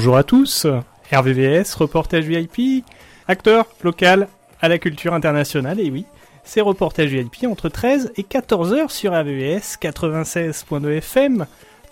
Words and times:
Bonjour 0.00 0.16
à 0.16 0.24
tous, 0.24 0.66
RVVS, 1.12 1.74
reportage 1.74 2.24
VIP, 2.24 2.86
acteur 3.28 3.66
local 3.82 4.28
à 4.62 4.68
la 4.70 4.78
culture 4.78 5.12
internationale, 5.12 5.78
et 5.78 5.90
oui, 5.90 6.06
c'est 6.42 6.62
reportage 6.62 7.10
VIP 7.10 7.44
entre 7.44 7.68
13 7.68 8.14
et 8.16 8.22
14 8.22 8.72
heures 8.72 8.90
sur 8.90 9.12
RVVS 9.12 9.76
96.2 9.78 10.88
FM, 10.96 11.44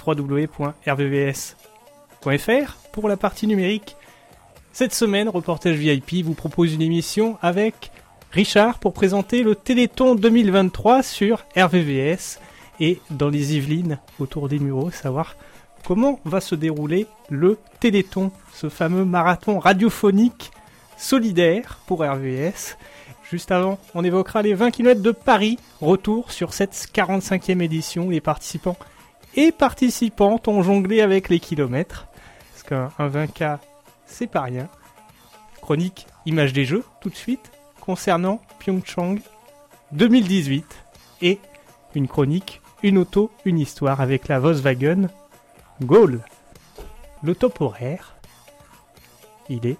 www.rvvs.fr 0.06 0.76
pour 2.92 3.10
la 3.10 3.18
partie 3.18 3.46
numérique. 3.46 3.94
Cette 4.72 4.94
semaine, 4.94 5.28
reportage 5.28 5.76
VIP 5.76 6.24
vous 6.24 6.32
propose 6.32 6.72
une 6.72 6.80
émission 6.80 7.36
avec 7.42 7.92
Richard 8.32 8.78
pour 8.78 8.94
présenter 8.94 9.42
le 9.42 9.54
Téléthon 9.54 10.14
2023 10.14 11.02
sur 11.02 11.44
RVVS 11.54 12.40
et 12.80 13.02
dans 13.10 13.28
les 13.28 13.54
Yvelines 13.56 13.98
autour 14.18 14.48
des 14.48 14.60
Mureaux, 14.60 14.90
savoir 14.90 15.36
comment 15.88 16.20
va 16.26 16.42
se 16.42 16.54
dérouler 16.54 17.06
le 17.30 17.58
Téléthon, 17.80 18.30
ce 18.52 18.68
fameux 18.68 19.06
marathon 19.06 19.58
radiophonique 19.58 20.50
solidaire 20.98 21.78
pour 21.86 22.00
RVS. 22.02 22.76
Juste 23.30 23.50
avant, 23.50 23.78
on 23.94 24.04
évoquera 24.04 24.42
les 24.42 24.52
20 24.52 24.70
km 24.70 25.00
de 25.00 25.12
Paris, 25.12 25.58
retour 25.80 26.30
sur 26.30 26.52
cette 26.52 26.74
45e 26.74 27.62
édition. 27.62 28.10
Les 28.10 28.20
participants 28.20 28.76
et 29.34 29.50
participantes 29.50 30.46
ont 30.46 30.62
jonglé 30.62 31.00
avec 31.00 31.30
les 31.30 31.40
kilomètres, 31.40 32.06
parce 32.52 32.64
qu'un 32.64 33.08
20K, 33.08 33.56
c'est 34.04 34.26
pas 34.26 34.42
rien. 34.42 34.68
Chronique 35.62 36.06
image 36.26 36.52
des 36.52 36.66
jeux, 36.66 36.84
tout 37.00 37.08
de 37.08 37.16
suite, 37.16 37.50
concernant 37.80 38.42
Pyeongchang 38.58 39.20
2018, 39.92 40.66
et 41.22 41.38
une 41.94 42.08
chronique, 42.08 42.60
une 42.82 42.98
auto, 42.98 43.30
une 43.46 43.58
histoire 43.58 44.02
avec 44.02 44.28
la 44.28 44.38
Volkswagen 44.38 45.08
Gaulle. 45.82 46.20
Le 47.22 47.34
top 47.34 47.60
horaire, 47.60 48.14
il 49.48 49.66
est 49.66 49.78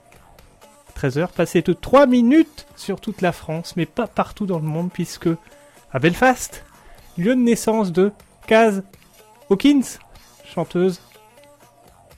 13h, 0.96 1.28
passé 1.28 1.62
de 1.62 1.72
3 1.72 2.06
minutes 2.06 2.66
sur 2.77 3.00
toute 3.00 3.20
la 3.20 3.32
France, 3.32 3.74
mais 3.77 3.86
pas 3.86 4.06
partout 4.06 4.46
dans 4.46 4.58
le 4.58 4.64
monde, 4.64 4.91
puisque 4.92 5.28
à 5.92 5.98
Belfast, 5.98 6.64
lieu 7.16 7.34
de 7.34 7.41
naissance 7.41 7.92
de 7.92 8.12
Kaz 8.46 8.82
Hawkins, 9.50 9.98
chanteuse 10.44 11.00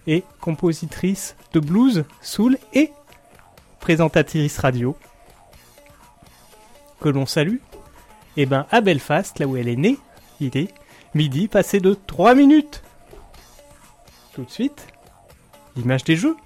et 0.07 0.25
compositrice 0.41 1.37
de 1.53 1.61
blues, 1.61 2.05
soul 2.23 2.59
et 2.73 2.93
présentatrice 3.81 4.59
radio, 4.59 4.97
que 7.01 7.09
l'on 7.09 7.27
salue. 7.27 7.59
Et 8.37 8.47
ben 8.47 8.67
à 8.71 8.81
Belfast, 8.81 9.39
là 9.39 9.47
où 9.47 9.57
elle 9.57 9.69
est 9.69 9.77
née, 9.77 9.99
il 10.41 10.57
est 10.57 10.73
midi 11.15 11.49
passé 11.49 11.81
de 11.81 11.95
3 11.95 12.35
minutes 12.35 12.83
tout 14.35 14.45
de 14.45 14.51
suite, 14.51 14.87
l'image 15.77 16.05
des 16.05 16.17
jeux. 16.17 16.37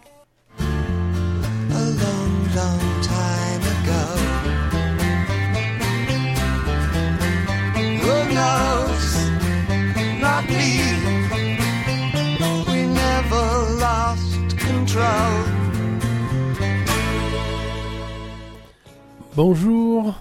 Bonjour. 19.36 20.14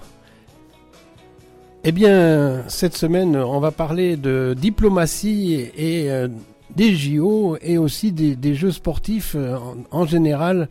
Eh 1.83 1.91
bien, 1.91 2.63
cette 2.67 2.95
semaine, 2.95 3.35
on 3.35 3.59
va 3.59 3.69
parler 3.69 4.17
de 4.17 4.55
diplomatie 4.57 5.69
et, 5.77 6.09
euh, 6.09 6.27
des 6.75 6.95
JO 6.95 7.57
et 7.61 7.77
aussi 7.77 8.11
des, 8.11 8.55
jeux 8.55 8.71
sportifs 8.71 9.35
euh, 9.35 9.57
en, 9.91 10.05
général. 10.05 10.69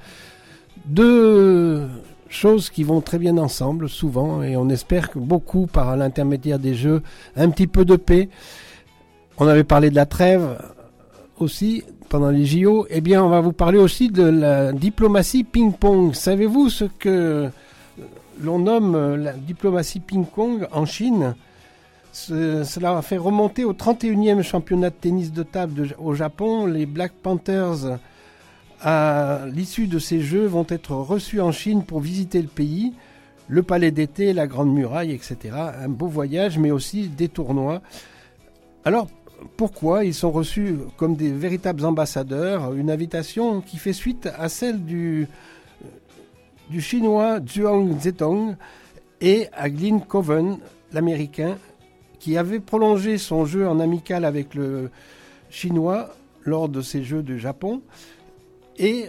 Deux 0.86 1.86
choses 2.28 2.70
qui 2.70 2.82
vont 2.82 3.00
très 3.00 3.18
bien 3.18 3.36
ensemble 3.38 3.88
souvent 3.88 4.42
et 4.42 4.56
on 4.56 4.68
espère 4.68 5.10
que 5.10 5.18
beaucoup 5.18 5.66
par 5.66 5.96
l'intermédiaire 5.96 6.58
des 6.58 6.74
jeux, 6.74 7.02
un 7.36 7.50
petit 7.50 7.66
peu 7.66 7.84
de 7.84 7.96
paix. 7.96 8.28
On 9.38 9.46
avait 9.46 9.64
parlé 9.64 9.90
de 9.90 9.94
la 9.94 10.06
trêve 10.06 10.58
aussi 11.38 11.84
pendant 12.08 12.30
les 12.30 12.44
JO. 12.44 12.86
Eh 12.90 13.00
bien, 13.00 13.22
on 13.22 13.28
va 13.28 13.40
vous 13.40 13.52
parler 13.52 13.78
aussi 13.78 14.08
de 14.08 14.24
la 14.24 14.72
diplomatie 14.72 15.44
ping-pong. 15.44 16.14
Savez-vous 16.14 16.68
ce 16.68 16.84
que 16.84 17.48
l'on 18.40 18.58
nomme 18.58 19.16
la 19.16 19.32
diplomatie 19.32 20.00
ping-pong 20.00 20.66
en 20.72 20.84
Chine? 20.84 21.34
Cela 22.12 23.00
fait 23.00 23.16
remonter 23.16 23.64
au 23.64 23.72
31e 23.72 24.42
championnat 24.42 24.90
de 24.90 24.94
tennis 24.94 25.32
de 25.32 25.42
table 25.42 25.94
au 25.98 26.14
Japon. 26.14 26.66
Les 26.66 26.84
Black 26.84 27.12
Panthers, 27.12 27.98
à 28.82 29.46
l'issue 29.50 29.86
de 29.86 29.98
ces 29.98 30.20
Jeux, 30.20 30.46
vont 30.46 30.66
être 30.68 30.94
reçus 30.94 31.40
en 31.40 31.52
Chine 31.52 31.84
pour 31.84 32.00
visiter 32.00 32.42
le 32.42 32.48
pays, 32.48 32.92
le 33.48 33.62
palais 33.62 33.90
d'été, 33.90 34.34
la 34.34 34.46
Grande 34.46 34.72
Muraille, 34.72 35.12
etc. 35.12 35.56
Un 35.82 35.88
beau 35.88 36.06
voyage, 36.06 36.58
mais 36.58 36.70
aussi 36.70 37.08
des 37.08 37.28
tournois. 37.28 37.80
Alors, 38.84 39.08
pourquoi 39.56 40.04
ils 40.04 40.14
sont 40.14 40.30
reçus 40.30 40.76
comme 40.98 41.16
des 41.16 41.32
véritables 41.32 41.84
ambassadeurs? 41.84 42.74
Une 42.74 42.90
invitation 42.90 43.62
qui 43.62 43.78
fait 43.78 43.94
suite 43.94 44.28
à 44.38 44.50
celle 44.50 44.84
du, 44.84 45.28
du 46.68 46.82
chinois 46.82 47.40
Zhuang 47.46 47.98
Zetong 47.98 48.56
et 49.22 49.48
à 49.52 49.70
Glyn 49.70 50.00
Coven, 50.00 50.58
l'américain, 50.92 51.56
qui 52.22 52.36
avait 52.36 52.60
prolongé 52.60 53.18
son 53.18 53.46
jeu 53.46 53.66
en 53.66 53.80
amical 53.80 54.24
avec 54.24 54.54
le 54.54 54.90
chinois 55.50 56.14
lors 56.44 56.68
de 56.68 56.80
ses 56.80 57.02
jeux 57.02 57.24
du 57.24 57.40
Japon. 57.40 57.82
Et 58.78 59.06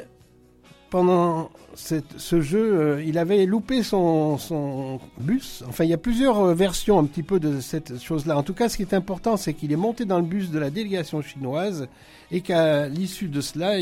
pendant 0.90 1.51
ce 1.75 2.41
jeu, 2.41 2.74
euh, 2.74 3.03
il 3.06 3.19
avait 3.19 3.46
loupé 3.46 3.84
son, 3.84 5.00
bus. 5.19 5.63
Enfin, 5.68 5.84
il 5.84 5.91
y 5.91 5.94
a 5.94 5.97
plusieurs 6.00 6.40
euh, 6.40 6.53
versions 6.56 6.97
un 6.97 7.06
petit 7.06 7.22
peu 7.22 7.40
de 7.40 7.62
cette 7.62 8.01
chose-là. 8.01 8.35
En 8.35 8.41
tout 8.41 8.56
cas, 8.56 8.68
ce 8.68 8.78
qui 8.78 8.84
est 8.84 8.96
important, 8.96 9.38
c'est 9.38 9.53
qu'il 9.53 9.72
est 9.72 9.75
monté 9.75 10.06
dans 10.06 10.18
le 10.18 10.25
bus 10.25 10.50
de 10.50 10.57
la 10.57 10.72
délégation 10.72 11.22
chinoise 11.22 11.88
et 12.31 12.41
qu'à 12.41 12.88
l'issue 12.88 13.28
de 13.28 13.41
cela, 13.41 13.78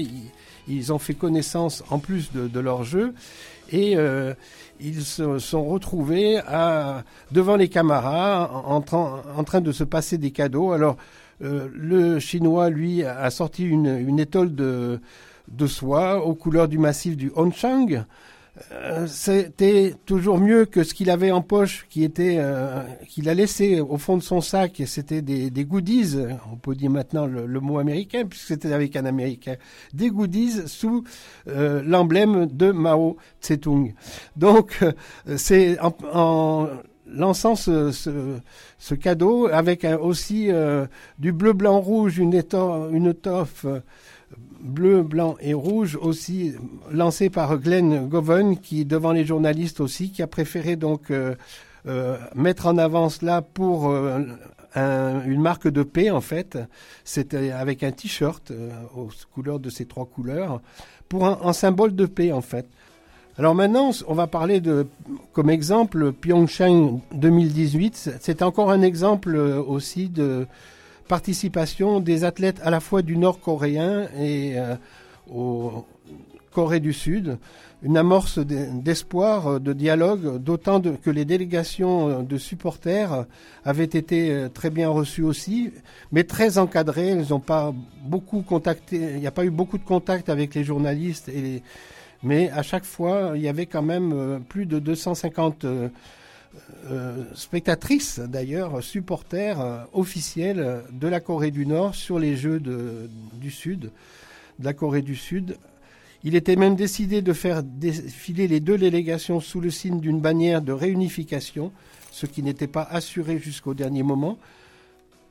ils, 0.67 0.91
ont 0.91 0.99
fait 0.99 1.13
connaissance 1.13 1.85
en 1.89 1.99
plus 1.99 2.33
de, 2.33 2.59
leur 2.59 2.83
jeu. 2.83 3.13
Et 3.71 3.95
euh, 3.95 4.33
ils 4.79 5.03
se 5.03 5.39
sont 5.39 5.65
retrouvés 5.65 6.39
devant 7.31 7.55
les 7.55 7.69
camarades 7.69 8.49
en, 8.51 8.81
train 8.81 9.61
de 9.61 9.71
se 9.71 9.83
passer 9.83 10.17
des 10.17 10.31
cadeaux. 10.31 10.71
Alors, 10.71 10.97
euh, 11.43 11.69
le 11.73 12.19
Chinois, 12.19 12.69
lui, 12.69 13.03
a 13.03 13.29
sorti 13.29 13.65
une, 13.65 14.19
étole 14.19 14.53
de, 14.53 14.99
soie 15.67 16.25
aux 16.25 16.35
couleurs 16.35 16.67
du 16.67 16.77
massif 16.77 17.15
du 17.15 17.31
Hongchang. 17.35 18.05
Euh, 18.73 19.07
c'était 19.07 19.95
toujours 20.05 20.37
mieux 20.37 20.65
que 20.65 20.83
ce 20.83 20.93
qu'il 20.93 21.09
avait 21.09 21.31
en 21.31 21.41
poche, 21.41 21.85
qui 21.89 22.03
était 22.03 22.35
euh, 22.37 22.83
qu'il 23.07 23.29
a 23.29 23.33
laissé 23.33 23.79
au 23.79 23.97
fond 23.97 24.17
de 24.17 24.21
son 24.21 24.41
sac. 24.41 24.81
C'était 24.85 25.21
des, 25.21 25.65
goodies. 25.65 26.17
On 26.51 26.57
peut 26.57 26.75
dire 26.75 26.91
maintenant 26.91 27.25
le, 27.25 27.59
mot 27.59 27.79
américain 27.79 28.25
puisque 28.29 28.47
c'était 28.47 28.73
avec 28.73 28.95
un 28.95 29.05
américain. 29.05 29.55
Des 29.93 30.09
goodies 30.09 30.67
sous 30.67 31.03
euh, 31.47 31.81
l'emblème 31.85 32.45
de 32.47 32.71
Mao 32.71 33.17
Tse-tung. 33.41 33.93
Donc 34.35 34.79
c'est 35.37 35.77
en, 35.79 36.67
lançant 37.07 37.55
ce, 37.55 38.93
cadeau 38.99 39.47
avec 39.47 39.85
aussi 40.01 40.49
du 41.19 41.31
bleu 41.31 41.53
blanc 41.53 41.79
rouge, 41.79 42.17
une 42.17 42.33
étoffe, 42.33 42.91
une 42.91 43.07
étoffe 43.07 43.65
bleu, 44.61 45.03
blanc 45.03 45.35
et 45.41 45.53
rouge 45.53 45.97
aussi 46.01 46.53
lancé 46.91 47.29
par 47.29 47.57
Glenn 47.57 48.07
Govan 48.07 48.55
qui 48.55 48.85
devant 48.85 49.11
les 49.11 49.25
journalistes 49.25 49.79
aussi 49.79 50.11
qui 50.11 50.21
a 50.21 50.27
préféré 50.27 50.75
donc 50.75 51.11
euh, 51.11 51.35
euh, 51.87 52.17
mettre 52.35 52.67
en 52.67 52.77
avant 52.77 53.09
cela 53.09 53.41
pour 53.41 53.89
euh, 53.89 54.19
une 54.75 55.41
marque 55.41 55.67
de 55.67 55.83
paix 55.83 56.11
en 56.11 56.21
fait. 56.21 56.57
C'était 57.03 57.51
avec 57.51 57.83
un 57.83 57.91
t-shirt 57.91 58.51
aux 58.95 59.09
couleurs 59.33 59.59
de 59.59 59.69
ces 59.69 59.85
trois 59.85 60.05
couleurs 60.05 60.61
pour 61.09 61.25
un, 61.25 61.53
symbole 61.53 61.95
de 61.95 62.05
paix 62.05 62.31
en 62.31 62.41
fait. 62.41 62.67
Alors 63.37 63.55
maintenant, 63.55 63.91
on 64.07 64.13
va 64.13 64.27
parler 64.27 64.61
de, 64.61 64.87
comme 65.33 65.49
exemple, 65.49 66.11
Pyeongchang 66.11 67.01
2018. 67.13 68.17
C'est 68.19 68.41
encore 68.41 68.71
un 68.71 68.81
exemple 68.81 69.35
aussi 69.35 70.09
de, 70.09 70.47
participation 71.11 71.99
des 71.99 72.23
athlètes 72.23 72.61
à 72.63 72.69
la 72.69 72.79
fois 72.79 73.01
du 73.01 73.17
nord-coréen 73.17 74.07
et 74.17 74.57
euh, 74.57 74.75
au 75.29 75.85
Corée 76.51 76.79
du 76.79 76.93
Sud, 76.93 77.37
une 77.83 77.97
amorce 77.97 78.39
d'espoir, 78.39 79.59
de 79.59 79.73
dialogue, 79.73 80.37
d'autant 80.37 80.79
que 80.79 81.09
les 81.09 81.25
délégations 81.25 82.23
de 82.23 82.37
supporters 82.37 83.25
avaient 83.65 83.83
été 83.83 84.47
très 84.53 84.69
bien 84.69 84.87
reçues 84.87 85.23
aussi, 85.23 85.71
mais 86.13 86.23
très 86.23 86.57
encadrées. 86.57 87.09
Elles 87.09 87.27
n'ont 87.31 87.41
pas 87.41 87.73
beaucoup 88.05 88.41
contacté, 88.41 88.95
il 89.15 89.19
n'y 89.19 89.27
a 89.27 89.31
pas 89.31 89.43
eu 89.43 89.49
beaucoup 89.49 89.77
de 89.77 89.83
contact 89.83 90.29
avec 90.29 90.55
les 90.55 90.63
journalistes, 90.63 91.29
mais 92.23 92.49
à 92.51 92.63
chaque 92.63 92.85
fois, 92.85 93.33
il 93.35 93.41
y 93.41 93.49
avait 93.49 93.65
quand 93.65 93.81
même 93.81 94.41
plus 94.47 94.65
de 94.65 94.79
250 94.79 95.65
euh, 96.89 97.23
spectatrice 97.35 98.19
d'ailleurs, 98.19 98.83
supporter 98.83 99.59
euh, 99.59 99.83
officielle 99.93 100.81
de 100.91 101.07
la 101.07 101.19
Corée 101.19 101.51
du 101.51 101.65
Nord 101.65 101.95
sur 101.95 102.19
les 102.19 102.35
Jeux 102.35 102.61
du 103.33 103.51
Sud, 103.51 103.91
de 104.59 104.65
la 104.65 104.73
Corée 104.73 105.01
du 105.01 105.15
Sud. 105.15 105.57
Il 106.23 106.35
était 106.35 106.55
même 106.55 106.75
décidé 106.75 107.21
de 107.21 107.33
faire 107.33 107.63
défiler 107.63 108.47
les 108.47 108.59
deux 108.59 108.77
délégations 108.77 109.39
sous 109.39 109.59
le 109.59 109.71
signe 109.71 109.99
d'une 109.99 110.19
bannière 110.19 110.61
de 110.61 110.71
réunification, 110.71 111.71
ce 112.11 112.25
qui 112.25 112.43
n'était 112.43 112.67
pas 112.67 112.83
assuré 112.83 113.39
jusqu'au 113.39 113.73
dernier 113.73 114.03
moment, 114.03 114.37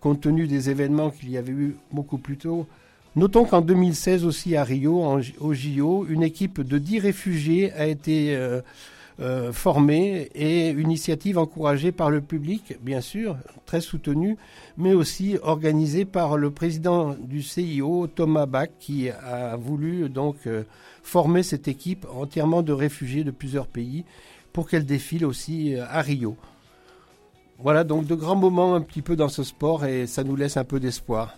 compte 0.00 0.20
tenu 0.22 0.46
des 0.46 0.70
événements 0.70 1.11
qu'il 1.11 1.31
y 1.31 1.37
avait 1.37 1.52
eu 1.52 1.76
beaucoup 1.93 2.19
plus 2.19 2.38
tôt. 2.38 2.67
Notons 3.17 3.44
qu'en 3.44 3.61
2016 3.61 4.25
aussi 4.25 4.56
à 4.56 4.64
Rio, 4.64 5.20
au 5.40 5.52
JO, 5.52 6.06
une 6.08 6.22
équipe 6.22 6.61
de 6.61 6.78
dix 6.78 7.00
réfugiés 7.00 7.72
a 7.72 7.87
été 7.87 8.37
euh, 8.37 8.61
euh, 9.20 9.52
formée 9.52 10.31
et 10.34 10.70
une 10.70 10.81
initiative 10.88 11.37
encouragée 11.37 11.93
par 11.93 12.11
le 12.11 12.22
public, 12.22 12.76
bien 12.81 13.02
sûr, 13.02 13.37
très 13.67 13.82
soutenue, 13.82 14.38
mais 14.78 14.94
aussi 14.94 15.37
organisée 15.43 16.06
par 16.06 16.38
le 16.38 16.50
président 16.50 17.14
du 17.20 17.43
CIO, 17.43 18.06
Thomas 18.06 18.46
Bach, 18.46 18.69
qui 18.78 19.11
a 19.11 19.56
voulu 19.56 20.08
donc 20.08 20.37
euh, 20.46 20.62
former 21.02 21.43
cette 21.43 21.69
équipe 21.69 22.06
entièrement 22.14 22.62
de 22.62 22.72
réfugiés 22.72 23.25
de 23.25 23.31
plusieurs 23.31 23.67
pays 23.67 24.05
pour 24.55 24.69
qu'elle 24.69 24.87
défile 24.87 25.26
aussi 25.26 25.75
euh, 25.75 25.84
à 25.88 26.00
Rio. 26.00 26.37
Voilà 27.58 27.84
donc 27.84 28.06
de 28.06 28.14
grands 28.14 28.37
moments 28.37 28.75
un 28.75 28.81
petit 28.81 29.02
peu 29.02 29.17
dans 29.17 29.28
ce 29.28 29.43
sport 29.43 29.84
et 29.84 30.06
ça 30.06 30.25
nous 30.25 30.34
laisse 30.34 30.56
un 30.56 30.64
peu 30.64 30.81
d'espoir. 30.81 31.37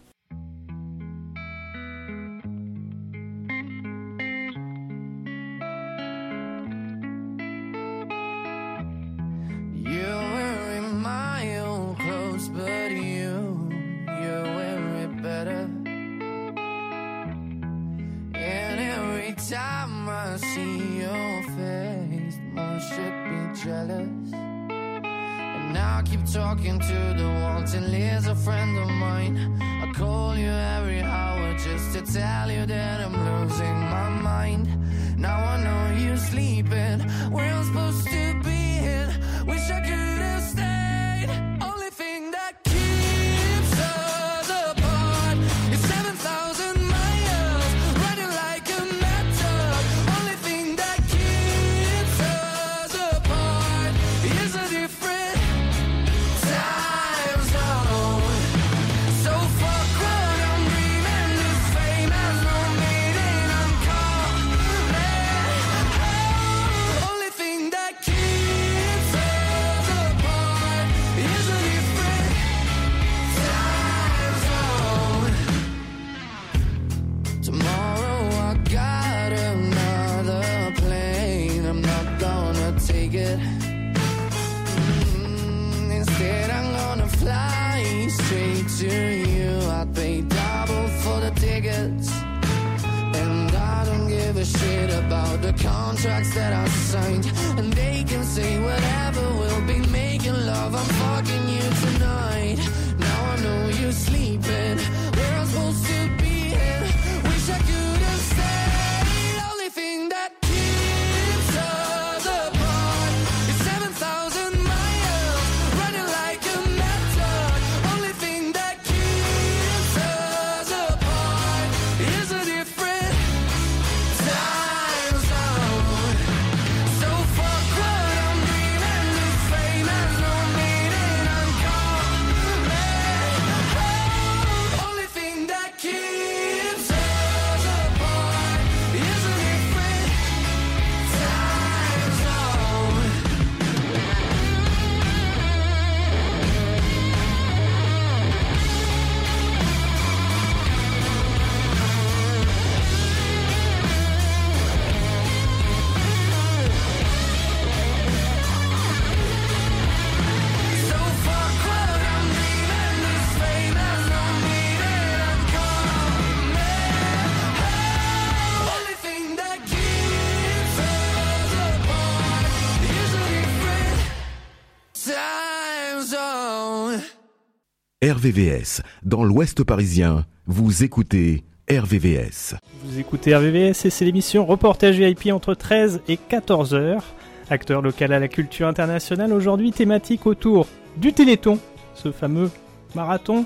RVVS. 178.22 178.82
Dans 179.02 179.24
l'Ouest 179.24 179.64
parisien, 179.64 180.26
vous 180.46 180.84
écoutez 180.84 181.42
RVVS. 181.68 182.54
Vous 182.84 183.00
écoutez 183.00 183.34
RVVS 183.34 183.84
et 183.84 183.90
c'est 183.90 184.04
l'émission 184.04 184.46
Reportage 184.46 184.96
VIP 184.96 185.32
entre 185.32 185.54
13 185.54 186.02
et 186.06 186.16
14 186.16 186.72
heures. 186.74 187.02
Acteur 187.50 187.82
local 187.82 188.12
à 188.12 188.20
la 188.20 188.28
culture 188.28 188.68
internationale, 188.68 189.32
aujourd'hui 189.32 189.72
thématique 189.72 190.24
autour 190.26 190.68
du 190.96 191.12
Téléthon, 191.12 191.58
ce 191.94 192.12
fameux 192.12 192.52
marathon 192.94 193.44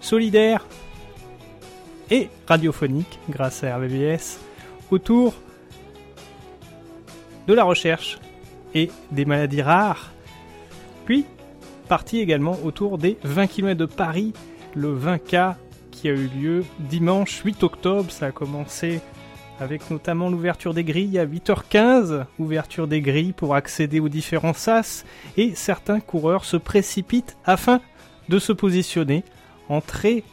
solidaire 0.00 0.66
et 2.10 2.30
radiophonique 2.46 3.18
grâce 3.28 3.62
à 3.62 3.76
RVVS, 3.76 4.38
autour 4.90 5.34
de 7.46 7.52
la 7.52 7.64
recherche 7.64 8.18
et 8.74 8.90
des 9.12 9.26
maladies 9.26 9.60
rares. 9.60 10.12
Puis 11.04 11.26
partie 11.86 12.20
également 12.20 12.56
autour 12.64 12.98
des 12.98 13.16
20 13.24 13.46
km 13.46 13.78
de 13.78 13.86
Paris, 13.86 14.32
le 14.74 14.96
20K 14.96 15.54
qui 15.90 16.08
a 16.08 16.12
eu 16.12 16.28
lieu 16.28 16.64
dimanche 16.78 17.42
8 17.42 17.62
octobre. 17.62 18.10
Ça 18.10 18.26
a 18.26 18.32
commencé 18.32 19.00
avec 19.58 19.90
notamment 19.90 20.28
l'ouverture 20.28 20.74
des 20.74 20.84
grilles 20.84 21.18
à 21.18 21.26
8h15, 21.26 22.26
ouverture 22.38 22.86
des 22.86 23.00
grilles 23.00 23.32
pour 23.32 23.54
accéder 23.54 24.00
aux 24.00 24.08
différents 24.08 24.52
sas, 24.52 25.04
et 25.36 25.54
certains 25.54 26.00
coureurs 26.00 26.44
se 26.44 26.58
précipitent 26.58 27.36
afin 27.44 27.80
de 28.28 28.38
se 28.38 28.52
positionner, 28.52 29.24
entrer 29.68 30.24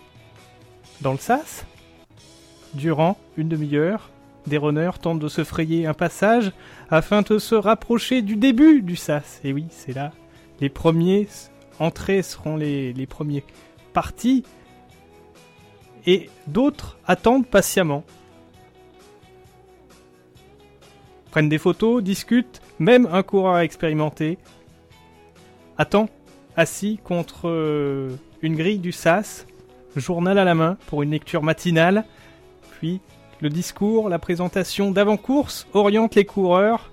dans 1.02 1.14
le 1.14 1.18
sas, 1.18 1.66
durant 2.74 3.18
une 3.38 3.48
demi-heure, 3.48 4.10
des 4.48 4.58
runners 4.58 5.00
tentent 5.02 5.20
de 5.20 5.30
se 5.30 5.44
frayer 5.44 5.88
un 5.88 5.94
passage 5.94 6.52
afin 6.90 7.22
de 7.22 7.38
se 7.38 7.56
rapprocher 7.56 8.22
du 8.22 8.36
début 8.36 8.82
du 8.82 8.98
sas. 8.98 9.40
Et 9.44 9.54
oui, 9.54 9.68
c'est 9.70 9.94
là. 9.94 10.12
Les 10.64 10.70
premiers 10.70 11.28
entrées 11.78 12.22
seront 12.22 12.56
les, 12.56 12.94
les 12.94 13.06
premiers 13.06 13.44
partis. 13.92 14.46
Et 16.06 16.30
d'autres 16.48 16.98
attendent 17.06 17.46
patiemment. 17.46 18.06
Prennent 21.32 21.50
des 21.50 21.58
photos, 21.58 22.02
discutent, 22.02 22.62
même 22.80 23.10
un 23.12 23.24
coureur 23.24 23.58
expérimenté 23.58 24.38
attend 25.78 26.08
assis 26.56 26.98
contre 27.04 27.50
euh, 27.50 28.16
une 28.42 28.56
grille 28.56 28.80
du 28.80 28.94
SAS, 28.94 29.46
journal 29.98 30.38
à 30.38 30.46
la 30.46 30.56
main 30.56 30.78
pour 30.88 31.04
une 31.04 31.12
lecture 31.12 31.44
matinale, 31.44 32.06
puis 32.80 33.02
le 33.42 33.50
discours, 33.50 34.08
la 34.08 34.18
présentation 34.18 34.92
d'avant-course 34.92 35.68
oriente 35.74 36.16
les 36.16 36.24
coureurs, 36.24 36.90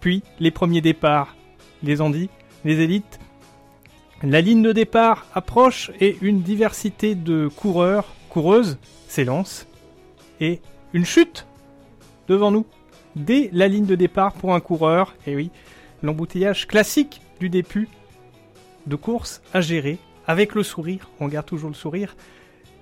puis 0.00 0.22
les 0.40 0.50
premiers 0.50 0.80
départs, 0.80 1.36
les 1.82 2.00
andis, 2.00 2.30
les 2.64 2.80
élites. 2.80 3.18
La 4.22 4.40
ligne 4.40 4.62
de 4.62 4.72
départ 4.72 5.26
approche 5.34 5.90
et 6.00 6.16
une 6.20 6.42
diversité 6.42 7.14
de 7.14 7.48
coureurs, 7.48 8.14
coureuses 8.28 8.78
s'élance, 9.08 9.66
et 10.40 10.60
une 10.92 11.04
chute 11.04 11.46
devant 12.28 12.50
nous, 12.50 12.66
dès 13.16 13.50
la 13.52 13.68
ligne 13.68 13.86
de 13.86 13.94
départ 13.94 14.32
pour 14.32 14.54
un 14.54 14.60
coureur, 14.60 15.14
et 15.26 15.34
oui, 15.34 15.50
l'embouteillage 16.02 16.66
classique 16.66 17.20
du 17.40 17.48
début 17.48 17.88
de 18.86 18.96
course 18.96 19.42
à 19.52 19.60
gérer. 19.60 19.98
Avec 20.26 20.54
le 20.54 20.62
sourire, 20.62 21.10
on 21.18 21.26
garde 21.26 21.46
toujours 21.46 21.68
le 21.68 21.74
sourire, 21.74 22.16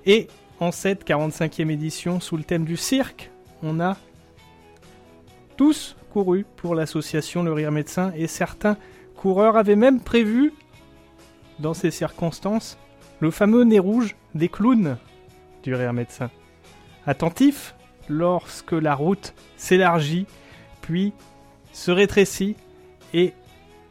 et 0.05 0.29
en 0.61 0.73
cette 0.73 1.09
45e 1.09 1.71
édition 1.71 2.21
sous 2.21 2.37
le 2.37 2.45
thème 2.45 2.65
du 2.65 2.77
cirque, 2.77 3.31
on 3.63 3.81
a 3.81 3.97
tous 5.57 5.97
couru 6.13 6.45
pour 6.57 6.75
l'association 6.75 7.43
Le 7.43 7.53
Rire 7.53 7.73
Médecin 7.73 8.13
et 8.17 8.27
certains 8.27 8.77
coureurs 9.21 9.59
avaient 9.59 9.77
même 9.77 10.01
prévu, 10.01 10.55
dans 11.59 11.75
ces 11.75 11.91
circonstances, 11.91 12.79
le 13.21 13.31
fameux 13.31 13.65
nez 13.65 13.79
rouge 13.79 14.17
des 14.35 14.49
clowns 14.49 14.97
du 15.63 15.75
Rire 15.75 15.93
Médecin. 15.93 16.31
Attentif, 17.07 17.75
lorsque 18.09 18.73
la 18.73 18.95
route 18.95 19.35
s'élargit, 19.59 20.25
puis 20.81 21.13
se 21.75 21.91
rétrécit, 21.91 22.57
et 23.13 23.35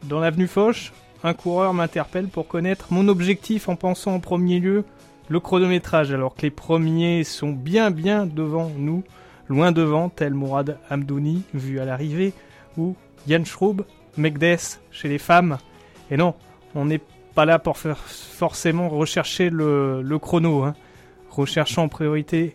dans 0.02 0.18
l'avenue 0.18 0.48
Foch, 0.48 0.92
un 1.22 1.32
coureur 1.32 1.74
m'interpelle 1.74 2.26
pour 2.26 2.48
connaître 2.48 2.88
mon 2.90 3.06
objectif 3.06 3.68
en 3.68 3.76
pensant 3.76 4.14
en 4.14 4.20
premier 4.20 4.58
lieu 4.58 4.84
le 5.28 5.38
chronométrage, 5.38 6.12
alors 6.12 6.34
que 6.34 6.42
les 6.42 6.50
premiers 6.50 7.22
sont 7.22 7.52
bien 7.52 7.92
bien 7.92 8.26
devant 8.26 8.68
nous, 8.76 9.04
loin 9.46 9.70
devant, 9.70 10.08
tel 10.08 10.34
Mourad 10.34 10.80
Hamdouni 10.90 11.44
vu 11.54 11.78
à 11.78 11.84
l'arrivée, 11.84 12.32
ou 12.76 12.96
Yann 13.28 13.46
Schroub, 13.46 13.84
Megdes 14.16 14.78
chez 14.90 15.08
les 15.08 15.18
femmes. 15.18 15.58
Et 16.10 16.16
non, 16.16 16.34
on 16.74 16.84
n'est 16.84 17.00
pas 17.34 17.44
là 17.44 17.58
pour 17.58 17.78
faire 17.78 17.98
forcément 17.98 18.88
rechercher 18.88 19.50
le, 19.50 20.18
chrono, 20.20 20.64
hein. 20.64 20.74
recherchant 21.30 21.84
en 21.84 21.88
priorité 21.88 22.54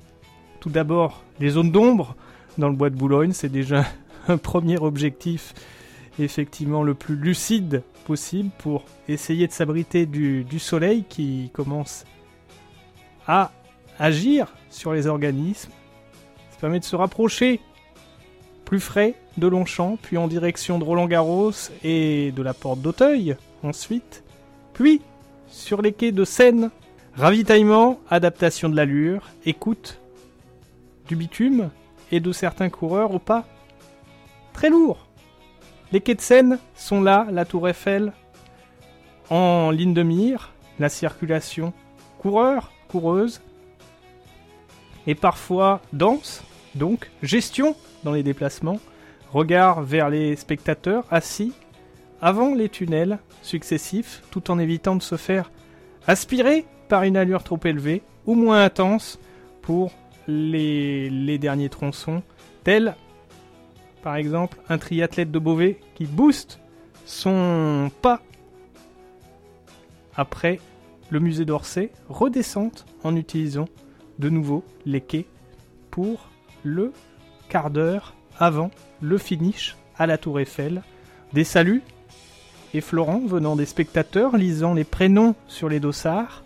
tout 0.59 0.69
d'abord 0.69 1.23
les 1.39 1.49
zones 1.49 1.71
d'ombre 1.71 2.15
dans 2.57 2.69
le 2.69 2.75
bois 2.75 2.89
de 2.89 2.95
Boulogne, 2.95 3.31
c'est 3.33 3.49
déjà 3.49 3.85
un 4.27 4.37
premier 4.37 4.77
objectif 4.77 5.53
effectivement 6.17 6.83
le 6.83 6.93
plus 6.93 7.15
lucide 7.15 7.83
possible 8.05 8.49
pour 8.57 8.85
essayer 9.07 9.47
de 9.47 9.51
s'abriter 9.51 10.05
du, 10.05 10.43
du, 10.43 10.59
soleil 10.59 11.03
qui 11.07 11.49
commence 11.53 12.05
à 13.27 13.51
agir 13.99 14.47
sur 14.69 14.93
les 14.93 15.07
organismes. 15.07 15.71
Ça 16.51 16.57
permet 16.61 16.79
de 16.79 16.85
se 16.85 16.95
rapprocher 16.95 17.59
plus 18.65 18.79
frais 18.79 19.15
de 19.37 19.47
Longchamp, 19.47 19.97
puis 20.01 20.17
en 20.17 20.27
direction 20.27 20.79
de 20.79 20.83
Roland 20.83 21.05
Garros 21.05 21.51
et 21.83 22.31
de 22.31 22.41
la 22.41 22.53
porte 22.53 22.81
d'Auteuil 22.81 23.37
ensuite, 23.63 24.23
puis 24.73 25.01
sur 25.47 25.81
les 25.81 25.93
quais 25.93 26.11
de 26.11 26.25
Seine, 26.25 26.71
ravitaillement, 27.15 27.99
adaptation 28.09 28.67
de 28.67 28.75
l'allure, 28.75 29.29
écoute 29.45 29.99
du 31.07 31.15
bitume 31.15 31.69
et 32.11 32.19
de 32.19 32.31
certains 32.31 32.69
coureurs 32.69 33.13
au 33.13 33.19
pas 33.19 33.45
très 34.53 34.69
lourd. 34.69 35.07
Les 35.91 36.01
quais 36.01 36.15
de 36.15 36.21
Seine 36.21 36.59
sont 36.75 37.01
là, 37.01 37.27
la 37.31 37.45
tour 37.45 37.69
Eiffel 37.69 38.11
en 39.29 39.71
ligne 39.71 39.93
de 39.93 40.03
mire, 40.03 40.51
la 40.79 40.89
circulation 40.89 41.73
coureur, 42.19 42.71
coureuse, 42.89 43.41
et 45.07 45.15
parfois 45.15 45.81
dense, 45.93 46.43
donc 46.73 47.09
gestion 47.21 47.75
dans 48.05 48.13
les 48.13 48.23
déplacements, 48.23 48.79
regard 49.33 49.81
vers 49.81 50.09
les 50.09 50.37
spectateurs 50.37 51.03
assis 51.11 51.51
avant 52.21 52.55
les 52.55 52.69
tunnels 52.69 53.19
successifs, 53.41 54.21
tout 54.31 54.49
en 54.51 54.59
évitant 54.59 54.95
de 54.95 55.01
se 55.01 55.17
faire 55.17 55.51
aspirer 56.07 56.65
par 56.87 57.03
une 57.03 57.17
allure 57.17 57.43
trop 57.43 57.59
élevée 57.65 58.03
ou 58.25 58.35
moins 58.35 58.63
intense 58.63 59.19
pour 59.61 59.91
les, 60.27 61.09
les 61.09 61.37
derniers 61.37 61.69
tronçons, 61.69 62.23
tels 62.63 62.95
par 64.01 64.15
exemple 64.15 64.57
un 64.69 64.77
triathlète 64.77 65.31
de 65.31 65.39
Beauvais 65.39 65.79
qui 65.95 66.05
booste 66.05 66.59
son 67.05 67.91
pas 68.01 68.21
après 70.15 70.59
le 71.09 71.19
musée 71.19 71.45
d'Orsay, 71.45 71.91
redescente 72.07 72.85
en 73.03 73.15
utilisant 73.15 73.67
de 74.19 74.29
nouveau 74.29 74.63
les 74.85 75.01
quais 75.01 75.25
pour 75.91 76.29
le 76.63 76.93
quart 77.49 77.69
d'heure 77.69 78.13
avant 78.37 78.71
le 79.01 79.17
finish 79.17 79.75
à 79.97 80.07
la 80.07 80.17
Tour 80.17 80.39
Eiffel. 80.39 80.81
Des 81.33 81.43
saluts 81.43 81.83
et 82.73 82.81
Florent 82.81 83.21
venant 83.25 83.55
des 83.55 83.65
spectateurs 83.65 84.37
lisant 84.37 84.73
les 84.73 84.83
prénoms 84.83 85.35
sur 85.47 85.69
les 85.69 85.79
dossards. 85.79 86.43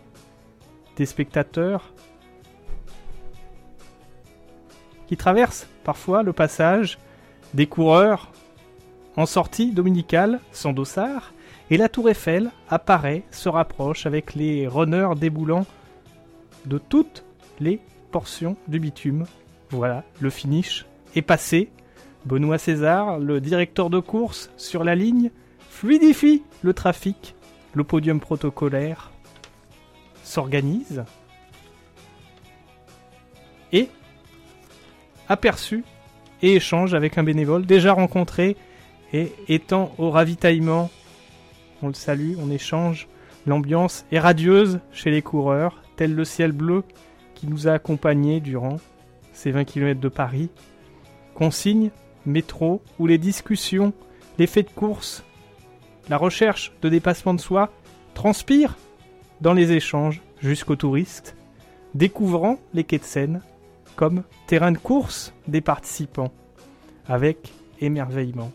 Des 0.95 1.05
spectateurs 1.05 1.93
qui 5.07 5.17
traversent 5.17 5.67
parfois 5.83 6.21
le 6.21 6.33
passage 6.33 6.99
des 7.53 7.65
coureurs 7.65 8.31
en 9.15 9.25
sortie 9.25 9.71
dominicale 9.71 10.39
sans 10.51 10.71
dossard, 10.71 11.33
et 11.71 11.77
la 11.77 11.89
tour 11.89 12.09
Eiffel 12.09 12.51
apparaît, 12.69 13.23
se 13.31 13.49
rapproche 13.49 14.05
avec 14.05 14.33
les 14.33 14.67
runners 14.67 15.15
déboulant 15.17 15.65
de 16.65 16.77
toutes 16.77 17.25
les 17.59 17.79
portions 18.11 18.55
du 18.67 18.79
bitume. 18.79 19.25
Voilà, 19.71 20.03
le 20.19 20.29
finish 20.29 20.85
est 21.15 21.21
passé. 21.21 21.69
Benoît 22.25 22.57
César, 22.57 23.19
le 23.19 23.39
directeur 23.39 23.89
de 23.89 23.99
course 23.99 24.51
sur 24.57 24.83
la 24.83 24.95
ligne, 24.95 25.31
fluidifie 25.69 26.43
le 26.61 26.73
trafic. 26.73 27.35
Le 27.73 27.83
podium 27.83 28.19
protocolaire 28.19 29.11
s'organise 30.23 31.03
et 33.71 33.89
aperçu 35.27 35.83
et 36.41 36.55
échange 36.55 36.93
avec 36.93 37.17
un 37.17 37.23
bénévole 37.23 37.65
déjà 37.65 37.93
rencontré 37.93 38.55
et 39.13 39.31
étant 39.47 39.93
au 39.97 40.09
ravitaillement, 40.09 40.89
on 41.81 41.87
le 41.87 41.93
salue, 41.93 42.33
on 42.39 42.51
échange. 42.51 43.07
L'ambiance 43.45 44.05
est 44.11 44.19
radieuse 44.19 44.79
chez 44.91 45.11
les 45.11 45.21
coureurs, 45.21 45.81
tel 45.95 46.13
le 46.13 46.25
ciel 46.25 46.51
bleu 46.51 46.83
qui 47.35 47.47
nous 47.47 47.67
a 47.67 47.73
accompagnés 47.73 48.39
durant 48.39 48.77
ces 49.33 49.51
20 49.51 49.63
km 49.63 49.99
de 49.99 50.09
Paris. 50.09 50.49
Consignes, 51.39 51.91
métro, 52.25 52.81
ou 52.99 53.07
les 53.07 53.17
discussions, 53.17 53.93
les 54.37 54.45
faits 54.45 54.67
de 54.67 54.73
course, 54.73 55.23
la 56.09 56.17
recherche 56.17 56.73
de 56.81 56.89
dépassement 56.89 57.33
de 57.33 57.39
soi 57.39 57.71
transpire 58.13 58.77
dans 59.39 59.53
les 59.53 59.71
échanges 59.71 60.21
jusqu'aux 60.41 60.75
touristes, 60.75 61.37
découvrant 61.95 62.57
les 62.73 62.83
quais 62.83 62.97
de 62.97 63.05
Seine, 63.05 63.41
comme 63.95 64.23
terrain 64.47 64.73
de 64.73 64.77
course 64.77 65.33
des 65.47 65.61
participants, 65.61 66.33
avec 67.07 67.53
émerveillement. 67.79 68.51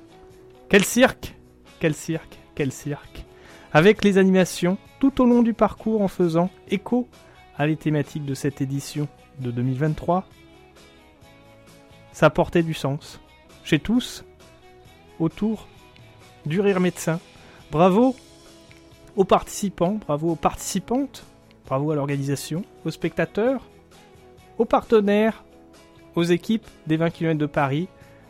Quel 0.69 0.85
cirque 0.85 1.35
Quel 1.81 1.95
cirque 1.95 2.39
Quel 2.55 2.71
cirque 2.71 3.25
Avec 3.73 4.05
les 4.05 4.19
animations 4.19 4.77
tout 5.01 5.23
au 5.23 5.25
long 5.25 5.43
du 5.43 5.55
parcours 5.55 6.03
en 6.03 6.09
faisant 6.09 6.51
écho 6.69 7.09
à 7.57 7.67
les 7.67 7.77
thématiques 7.77 8.27
de 8.27 8.35
cette 8.35 8.61
édition 8.61 9.09
de 9.41 9.51
2023. 9.51 10.27
Ça 12.15 12.31
portait 12.31 12.63
du 12.63 12.75
sens. 12.75 13.21
Chez 13.65 13.81
tous, 13.81 14.25
autour 15.19 15.67
du 16.47 16.61
rire 16.61 16.79
médecin. 16.79 17.19
Bravo 17.73 18.15
aux 19.17 19.25
participants, 19.25 19.99
bravo 20.07 20.31
aux 20.31 20.37
participantes, 20.37 21.25
bravo 21.67 21.91
à 21.91 21.97
l'organisation, 21.97 22.65
aux 22.85 22.93
spectateurs, 22.93 23.63
aux 24.59 24.65
partenaires, 24.65 25.45
aux 26.15 26.23
équipes 26.23 26.67
des 26.87 26.97
20 26.97 27.11
km 27.11 27.37
de 27.37 27.47
Paris, 27.47 27.89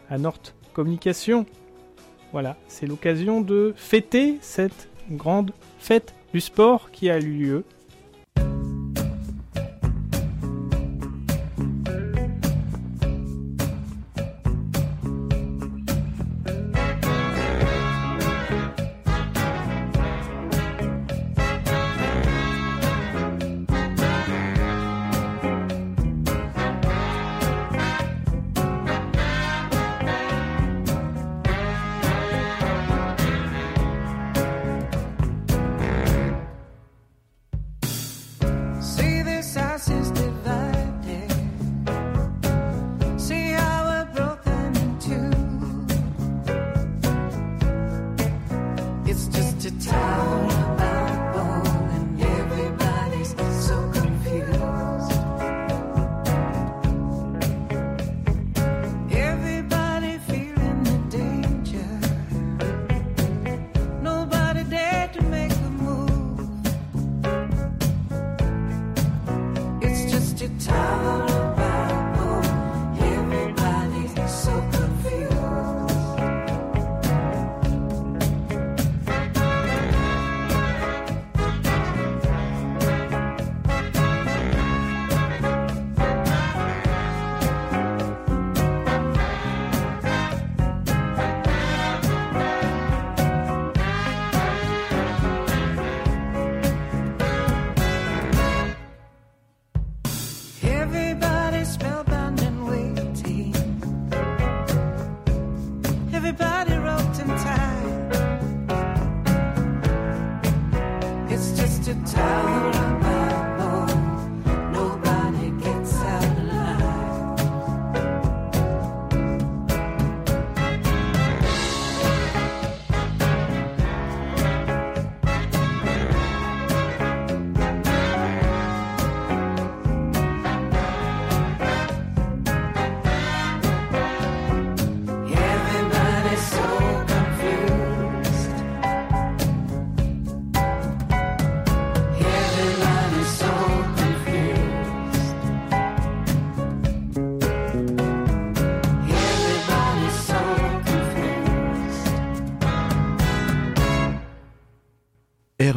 à 0.08 0.16
Nord 0.16 0.38
Communication. 0.72 1.44
Voilà, 2.32 2.56
c'est 2.68 2.86
l'occasion 2.86 3.42
de 3.42 3.74
fêter 3.76 4.38
cette 4.40 4.88
grande 5.10 5.52
fête 5.78 6.14
du 6.32 6.40
sport 6.40 6.90
qui 6.90 7.10
a 7.10 7.18
eu 7.18 7.32
lieu 7.32 7.64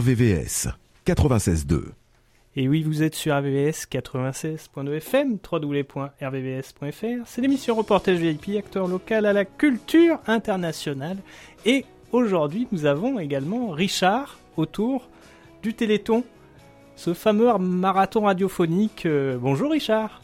RVVS 0.07 0.69
96.2. 1.05 1.81
Et 2.55 2.69
oui, 2.69 2.81
vous 2.81 3.03
êtes 3.03 3.13
sur 3.13 3.35
RVVS 3.35 3.87
96.2 3.91 4.95
FM, 4.95 5.37
www.rvvs.fr. 5.51 7.25
C'est 7.25 7.41
l'émission 7.41 7.75
Reportage 7.75 8.15
VIP, 8.15 8.57
acteur 8.57 8.87
local 8.87 9.25
à 9.25 9.33
la 9.33 9.43
culture 9.43 10.19
internationale. 10.25 11.17
Et 11.65 11.83
aujourd'hui, 12.13 12.69
nous 12.71 12.85
avons 12.85 13.19
également 13.19 13.71
Richard 13.71 14.39
autour 14.55 15.09
du 15.61 15.73
Téléthon, 15.73 16.23
ce 16.95 17.13
fameux 17.13 17.51
marathon 17.57 18.21
radiophonique. 18.21 19.05
Euh, 19.05 19.37
bonjour 19.37 19.71
Richard. 19.71 20.21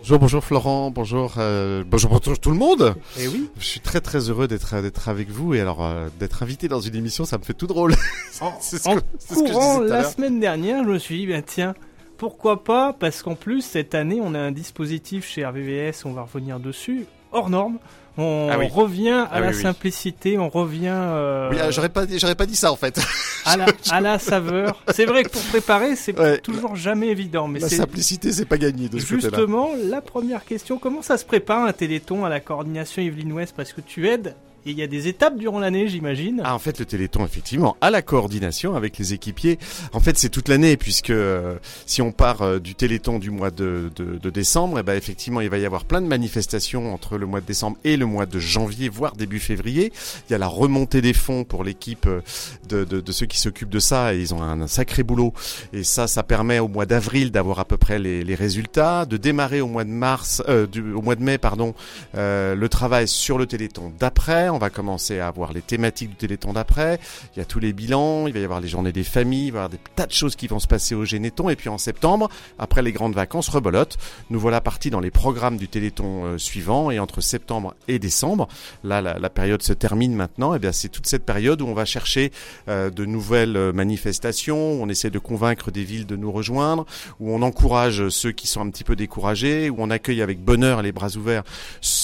Bonjour, 0.00 0.18
bonjour 0.18 0.44
Florent, 0.44 0.90
bonjour, 0.90 1.34
euh, 1.38 1.84
bonjour, 1.86 2.10
bonjour 2.10 2.38
tout 2.38 2.50
le 2.50 2.56
monde. 2.56 2.94
Et 3.18 3.28
oui. 3.28 3.48
Je 3.58 3.64
suis 3.64 3.80
très 3.80 4.00
très 4.00 4.30
heureux 4.30 4.48
d'être 4.48 4.80
d'être 4.80 5.08
avec 5.08 5.28
vous 5.30 5.54
et 5.54 5.60
alors 5.60 5.84
euh, 5.84 6.08
d'être 6.18 6.42
invité 6.42 6.68
dans 6.68 6.80
une 6.80 6.94
émission, 6.96 7.24
ça 7.24 7.38
me 7.38 7.42
fait 7.44 7.54
tout 7.54 7.66
drôle. 7.66 7.94
En, 8.40 8.52
C'est 8.60 8.78
ce 8.78 8.88
en 8.88 8.96
que- 8.96 9.00
ce 9.18 9.34
courant 9.34 9.80
la 9.80 10.02
semaine 10.04 10.40
dernière, 10.40 10.82
je 10.84 10.88
me 10.88 10.98
suis 10.98 11.18
dit, 11.18 11.26
ben 11.26 11.42
tiens, 11.46 11.74
pourquoi 12.16 12.64
pas 12.64 12.94
Parce 12.98 13.22
qu'en 13.22 13.34
plus, 13.34 13.60
cette 13.60 13.94
année, 13.94 14.18
on 14.22 14.34
a 14.34 14.38
un 14.38 14.50
dispositif 14.52 15.26
chez 15.28 15.44
RVVS, 15.44 16.06
on 16.06 16.12
va 16.12 16.22
revenir 16.22 16.58
dessus, 16.58 17.04
hors 17.32 17.50
norme. 17.50 17.78
On 18.22 18.48
Ah 18.52 18.58
oui. 18.58 18.68
revient 18.70 19.08
à 19.10 19.28
Ah 19.32 19.40
la 19.40 19.48
oui, 19.48 19.54
oui. 19.56 19.62
simplicité, 19.62 20.36
on 20.36 20.48
revient 20.50 20.88
euh, 20.92 21.48
Oui, 21.50 21.56
ah, 21.60 21.70
j'aurais 21.70 21.88
pas 21.88 22.04
dit- 22.04 22.18
j'aurais 22.18 22.34
pas 22.34 22.44
dit 22.46 22.56
ça 22.56 22.70
en 22.70 22.76
fait. 22.76 23.00
à, 23.46 23.56
la, 23.56 23.66
à 23.90 24.00
la 24.00 24.18
saveur. 24.18 24.82
C'est 24.92 25.06
vrai 25.06 25.22
que 25.22 25.30
pour 25.30 25.40
préparer, 25.42 25.96
c'est 25.96 26.18
Ouais. 26.18 26.38
toujours 26.38 26.76
jamais 26.76 27.06
évident. 27.08 27.48
Mais 27.48 27.60
La 27.60 27.68
c'est 27.68 27.76
simplicité, 27.76 28.30
c'est 28.32 28.44
pas 28.44 28.58
gagné 28.58 28.88
de 28.88 28.98
ce 28.98 29.06
côté-là. 29.14 29.20
justement 29.30 29.70
la 29.84 30.00
première 30.02 30.44
question. 30.44 30.78
Comment 30.78 31.02
ça 31.02 31.16
se 31.16 31.24
prépare 31.24 31.64
un 31.64 31.72
téléthon 31.72 32.24
à 32.24 32.28
la 32.28 32.40
coordination 32.40 33.00
Yveline 33.00 33.32
Ouest 33.32 33.54
Parce 33.56 33.72
que 33.72 33.80
tu 33.80 34.06
aides, 34.08 34.34
il 34.66 34.78
y 34.78 34.82
a 34.82 34.86
des 34.86 35.08
étapes 35.08 35.36
durant 35.36 35.58
l'année, 35.58 35.88
j'imagine. 35.88 36.42
Ah, 36.44 36.54
en 36.54 36.58
fait, 36.58 36.78
le 36.78 36.84
Téléthon, 36.84 37.24
effectivement, 37.24 37.76
à 37.80 37.90
la 37.90 38.02
coordination 38.02 38.76
avec 38.76 38.98
les 38.98 39.14
équipiers. 39.14 39.58
En 39.92 40.00
fait, 40.00 40.18
c'est 40.18 40.28
toute 40.28 40.48
l'année, 40.48 40.76
puisque 40.76 41.10
euh, 41.10 41.56
si 41.86 42.02
on 42.02 42.12
part 42.12 42.42
euh, 42.42 42.58
du 42.58 42.74
Téléthon 42.74 43.18
du 43.18 43.30
mois 43.30 43.50
de, 43.50 43.90
de, 43.96 44.30
décembre, 44.30 44.78
eh 44.78 44.82
ben, 44.82 44.94
effectivement, 44.94 45.40
il 45.40 45.48
va 45.48 45.58
y 45.58 45.64
avoir 45.64 45.84
plein 45.84 46.02
de 46.02 46.06
manifestations 46.06 46.92
entre 46.92 47.16
le 47.16 47.26
mois 47.26 47.40
de 47.40 47.46
décembre 47.46 47.78
et 47.84 47.96
le 47.96 48.06
mois 48.06 48.26
de 48.26 48.38
janvier, 48.38 48.88
voire 48.88 49.16
début 49.16 49.40
février. 49.40 49.92
Il 50.28 50.32
y 50.32 50.34
a 50.34 50.38
la 50.38 50.46
remontée 50.46 51.00
des 51.00 51.14
fonds 51.14 51.44
pour 51.44 51.64
l'équipe 51.64 52.06
euh, 52.06 52.20
de, 52.68 52.84
de, 52.84 53.12
ceux 53.12 53.26
qui 53.26 53.38
s'occupent 53.38 53.70
de 53.70 53.78
ça, 53.80 54.14
et 54.14 54.20
ils 54.20 54.34
ont 54.34 54.42
un, 54.42 54.66
sacré 54.66 55.02
boulot. 55.02 55.32
Et 55.72 55.84
ça, 55.84 56.06
ça 56.06 56.22
permet 56.22 56.58
au 56.58 56.68
mois 56.68 56.86
d'avril 56.86 57.30
d'avoir 57.30 57.60
à 57.60 57.64
peu 57.64 57.78
près 57.78 57.98
les, 57.98 58.34
résultats, 58.34 59.06
de 59.06 59.16
démarrer 59.16 59.60
au 59.60 59.66
mois 59.66 59.84
de 59.84 59.90
mars, 59.90 60.42
au 60.46 61.02
mois 61.02 61.16
de 61.16 61.22
mai, 61.22 61.38
pardon, 61.38 61.74
le 62.14 62.66
travail 62.68 63.08
sur 63.08 63.38
le 63.38 63.46
Téléthon 63.46 63.92
d'après. 63.98 64.49
On 64.52 64.58
va 64.58 64.70
commencer 64.70 65.18
à 65.18 65.28
avoir 65.28 65.52
les 65.52 65.62
thématiques 65.62 66.10
du 66.10 66.16
Téléthon 66.16 66.52
d'après. 66.52 66.98
Il 67.34 67.38
y 67.38 67.42
a 67.42 67.44
tous 67.44 67.60
les 67.60 67.72
bilans, 67.72 68.26
il 68.26 68.32
va 68.32 68.40
y 68.40 68.44
avoir 68.44 68.60
les 68.60 68.68
journées 68.68 68.92
des 68.92 69.04
familles, 69.04 69.46
il 69.46 69.52
va 69.52 69.58
y 69.58 69.60
avoir 69.64 69.70
des 69.70 69.78
tas 69.96 70.06
de 70.06 70.12
choses 70.12 70.36
qui 70.36 70.46
vont 70.46 70.58
se 70.58 70.66
passer 70.66 70.94
au 70.94 71.04
Généton. 71.04 71.48
Et 71.48 71.56
puis 71.56 71.68
en 71.68 71.78
septembre, 71.78 72.28
après 72.58 72.82
les 72.82 72.92
grandes 72.92 73.14
vacances, 73.14 73.48
rebolote. 73.48 73.98
Nous 74.30 74.40
voilà 74.40 74.60
partis 74.60 74.90
dans 74.90 75.00
les 75.00 75.10
programmes 75.10 75.56
du 75.56 75.68
Téléthon 75.68 76.24
euh, 76.24 76.38
suivant. 76.38 76.90
Et 76.90 76.98
entre 76.98 77.20
septembre 77.20 77.74
et 77.88 77.98
décembre, 77.98 78.48
là, 78.84 79.00
la, 79.00 79.30
période 79.30 79.62
se 79.62 79.72
termine 79.72 80.14
maintenant. 80.14 80.54
Et 80.54 80.58
bien, 80.58 80.72
c'est 80.72 80.88
toute 80.88 81.06
cette 81.06 81.24
période 81.24 81.62
où 81.62 81.66
on 81.66 81.74
va 81.74 81.84
chercher 81.84 82.32
euh, 82.68 82.90
de 82.90 83.04
nouvelles 83.04 83.56
euh, 83.56 83.72
manifestations. 83.72 84.82
On 84.82 84.88
essaie 84.88 85.10
de 85.10 85.18
convaincre 85.18 85.70
des 85.70 85.84
villes 85.84 86.06
de 86.06 86.16
nous 86.16 86.32
rejoindre, 86.32 86.86
où 87.20 87.32
on 87.32 87.42
encourage 87.42 88.08
ceux 88.08 88.32
qui 88.32 88.46
sont 88.46 88.60
un 88.60 88.70
petit 88.70 88.84
peu 88.84 88.96
découragés, 88.96 89.70
où 89.70 89.76
on 89.78 89.90
accueille 89.90 90.22
avec 90.22 90.40
bonheur 90.42 90.82
les 90.82 90.92
bras 90.92 91.16
ouverts 91.16 91.44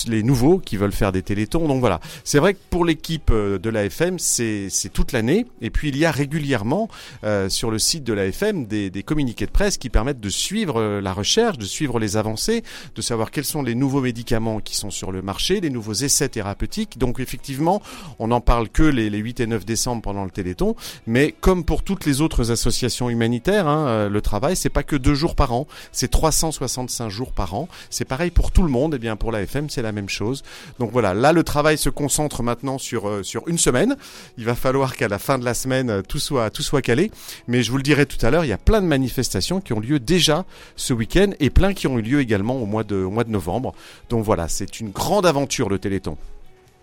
les 0.09 0.23
nouveaux 0.23 0.59
qui 0.59 0.77
veulent 0.77 0.93
faire 0.93 1.13
des 1.13 1.23
télétons. 1.23 1.69
Donc 1.69 1.81
voilà, 1.81 2.01
vrai 2.39 2.55
que 2.55 2.61
pour 2.71 2.85
l'équipe 2.85 3.31
euh, 3.31 3.59
de 3.59 3.71
l'AFM, 3.71 4.19
c'est 4.19 4.69
c'est 4.69 4.89
toute 4.89 5.13
l'année. 5.13 5.47
Et 5.61 5.71
puis 5.71 5.89
il 5.89 5.97
y 5.97 6.05
a 6.05 6.11
régulièrement 6.11 6.89
euh, 7.25 7.49
sur 7.49 7.71
le 7.71 7.79
site 7.79 8.05
de 8.05 8.13
l'AFM 8.13 8.67
des, 8.67 8.91
communiqués 9.03 9.47
de 9.47 9.51
presse 9.51 9.79
qui 9.79 9.91
permettent 9.91 10.21
de 10.21 10.29
suivre 10.29 10.81
euh, 10.81 11.01
la 11.01 11.13
recherche, 11.13 11.59
de 11.59 11.65
suivre 11.65 11.99
les 11.99 12.17
avancées, 12.17 12.63
de 12.95 13.01
savoir 13.01 13.31
quels 13.31 13.45
sont 13.45 13.63
les 13.63 13.75
nouveaux 13.75 14.01
médicaments 14.01 14.61
qui 14.61 14.77
sont 14.77 14.91
sur 14.91 15.13
le 15.13 15.23
marché, 15.23 15.61
les 15.61 15.71
nouveaux 15.71 15.93
essais 15.93 16.29
thérapeutiques. 16.29 16.99
Donc 16.99 17.21
effectivement, 17.21 17.81
on 18.19 18.29
n'en 18.29 18.41
parle 18.41 18.69
que 18.69 18.83
les, 18.83 19.09
les 19.09 19.19
8 19.19 19.41
et 19.41 19.47
9 19.47 19.65
décembre 19.65 20.03
pendant 20.03 20.25
le 20.25 20.31
Téléthon. 20.31 20.75
Mais 21.07 21.35
comme 21.41 21.65
pour 21.65 21.83
toutes 21.83 22.05
les 22.05 22.21
autres 22.21 22.51
associations 22.51 23.09
humanitaires, 23.09 23.69
hein, 23.69 24.09
le 24.09 24.21
travail, 24.21 24.57
c'est 24.57 24.69
pas 24.69 24.83
que 24.83 24.97
deux 24.97 25.15
jours 25.15 25.37
par 25.37 25.53
an, 25.53 25.67
c'est 25.93 26.11
365 26.11 27.09
jours 27.09 27.33
par 27.33 27.55
an. 27.55 27.69
C'est 27.91 28.05
pareil 28.05 28.31
pour 28.31 28.51
tout 28.51 28.63
le 28.63 28.71
monde. 28.71 28.95
Et 28.95 28.99
bien 28.99 29.17
pour 29.17 29.33
l'AFM, 29.33 29.71
c'est 29.71 29.83
la 29.83 29.93
même 29.93 30.09
chose. 30.09 30.43
Donc 30.79 30.91
voilà, 30.93 31.15
là 31.15 31.33
le 31.33 31.45
travail 31.45 31.79
se 31.79 31.89
concentre 31.89 32.26
maintenant 32.43 32.79
sur 32.79 33.09
euh, 33.09 33.23
sur 33.23 33.47
une 33.49 33.59
semaine. 33.59 33.97
Il 34.39 34.45
va 34.45 34.55
falloir 34.55 34.97
qu'à 34.97 35.09
la 35.09 35.19
fin 35.19 35.39
de 35.39 35.45
la 35.45 35.55
semaine 35.55 35.91
euh, 35.91 36.03
tout 36.03 36.19
soit 36.19 36.51
tout 36.51 36.63
soit 36.63 36.83
calé. 36.83 37.11
Mais 37.49 37.63
je 37.63 37.71
vous 37.71 37.77
le 37.77 37.83
dirai 37.83 38.07
tout 38.07 38.25
à 38.25 38.31
l'heure, 38.31 38.45
il 38.45 38.49
y 38.49 38.53
a 38.53 38.59
plein 38.59 38.81
de 38.81 38.87
manifestations 38.87 39.61
qui 39.61 39.73
ont 39.73 39.81
lieu 39.81 39.99
déjà 39.99 40.45
ce 40.77 40.93
week-end 40.93 41.31
et 41.41 41.51
plein 41.51 41.75
qui 41.75 41.87
ont 41.87 41.99
eu 41.99 42.03
lieu 42.03 42.21
également 42.21 42.57
au 42.57 42.67
mois 42.67 42.85
de 42.85 42.97
au 42.97 43.11
mois 43.11 43.25
de 43.25 43.31
novembre. 43.31 43.75
Donc 44.09 44.25
voilà, 44.25 44.49
c'est 44.49 44.81
une 44.81 44.91
grande 44.91 45.27
aventure 45.27 45.69
le 45.69 45.79
Téléthon. 45.79 46.17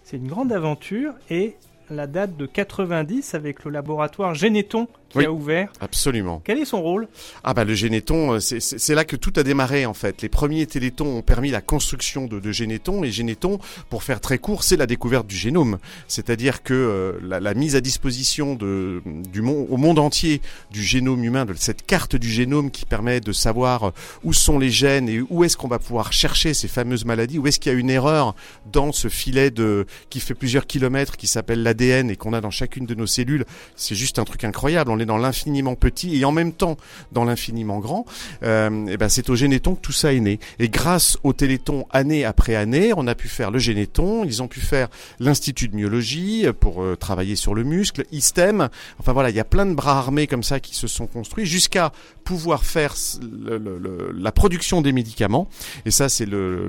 C'est 0.03 0.17
une 0.17 0.27
grande 0.27 0.51
aventure 0.51 1.13
et 1.29 1.55
la 1.89 2.07
date 2.07 2.37
de 2.37 2.45
90 2.45 3.33
avec 3.35 3.63
le 3.63 3.71
laboratoire 3.71 4.33
Généton 4.33 4.87
qui 5.13 5.19
Oui. 5.19 5.25
a 5.25 5.31
ouvert. 5.31 5.69
Absolument. 5.79 6.41
Quel 6.43 6.57
est 6.59 6.65
son 6.65 6.81
rôle? 6.81 7.07
Ah 7.43 7.53
bah 7.53 7.63
le 7.63 7.73
Généton, 7.73 8.33
euh, 8.33 8.39
c'est- 8.39 8.93
là 8.93 9.05
que 9.05 9.15
tout 9.15 9.33
a 9.37 9.43
démarré 9.43 9.85
en 9.85 9.93
fait. 9.93 10.21
Les 10.21 10.29
premiers 10.29 10.65
télétons 10.65 11.17
ont 11.17 11.21
permis 11.21 11.49
la 11.51 11.61
construction 11.61 12.25
de, 12.25 12.39
de 12.39 12.51
Généton 12.51 13.03
et 13.03 13.11
Généton, 13.11 13.59
pour 13.89 14.03
faire 14.03 14.19
très 14.21 14.37
court, 14.37 14.63
c'est 14.63 14.77
la 14.77 14.85
découverte 14.87 15.25
du 15.27 15.35
génome. 15.35 15.77
C'est-à-dire 16.07 16.63
que 16.63 16.73
euh, 16.73 17.13
la, 17.23 17.39
la 17.39 17.53
mise 17.53 17.75
à 17.75 17.81
disposition 17.81 18.55
de, 18.55 19.01
du 19.31 19.41
monde, 19.41 19.67
au 19.69 19.77
monde 19.77 19.99
entier 19.99 20.41
du 20.71 20.83
génome 20.83 21.23
humain, 21.23 21.45
de 21.45 21.53
cette 21.55 21.85
carte 21.85 22.15
du 22.15 22.29
génome 22.29 22.71
qui 22.71 22.85
permet 22.85 23.19
de 23.21 23.31
savoir 23.31 23.83
euh, 23.87 23.91
où 24.23 24.33
sont 24.33 24.59
les 24.59 24.69
gènes 24.69 25.09
et 25.09 25.21
où 25.29 25.43
est-ce 25.43 25.55
qu'on 25.57 25.67
va 25.67 25.79
pouvoir 25.79 26.11
chercher 26.13 26.53
ces 26.53 26.67
fameuses 26.67 27.05
maladies, 27.05 27.37
où 27.39 27.47
est-ce 27.47 27.59
qu'il 27.59 27.71
y 27.71 27.75
a 27.75 27.77
une 27.77 27.89
erreur 27.89 28.35
dans 28.71 28.91
ce 28.91 29.07
filet 29.07 29.51
de 29.51 29.85
qui 30.09 30.19
fait 30.19 30.33
plusieurs 30.33 30.65
kilomètres, 30.67 31.17
qui 31.17 31.27
s'appelle 31.27 31.63
l'ADN 31.63 32.09
et 32.09 32.15
qu'on 32.15 32.33
a 32.33 32.41
dans 32.41 32.51
chacune 32.51 32.85
de 32.85 32.95
nos 32.95 33.07
cellules. 33.07 33.45
C'est 33.75 33.95
juste 33.95 34.19
un 34.19 34.23
truc 34.25 34.43
incroyable. 34.43 34.91
On 34.91 34.99
dans 35.05 35.17
l'infiniment 35.17 35.75
petit 35.75 36.17
et 36.19 36.25
en 36.25 36.31
même 36.31 36.51
temps 36.53 36.77
dans 37.11 37.23
l'infiniment 37.23 37.79
grand. 37.79 38.05
Euh, 38.43 38.85
et 38.87 38.97
ben 38.97 39.09
c'est 39.09 39.29
au 39.29 39.35
Généton 39.35 39.75
que 39.75 39.81
tout 39.81 39.91
ça 39.91 40.13
est 40.13 40.19
né. 40.19 40.39
Et 40.59 40.69
grâce 40.69 41.17
au 41.23 41.33
Téléthon 41.33 41.85
année 41.91 42.25
après 42.25 42.55
année, 42.55 42.91
on 42.95 43.07
a 43.07 43.15
pu 43.15 43.27
faire 43.27 43.51
le 43.51 43.59
Généton. 43.59 44.23
Ils 44.25 44.41
ont 44.41 44.47
pu 44.47 44.59
faire 44.59 44.87
l'Institut 45.19 45.67
de 45.67 45.75
myologie 45.75 46.45
pour 46.59 46.83
euh, 46.83 46.95
travailler 46.95 47.35
sur 47.35 47.53
le 47.55 47.63
muscle, 47.63 48.05
ISTEM. 48.11 48.69
Enfin 48.99 49.13
voilà, 49.13 49.29
il 49.29 49.35
y 49.35 49.39
a 49.39 49.45
plein 49.45 49.65
de 49.65 49.73
bras 49.73 49.97
armés 49.97 50.27
comme 50.27 50.43
ça 50.43 50.59
qui 50.59 50.75
se 50.75 50.87
sont 50.87 51.07
construits 51.07 51.45
jusqu'à 51.45 51.91
pouvoir 52.23 52.63
faire 52.65 52.95
le- 53.21 53.57
le- 53.57 53.77
le- 53.77 54.15
la 54.17 54.31
production 54.31 54.81
des 54.81 54.91
médicaments. 54.91 55.47
Et 55.85 55.91
ça, 55.91 56.09
c'est 56.09 56.25
le, 56.25 56.67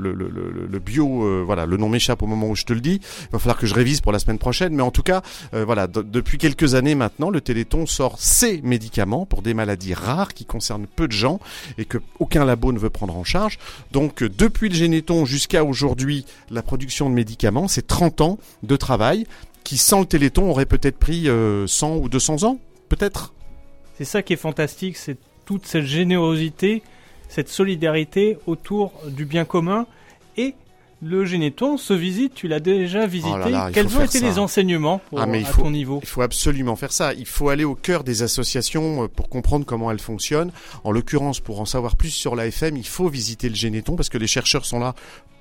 bio. 0.84 1.24
euh, 1.24 1.42
voilà, 1.44 1.66
le 1.66 1.76
nom 1.76 1.88
m'échappe 1.88 2.22
au 2.22 2.26
moment 2.26 2.48
où 2.48 2.56
je 2.56 2.64
te 2.64 2.72
le 2.72 2.80
dis. 2.80 3.00
Il 3.22 3.28
va 3.32 3.38
falloir 3.38 3.56
que 3.58 3.66
je 3.66 3.74
révise 3.74 4.00
pour 4.00 4.12
la 4.12 4.18
semaine 4.18 4.38
prochaine. 4.38 4.74
Mais 4.74 4.82
en 4.82 4.90
tout 4.90 5.02
cas, 5.02 5.22
euh, 5.54 5.64
voilà, 5.64 5.86
de- 5.86 6.02
depuis 6.02 6.38
quelques 6.38 6.74
années 6.74 6.94
maintenant, 6.94 7.30
le 7.30 7.40
Téléthon 7.40 7.86
sort 7.86 8.18
ces 8.24 8.62
médicaments 8.62 9.26
pour 9.26 9.42
des 9.42 9.52
maladies 9.52 9.92
rares 9.92 10.32
qui 10.32 10.46
concernent 10.46 10.86
peu 10.86 11.06
de 11.06 11.12
gens 11.12 11.40
et 11.76 11.84
que 11.84 11.98
aucun 12.18 12.46
labo 12.46 12.72
ne 12.72 12.78
veut 12.78 12.88
prendre 12.88 13.14
en 13.16 13.22
charge. 13.22 13.58
Donc, 13.92 14.22
euh, 14.22 14.30
depuis 14.30 14.70
le 14.70 14.74
Généton 14.74 15.26
jusqu'à 15.26 15.62
aujourd'hui, 15.62 16.24
la 16.50 16.62
production 16.62 17.10
de 17.10 17.14
médicaments, 17.14 17.68
c'est 17.68 17.86
30 17.86 18.22
ans 18.22 18.38
de 18.62 18.76
travail 18.76 19.26
qui, 19.62 19.76
sans 19.76 20.00
le 20.00 20.06
Téléthon, 20.06 20.48
aurait 20.48 20.64
peut-être 20.64 20.96
pris 20.96 21.28
euh, 21.28 21.66
100 21.66 21.96
ou 21.96 22.08
200 22.08 22.44
ans, 22.44 22.58
peut-être. 22.88 23.34
C'est 23.98 24.06
ça 24.06 24.22
qui 24.22 24.32
est 24.32 24.36
fantastique, 24.36 24.96
c'est 24.96 25.18
toute 25.44 25.66
cette 25.66 25.84
générosité, 25.84 26.82
cette 27.28 27.50
solidarité 27.50 28.38
autour 28.46 28.92
du 29.06 29.26
bien 29.26 29.44
commun. 29.44 29.86
Et 30.38 30.54
le 31.04 31.24
Généton 31.24 31.76
se 31.76 31.92
visite, 31.92 32.34
tu 32.34 32.48
l'as 32.48 32.60
déjà 32.60 33.06
visité. 33.06 33.30
Oh 33.34 33.38
là 33.38 33.48
là, 33.48 33.66
il 33.68 33.74
Quels 33.74 33.96
ont 33.96 34.02
été 34.02 34.18
ça. 34.20 34.24
les 34.26 34.38
enseignements 34.38 34.98
pour, 35.10 35.20
Ah, 35.20 35.26
mais 35.26 35.40
il 35.40 35.46
à 35.46 35.50
faut- 35.50 35.62
ton 35.62 35.70
niveau 35.70 36.00
Il 36.02 36.08
faut 36.08 36.22
absolument 36.22 36.76
faire 36.76 36.92
ça. 36.92 37.12
Il 37.14 37.26
faut 37.26 37.48
aller 37.50 37.64
au 37.64 37.74
cœur 37.74 38.04
des 38.04 38.22
associations 38.22 39.04
euh, 39.04 39.08
pour 39.08 39.28
comprendre 39.28 39.64
comment 39.66 39.90
elles 39.90 40.00
fonctionnent. 40.00 40.50
En 40.84 40.90
l'occurrence, 40.92 41.40
pour 41.40 41.60
en 41.60 41.64
savoir 41.66 41.96
plus 41.96 42.10
sur 42.10 42.34
l'AFM, 42.34 42.76
il 42.76 42.86
faut 42.86 43.08
visiter 43.08 43.48
le 43.48 43.54
Généton 43.54 43.96
parce 43.96 44.08
que 44.08 44.18
les 44.18 44.26
chercheurs 44.26 44.64
sont 44.64 44.78
là 44.80 44.94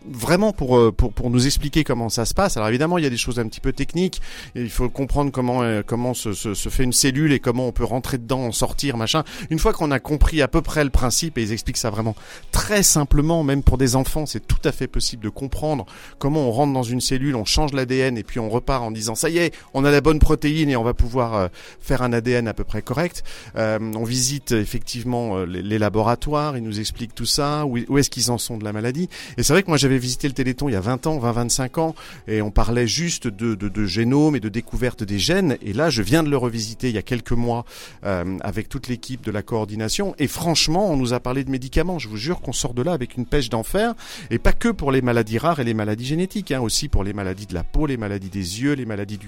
vraiment 0.10 0.52
pour, 0.54 0.78
euh, 0.78 0.92
pour, 0.92 1.14
pour 1.14 1.30
nous 1.30 1.46
expliquer 1.46 1.84
comment 1.84 2.10
ça 2.10 2.26
se 2.26 2.34
passe. 2.34 2.58
Alors 2.58 2.70
évidemment, 2.70 2.98
il 2.98 3.04
y 3.04 3.08
a 3.08 3.10
des 3.10 3.18
choses 3.18 3.40
un 3.40 3.48
petit 3.48 3.60
peu 3.60 3.74
techniques. 3.74 4.22
Il 4.56 4.70
faut 4.70 4.90
comprendre 4.90 5.32
comment, 5.32 5.64
euh, 5.64 5.82
comment 5.86 6.14
se, 6.14 6.34
se, 6.34 6.54
se 6.54 6.70
fait 6.70 6.84
une 6.84 6.94
cellule 6.94 7.34
et 7.34 7.40
comment 7.40 7.68
on 7.68 7.72
peut 7.72 7.84
rentrer 7.84 8.18
dedans, 8.18 8.42
en 8.42 8.52
sortir, 8.52 8.98
machin. 8.98 9.24
Une 9.50 9.60
fois 9.60 9.74
qu'on 9.74 9.92
a 9.92 10.00
compris 10.00 10.42
à 10.42 10.48
peu 10.48 10.62
près 10.62 10.84
le 10.84 10.90
principe, 10.90 11.38
et 11.38 11.44
ils 11.44 11.52
expliquent 11.52 11.78
ça 11.78 11.90
vraiment 11.90 12.16
très 12.52 12.84
simplement, 12.84 13.44
même 13.44 13.64
pour 13.64 13.78
des 13.78 13.96
enfants, 13.96 14.26
c'est 14.26 14.46
tout 14.46 14.58
à 14.64 14.72
fait 14.72 14.88
possible 14.88 15.24
de 15.24 15.30
comprendre 15.30 15.86
comment 16.20 16.48
on 16.48 16.52
rentre 16.52 16.74
dans 16.74 16.84
une 16.84 17.02
cellule, 17.02 17.36
on 17.36 17.46
change 17.46 17.74
l'ADN 17.74 18.18
et 18.18 18.24
puis 18.24 18.40
on 18.40 18.50
repart 18.50 18.84
en 18.84 18.92
disant 18.92 19.16
ça 19.16 19.30
y 19.30 19.38
est, 19.38 19.54
on 19.74 19.86
a 19.86 19.92
la 19.92 20.02
bonne 20.02 20.20
protéine 20.20 20.70
et 20.70 20.76
on 20.76 20.84
va 20.84 20.94
pouvoir 20.94 21.36
euh, 21.36 21.48
faire 21.80 22.02
un 22.02 22.14
ADN 22.14 22.48
à 22.48 22.54
peu 22.54 22.64
près 22.64 22.82
correct. 22.82 23.24
Euh, 23.56 23.80
on 23.96 24.04
visite 24.04 24.52
effectivement 24.52 25.44
les, 25.44 25.62
les 25.62 25.80
laboratoires, 25.80 26.58
ils 26.58 26.64
nous 26.64 26.80
expliquent 26.80 27.16
tout 27.16 27.26
ça, 27.26 27.66
où, 27.66 27.78
où 27.88 27.98
est-ce 27.98 28.10
qu'ils 28.10 28.32
en 28.32 28.38
sont 28.38 28.58
de 28.58 28.64
la 28.64 28.74
maladie. 28.74 29.10
Et 29.38 29.44
c'est 29.44 29.54
vrai 29.54 29.64
que 29.64 29.70
moi 29.70 29.78
j'avais 29.78 29.93
j'avais 29.94 30.02
visité 30.02 30.28
le 30.28 30.34
Téléthon 30.34 30.70
il 30.70 30.72
y 30.72 30.76
a 30.76 30.82
20 30.82 31.06
ans, 31.06 31.20
20-25 31.20 31.80
ans, 31.80 31.96
et 32.28 32.42
on 32.42 32.50
parlait 32.50 32.88
juste 32.88 33.28
de, 33.28 33.86
génome 33.86 34.36
et 34.36 34.40
de 34.40 34.50
découverte 34.50 35.04
des 35.04 35.20
gènes. 35.20 35.56
Et 35.62 35.72
là, 35.72 35.92
je 35.92 36.02
viens 36.02 36.24
de 36.24 36.30
le 36.30 36.38
revisiter 36.38 36.90
il 36.90 36.96
y 36.96 36.98
a 36.98 37.04
quelques 37.04 37.32
mois 37.32 37.64
euh, 38.06 38.38
avec 38.42 38.70
toute 38.70 38.88
l'équipe 38.88 39.24
de 39.24 39.30
la 39.30 39.44
coordination. 39.44 40.16
Et 40.18 40.28
franchement, 40.28 40.90
on 40.90 40.98
nous 40.98 41.14
a 41.14 41.20
parlé 41.20 41.44
de 41.44 41.52
médicaments. 41.52 42.00
Je 42.00 42.08
vous 42.08 42.18
jure 42.18 42.42
qu'on 42.42 42.54
sort 42.54 42.74
de 42.74 42.82
là 42.82 42.94
avec 42.94 43.18
une 43.18 43.28
pêche 43.28 43.50
d'enfer. 43.50 43.94
Et 44.32 44.40
pas 44.40 44.54
que 44.54 44.70
pour 44.70 44.92
les 44.92 45.04
maladies 45.04 45.38
rares 45.38 45.60
et 45.60 45.64
les 45.64 45.76
maladies 45.76 46.06
génétiques, 46.06 46.52
hein, 46.52 46.62
aussi 46.62 46.90
pour 46.90 47.04
les 47.04 47.14
maladies 47.14 47.46
de 47.46 47.54
la 47.54 47.64
peau, 47.64 47.86
les 47.86 47.98
maladies 47.98 48.30
des 48.30 48.62
yeux, 48.62 48.74
les 48.74 48.88
maladies 48.88 49.20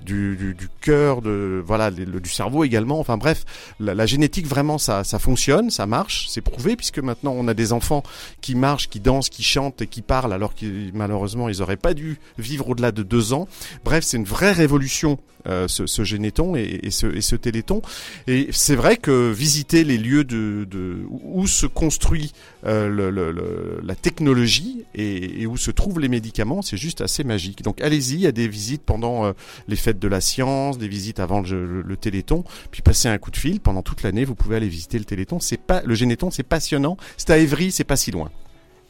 du, 0.00 0.68
cœur, 0.80 1.22
de, 1.22 1.62
voilà, 1.64 1.92
du 1.92 2.28
cerveau 2.28 2.64
également. 2.64 2.98
Enfin 2.98 3.18
bref, 3.18 3.44
la, 3.78 4.06
génétique 4.06 4.48
vraiment, 4.48 4.78
ça 4.78 5.04
fonctionne, 5.20 5.70
ça 5.70 5.86
marche, 5.86 6.26
c'est 6.28 6.40
prouvé 6.40 6.74
puisque 6.74 6.98
maintenant 6.98 7.34
on 7.36 7.46
a 7.46 7.54
des 7.54 7.72
enfants 7.72 8.02
qui 8.40 8.56
marchent, 8.56 8.88
qui 8.88 8.98
dansent, 8.98 9.28
qui 9.28 9.44
chantent 9.44 9.82
et 9.82 9.86
qui 9.86 10.02
parlent 10.08 10.32
alors 10.32 10.54
que 10.54 10.66
malheureusement 10.94 11.48
ils 11.48 11.62
auraient 11.62 11.76
pas 11.76 11.94
dû 11.94 12.18
vivre 12.38 12.70
au-delà 12.70 12.90
de 12.90 13.04
deux 13.04 13.32
ans. 13.32 13.46
Bref, 13.84 14.02
c'est 14.04 14.16
une 14.16 14.24
vraie 14.24 14.52
révolution 14.52 15.18
euh, 15.48 15.66
ce, 15.68 16.02
généton 16.02 16.56
et, 16.56 16.90
ce, 16.90 17.06
et 17.06 17.20
ce 17.20 17.36
téléthon. 17.36 17.80
Et 18.26 18.48
c'est 18.50 18.74
vrai 18.74 18.96
que 18.96 19.30
visiter 19.30 19.84
les 19.84 19.96
lieux 19.96 20.24
de, 20.24 20.66
où 21.08 21.46
se 21.46 21.66
construit 21.66 22.32
euh, 22.66 23.80
la 23.82 23.94
technologie 23.94 24.84
et, 24.94 25.46
où 25.46 25.56
se 25.56 25.70
trouvent 25.70 26.00
les 26.00 26.08
médicaments, 26.08 26.60
c'est 26.60 26.76
juste 26.76 27.00
assez 27.00 27.24
magique. 27.24 27.62
Donc 27.62 27.80
allez-y, 27.80 28.14
il 28.14 28.20
y 28.20 28.26
a 28.26 28.32
des 28.32 28.48
visites 28.48 28.82
pendant 28.82 29.26
euh, 29.26 29.32
les 29.68 29.76
fêtes 29.76 30.00
de 30.00 30.08
la 30.08 30.20
science, 30.20 30.76
des 30.76 30.88
visites 30.88 31.20
avant 31.20 31.40
le 31.40 31.96
téléthon, 31.96 32.44
puis 32.70 32.82
passez 32.82 33.08
un 33.08 33.18
coup 33.18 33.30
de 33.30 33.36
fil 33.36 33.60
pendant 33.60 33.82
toute 33.82 34.02
l'année, 34.02 34.24
vous 34.24 34.34
pouvez 34.34 34.56
aller 34.56 34.68
visiter 34.68 34.98
le 34.98 35.04
téléthon. 35.04 35.40
C'est 35.40 35.60
pas 35.60 35.82
le 35.84 35.94
généton, 35.94 36.30
c'est 36.30 36.42
passionnant. 36.42 36.96
C'est 37.16 37.30
à 37.30 37.38
Évry, 37.38 37.70
c'est 37.70 37.84
pas 37.84 37.96
si 37.96 38.10
loin. 38.10 38.30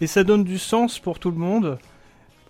Et 0.01 0.07
ça 0.07 0.25
donne 0.25 0.45
du 0.45 0.59
sens 0.59 0.99
pour 0.99 1.19
tout 1.19 1.31
le 1.31 1.37
monde, 1.37 1.79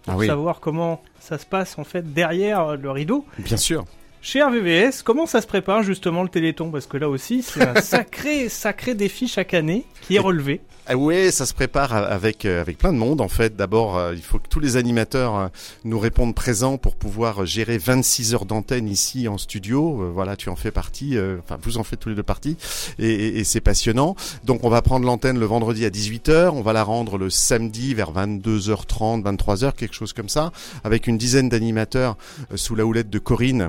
pour 0.04 0.14
Ah 0.14 0.16
oui. 0.16 0.26
savoir 0.26 0.60
comment 0.60 1.02
ça 1.20 1.38
se 1.38 1.46
passe 1.46 1.78
en 1.78 1.84
fait 1.84 2.12
derrière 2.12 2.76
le 2.76 2.90
rideau. 2.90 3.24
Bien 3.38 3.56
sûr. 3.56 3.84
Chez 4.20 4.42
RVVS, 4.42 5.02
comment 5.04 5.26
ça 5.26 5.40
se 5.40 5.46
prépare 5.46 5.82
justement 5.82 6.22
le 6.24 6.28
Téléthon? 6.28 6.70
Parce 6.70 6.86
que 6.86 6.96
là 6.96 7.08
aussi, 7.08 7.42
c'est 7.42 7.62
un 7.66 7.74
sacré, 7.80 8.48
sacré 8.48 8.94
défi 8.94 9.28
chaque 9.28 9.54
année 9.54 9.84
qui 10.02 10.16
est 10.16 10.20
relevé. 10.20 10.60
Ah 10.90 10.96
ouais, 10.96 11.30
ça 11.30 11.44
se 11.44 11.52
prépare 11.52 11.92
avec 11.92 12.46
euh, 12.46 12.62
avec 12.62 12.78
plein 12.78 12.94
de 12.94 12.98
monde 12.98 13.20
en 13.20 13.28
fait. 13.28 13.54
D'abord, 13.54 13.98
euh, 13.98 14.14
il 14.14 14.22
faut 14.22 14.38
que 14.38 14.48
tous 14.48 14.58
les 14.58 14.78
animateurs 14.78 15.36
euh, 15.36 15.48
nous 15.84 15.98
répondent 15.98 16.34
présents 16.34 16.78
pour 16.78 16.96
pouvoir 16.96 17.44
gérer 17.44 17.76
26 17.76 18.32
heures 18.32 18.46
d'antenne 18.46 18.88
ici 18.88 19.28
en 19.28 19.36
studio. 19.36 20.10
Voilà, 20.14 20.34
tu 20.34 20.48
en 20.48 20.56
fais 20.56 20.70
partie. 20.70 21.18
Enfin, 21.44 21.58
vous 21.62 21.76
en 21.76 21.84
faites 21.84 22.00
tous 22.00 22.08
les 22.08 22.14
deux 22.14 22.22
partie, 22.22 22.56
et, 22.98 23.06
et- 23.06 23.38
et 23.40 23.44
c'est 23.44 23.60
passionnant. 23.60 24.16
Donc, 24.44 24.64
on 24.64 24.70
va 24.70 24.80
prendre 24.80 25.04
l'antenne 25.04 25.38
le 25.38 25.44
vendredi 25.44 25.84
à 25.84 25.90
18h. 25.90 26.52
On 26.54 26.62
va 26.62 26.72
la 26.72 26.84
rendre 26.84 27.18
le 27.18 27.28
samedi 27.28 27.92
vers 27.92 28.10
22h30, 28.12 29.22
23h, 29.22 29.74
quelque 29.74 29.94
chose 29.94 30.14
comme 30.14 30.30
ça, 30.30 30.52
avec 30.84 31.06
une 31.06 31.18
dizaine 31.18 31.50
d'animateurs 31.50 32.16
sous 32.54 32.74
la 32.74 32.86
houlette 32.86 33.10
de 33.10 33.18
Corinne 33.18 33.68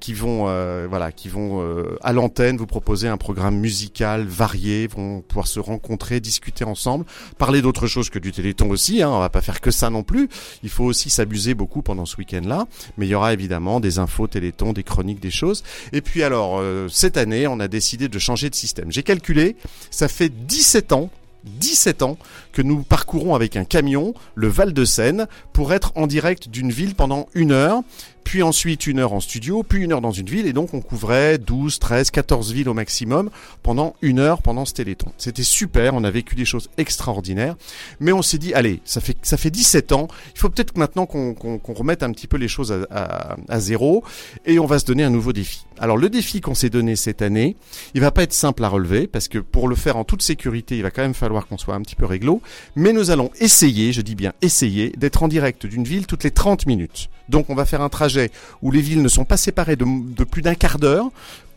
qui 0.00 0.14
vont 0.14 0.46
euh, 0.48 0.86
voilà, 0.90 1.12
qui 1.12 1.28
vont 1.28 1.60
euh, 1.62 1.96
à 2.02 2.12
l'antenne 2.12 2.56
vous 2.56 2.66
proposer 2.66 3.06
un 3.06 3.18
programme 3.18 3.56
musical 3.56 4.24
varié, 4.26 4.88
vont 4.88 5.20
pouvoir 5.20 5.46
se 5.46 5.60
rencontrer, 5.60 6.18
ensemble, 6.64 7.04
parler 7.38 7.62
d'autre 7.62 7.86
chose 7.86 8.10
que 8.10 8.18
du 8.18 8.32
Téléthon 8.32 8.70
aussi. 8.70 9.02
Hein, 9.02 9.10
on 9.10 9.20
va 9.20 9.30
pas 9.30 9.42
faire 9.42 9.60
que 9.60 9.70
ça 9.70 9.90
non 9.90 10.02
plus. 10.02 10.28
Il 10.62 10.70
faut 10.70 10.84
aussi 10.84 11.10
s'abuser 11.10 11.54
beaucoup 11.54 11.82
pendant 11.82 12.06
ce 12.06 12.16
week-end-là. 12.16 12.66
Mais 12.96 13.06
il 13.06 13.10
y 13.10 13.14
aura 13.14 13.32
évidemment 13.32 13.80
des 13.80 13.98
infos 13.98 14.26
Téléthon, 14.26 14.72
des 14.72 14.82
chroniques, 14.82 15.20
des 15.20 15.30
choses. 15.30 15.62
Et 15.92 16.00
puis 16.00 16.22
alors 16.22 16.58
euh, 16.58 16.88
cette 16.88 17.16
année, 17.16 17.46
on 17.46 17.60
a 17.60 17.68
décidé 17.68 18.08
de 18.08 18.18
changer 18.18 18.50
de 18.50 18.54
système. 18.54 18.90
J'ai 18.90 19.02
calculé, 19.02 19.56
ça 19.90 20.08
fait 20.08 20.28
17 20.28 20.92
ans. 20.92 21.10
17 21.46 22.02
ans 22.02 22.18
que 22.52 22.60
nous 22.60 22.82
parcourons 22.82 23.36
avec 23.36 23.56
un 23.56 23.64
camion 23.64 24.14
le 24.34 24.48
Val 24.48 24.72
de 24.72 24.84
Seine 24.84 25.28
pour 25.52 25.72
être 25.72 25.92
en 25.94 26.08
direct 26.08 26.48
d'une 26.48 26.72
ville 26.72 26.96
pendant 26.96 27.28
une 27.34 27.52
heure 27.52 27.82
puis 28.26 28.42
ensuite 28.42 28.88
une 28.88 28.98
heure 28.98 29.12
en 29.12 29.20
studio, 29.20 29.62
puis 29.62 29.84
une 29.84 29.92
heure 29.92 30.00
dans 30.00 30.10
une 30.10 30.26
ville, 30.28 30.48
et 30.48 30.52
donc 30.52 30.74
on 30.74 30.80
couvrait 30.80 31.38
12, 31.38 31.78
13, 31.78 32.10
14 32.10 32.52
villes 32.52 32.68
au 32.68 32.74
maximum 32.74 33.30
pendant 33.62 33.94
une 34.02 34.18
heure 34.18 34.42
pendant 34.42 34.64
ce 34.64 34.74
téléthon. 34.74 35.12
C'était 35.16 35.44
super, 35.44 35.94
on 35.94 36.02
a 36.02 36.10
vécu 36.10 36.34
des 36.34 36.44
choses 36.44 36.68
extraordinaires, 36.76 37.54
mais 38.00 38.10
on 38.10 38.22
s'est 38.22 38.38
dit, 38.38 38.52
allez, 38.52 38.80
ça 38.84 39.00
fait, 39.00 39.16
ça 39.22 39.36
fait 39.36 39.50
17 39.52 39.92
ans, 39.92 40.08
il 40.34 40.40
faut 40.40 40.48
peut-être 40.48 40.76
maintenant 40.76 41.06
qu'on 41.06 41.36
remette 41.72 42.02
un 42.02 42.10
petit 42.10 42.26
peu 42.26 42.36
les 42.36 42.48
choses 42.48 42.72
à, 42.72 42.80
à- 42.90 43.36
à 43.48 43.60
zéro, 43.60 44.02
et 44.44 44.58
on 44.58 44.66
va 44.66 44.80
se 44.80 44.84
donner 44.86 45.04
un 45.04 45.10
nouveau 45.10 45.32
défi. 45.32 45.64
Alors 45.78 45.96
le 45.96 46.08
défi 46.08 46.40
qu'on 46.40 46.54
s'est 46.56 46.68
donné 46.70 46.96
cette 46.96 47.22
année, 47.22 47.54
il 47.94 48.00
va 48.00 48.10
pas 48.10 48.24
être 48.24 48.32
simple 48.32 48.64
à 48.64 48.68
relever, 48.68 49.06
parce 49.06 49.28
que 49.28 49.38
pour 49.38 49.68
le 49.68 49.76
faire 49.76 49.96
en 49.96 50.02
toute 50.02 50.22
sécurité, 50.22 50.76
il 50.76 50.82
va 50.82 50.90
quand 50.90 51.02
même 51.02 51.14
falloir 51.14 51.46
qu'on 51.46 51.58
soit 51.58 51.76
un 51.76 51.80
petit 51.82 51.94
peu 51.94 52.06
réglo, 52.06 52.42
mais 52.74 52.92
nous 52.92 53.12
allons 53.12 53.30
essayer, 53.38 53.92
je 53.92 54.00
dis 54.00 54.16
bien 54.16 54.32
essayer, 54.42 54.90
d'être 54.96 55.22
en 55.22 55.28
direct 55.28 55.64
d'une 55.64 55.84
ville 55.84 56.08
toutes 56.08 56.24
les 56.24 56.32
30 56.32 56.66
minutes. 56.66 57.08
Donc 57.28 57.50
on 57.50 57.54
va 57.54 57.64
faire 57.66 57.82
un 57.82 57.88
trajet 57.88 58.15
où 58.62 58.70
les 58.70 58.80
villes 58.80 59.02
ne 59.02 59.08
sont 59.08 59.24
pas 59.24 59.36
séparées 59.36 59.76
de, 59.76 60.24
plus 60.24 60.42
d'un 60.42 60.54
quart 60.54 60.78
d'heure 60.78 61.10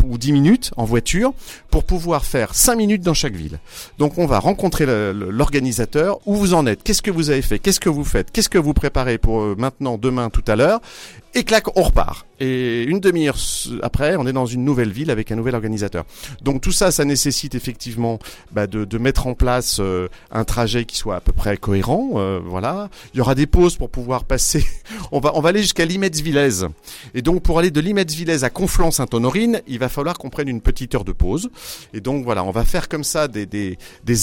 ou 0.08 0.18
10 0.18 0.32
minutes 0.32 0.72
en 0.78 0.86
voiture 0.86 1.34
pour 1.70 1.84
pouvoir 1.84 2.26
faire 2.26 2.56
5 2.56 2.76
minutes 2.76 3.02
dans 3.02 3.14
chaque 3.14 3.36
ville. 3.36 3.60
Donc 3.98 4.18
on 4.18 4.26
va 4.26 4.40
rencontrer 4.40 4.86
l'organisateur, 4.86 6.20
où 6.26 6.36
vous 6.36 6.54
en 6.54 6.66
êtes, 6.66 6.84
qu'est-ce 6.84 7.02
que 7.02 7.12
vous 7.12 7.30
avez 7.30 7.42
fait, 7.42 7.60
qu'est-ce 7.60 7.80
que 7.80 7.90
vous 7.90 8.04
faites, 8.04 8.32
qu'est-ce 8.32 8.50
que 8.50 8.58
vous 8.58 8.74
préparez 8.74 9.18
pour 9.18 9.42
euh, 9.42 9.56
maintenant, 9.58 9.98
demain, 9.98 10.30
tout 10.30 10.44
à 10.48 10.56
l'heure, 10.56 10.82
et 11.36 11.44
clac, 11.44 11.66
on 11.78 11.84
repart. 11.84 12.26
Et 12.40 12.84
une 12.84 13.00
demi-heure 13.00 13.38
après, 13.84 14.16
on 14.16 14.26
est 14.26 14.34
dans 14.34 14.46
une 14.46 14.64
nouvelle 14.64 14.92
ville 14.92 15.12
avec 15.12 15.32
un 15.32 15.36
nouvel 15.36 15.56
organisateur. 15.56 16.06
Donc 16.42 16.62
tout 16.62 16.72
ça, 16.72 16.90
ça 16.90 17.06
nécessite 17.06 17.54
effectivement 17.54 18.18
bah, 18.52 18.66
de, 18.66 18.86
de 18.86 18.98
mettre 18.98 19.28
en 19.28 19.34
place 19.34 19.78
euh, 19.80 20.08
un 20.32 20.46
trajet 20.46 20.86
qui 20.86 20.96
soit 20.96 21.18
à 21.18 21.20
peu 21.20 21.34
près 21.34 21.58
cohérent. 21.58 22.12
euh, 22.16 22.40
voilà, 22.44 22.90
il 23.14 23.18
y 23.18 23.22
aura 23.22 23.36
des 23.36 23.46
pauses 23.46 23.76
pour 23.76 23.90
pouvoir 23.90 24.24
passer. 24.24 24.66
on 25.12 25.20
va 25.20 25.34
on 25.36 25.42
va 25.42 25.50
aller 25.50 25.62
jusqu'à 25.62 25.86
Limets-Villez. 25.86 26.66
Et 27.14 27.22
donc 27.22 27.44
pour 27.44 27.60
aller 27.60 27.72
de 27.72 27.82
Limets-Villez 27.82 28.44
à 28.44 28.50
Conflans-Sainte-Honorine, 28.50 29.62
il 29.68 29.78
va 29.78 29.89
falloir 29.90 30.18
qu'on 30.18 30.30
prenne 30.30 30.48
une 30.48 30.62
petite 30.62 30.96
heure 30.96 31.04
de 31.04 31.12
pause. 31.12 31.50
Et 31.94 32.02
donc 32.02 32.24
voilà, 32.24 32.44
on 32.44 32.52
va 32.52 32.66
faire 32.66 32.90
comme 32.90 33.04
ça 33.04 33.28
des 33.28 33.78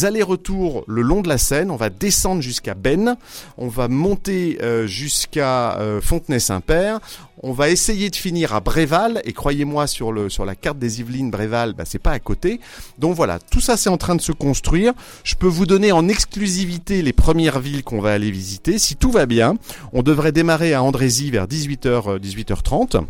allers-retours 0.04 0.84
le 0.86 1.02
long 1.02 1.22
de 1.22 1.28
la 1.28 1.38
Seine. 1.38 1.70
On 1.70 1.76
va 1.76 1.90
descendre 1.90 2.40
jusqu'à 2.40 2.74
Ben. 2.74 3.16
On 3.58 3.68
va 3.68 3.88
monter 3.88 4.58
euh, 4.62 4.86
jusqu'à 4.86 5.78
euh, 5.78 6.00
Fontenay-Saint-Père. 6.00 7.00
On 7.42 7.52
va 7.52 7.68
essayer 7.68 8.08
de 8.08 8.16
finir 8.16 8.54
à 8.54 8.60
Bréval 8.60 9.20
et 9.24 9.32
croyez-moi 9.32 9.86
sur 9.86 10.12
la 10.12 10.54
carte 10.54 10.78
des 10.78 11.00
Yvelines 11.00 11.30
Bréval, 11.30 11.74
bah, 11.74 11.84
c'est 11.86 11.98
pas 11.98 12.12
à 12.12 12.18
côté. 12.18 12.60
Donc 12.98 13.14
voilà, 13.14 13.38
tout 13.38 13.60
ça 13.60 13.76
c'est 13.76 13.90
en 13.90 13.98
train 13.98 14.16
de 14.16 14.22
se 14.22 14.32
construire. 14.32 14.94
Je 15.22 15.34
peux 15.34 15.46
vous 15.46 15.66
donner 15.66 15.92
en 15.92 16.08
exclusivité 16.08 17.02
les 17.02 17.12
premières 17.12 17.60
villes 17.60 17.84
qu'on 17.84 18.00
va 18.00 18.12
aller 18.12 18.30
visiter. 18.30 18.78
Si 18.78 18.96
tout 18.96 19.10
va 19.10 19.26
bien, 19.26 19.56
on 19.92 20.02
devrait 20.02 20.32
démarrer 20.32 20.72
à 20.72 20.82
Andrézy 20.82 21.30
vers 21.30 21.46
18h 21.46 22.18
18h30. 22.18 23.04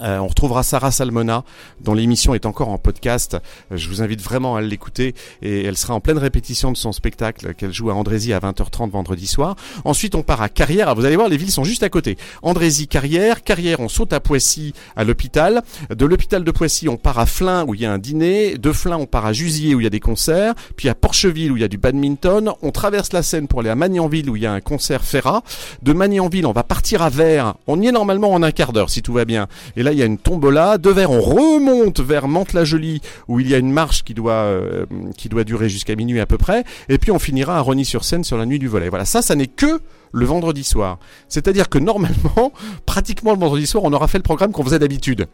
Euh, 0.00 0.18
on 0.18 0.26
retrouvera 0.28 0.62
Sarah 0.62 0.90
Salmona, 0.90 1.44
dont 1.80 1.94
l'émission 1.94 2.34
est 2.34 2.46
encore 2.46 2.68
en 2.68 2.78
podcast. 2.78 3.36
Euh, 3.72 3.76
Je 3.76 3.88
vous 3.88 4.02
invite 4.02 4.20
vraiment 4.22 4.56
à 4.56 4.60
l'écouter 4.60 5.14
et 5.42 5.64
elle 5.64 5.76
sera 5.76 5.94
en 5.94 6.00
pleine 6.00 6.18
répétition 6.18 6.72
de 6.72 6.76
son 6.76 6.92
spectacle 6.92 7.54
qu'elle 7.54 7.72
joue 7.72 7.90
à 7.90 7.94
Andrézy 7.94 8.32
à 8.32 8.40
20h30 8.40 8.90
vendredi 8.90 9.26
soir. 9.26 9.56
Ensuite, 9.84 10.14
on 10.14 10.22
part 10.22 10.42
à 10.42 10.48
Carrière. 10.48 10.86
Alors, 10.88 10.98
vous 10.98 11.04
allez 11.04 11.16
voir, 11.16 11.28
les 11.28 11.36
villes 11.36 11.50
sont 11.50 11.64
juste 11.64 11.82
à 11.82 11.88
côté. 11.88 12.16
Andrézy, 12.42 12.88
Carrière. 12.88 13.42
Carrière, 13.42 13.80
on 13.80 13.88
saute 13.88 14.12
à 14.12 14.20
Poissy, 14.20 14.74
à 14.96 15.04
l'hôpital. 15.04 15.62
De 15.90 16.06
l'hôpital 16.06 16.44
de 16.44 16.50
Poissy, 16.50 16.88
on 16.88 16.96
part 16.96 17.18
à 17.18 17.26
Flins 17.26 17.64
où 17.66 17.74
il 17.74 17.80
y 17.80 17.86
a 17.86 17.92
un 17.92 17.98
dîner. 17.98 18.58
De 18.58 18.72
Flins, 18.72 18.96
on 18.98 19.06
part 19.06 19.26
à 19.26 19.32
Jusier 19.32 19.74
où 19.74 19.80
il 19.80 19.84
y 19.84 19.86
a 19.86 19.90
des 19.90 20.00
concerts. 20.00 20.54
Puis 20.76 20.88
à 20.88 20.94
Porcheville 20.94 21.52
où 21.52 21.56
il 21.56 21.60
y 21.60 21.64
a 21.64 21.68
du 21.68 21.78
badminton. 21.78 22.52
On 22.62 22.70
traverse 22.70 23.12
la 23.12 23.22
Seine 23.22 23.48
pour 23.48 23.60
aller 23.60 23.70
à 23.70 23.74
Magnanville 23.74 24.30
où 24.30 24.36
il 24.36 24.42
y 24.42 24.46
a 24.46 24.52
un 24.52 24.60
concert 24.60 25.04
Ferrat. 25.04 25.42
De 25.82 25.92
Magnanville, 25.92 26.46
on 26.46 26.52
va 26.52 26.62
partir 26.62 27.02
à 27.02 27.10
Vers. 27.10 27.54
On 27.66 27.80
y 27.80 27.86
est 27.86 27.92
normalement 27.92 28.32
en 28.32 28.42
un 28.42 28.50
quart 28.52 28.72
d'heure 28.72 28.90
si 28.90 29.02
tout 29.02 29.12
va 29.12 29.24
bien. 29.24 29.48
Là, 29.86 29.92
il 29.92 29.98
y 29.98 30.02
a 30.02 30.06
une 30.06 30.18
tombola. 30.18 30.78
De 30.78 30.90
Vers, 30.90 31.10
on 31.10 31.20
remonte 31.20 32.00
vers 32.00 32.28
Mantes-la-Jolie 32.28 33.00
où 33.28 33.40
il 33.40 33.48
y 33.48 33.54
a 33.54 33.58
une 33.58 33.72
marche 33.72 34.02
qui 34.04 34.14
doit 34.14 34.32
euh, 34.32 34.84
qui 35.16 35.28
doit 35.28 35.44
durer 35.44 35.68
jusqu'à 35.68 35.94
minuit 35.94 36.20
à 36.20 36.26
peu 36.26 36.36
près. 36.38 36.64
Et 36.88 36.98
puis 36.98 37.10
on 37.12 37.18
finira 37.18 37.56
à 37.56 37.60
Rony-sur-Seine 37.60 38.24
sur 38.24 38.36
la 38.36 38.46
nuit 38.46 38.58
du 38.58 38.68
volet. 38.68 38.88
Voilà, 38.88 39.04
ça, 39.04 39.22
ça 39.22 39.34
n'est 39.34 39.46
que 39.46 39.80
le 40.12 40.24
vendredi 40.24 40.64
soir. 40.64 40.98
C'est-à-dire 41.28 41.68
que 41.68 41.78
normalement, 41.78 42.52
pratiquement 42.86 43.32
le 43.32 43.38
vendredi 43.38 43.66
soir, 43.66 43.84
on 43.84 43.92
aura 43.92 44.08
fait 44.08 44.18
le 44.18 44.22
programme 44.22 44.52
qu'on 44.52 44.64
faisait 44.64 44.78
d'habitude. 44.78 45.26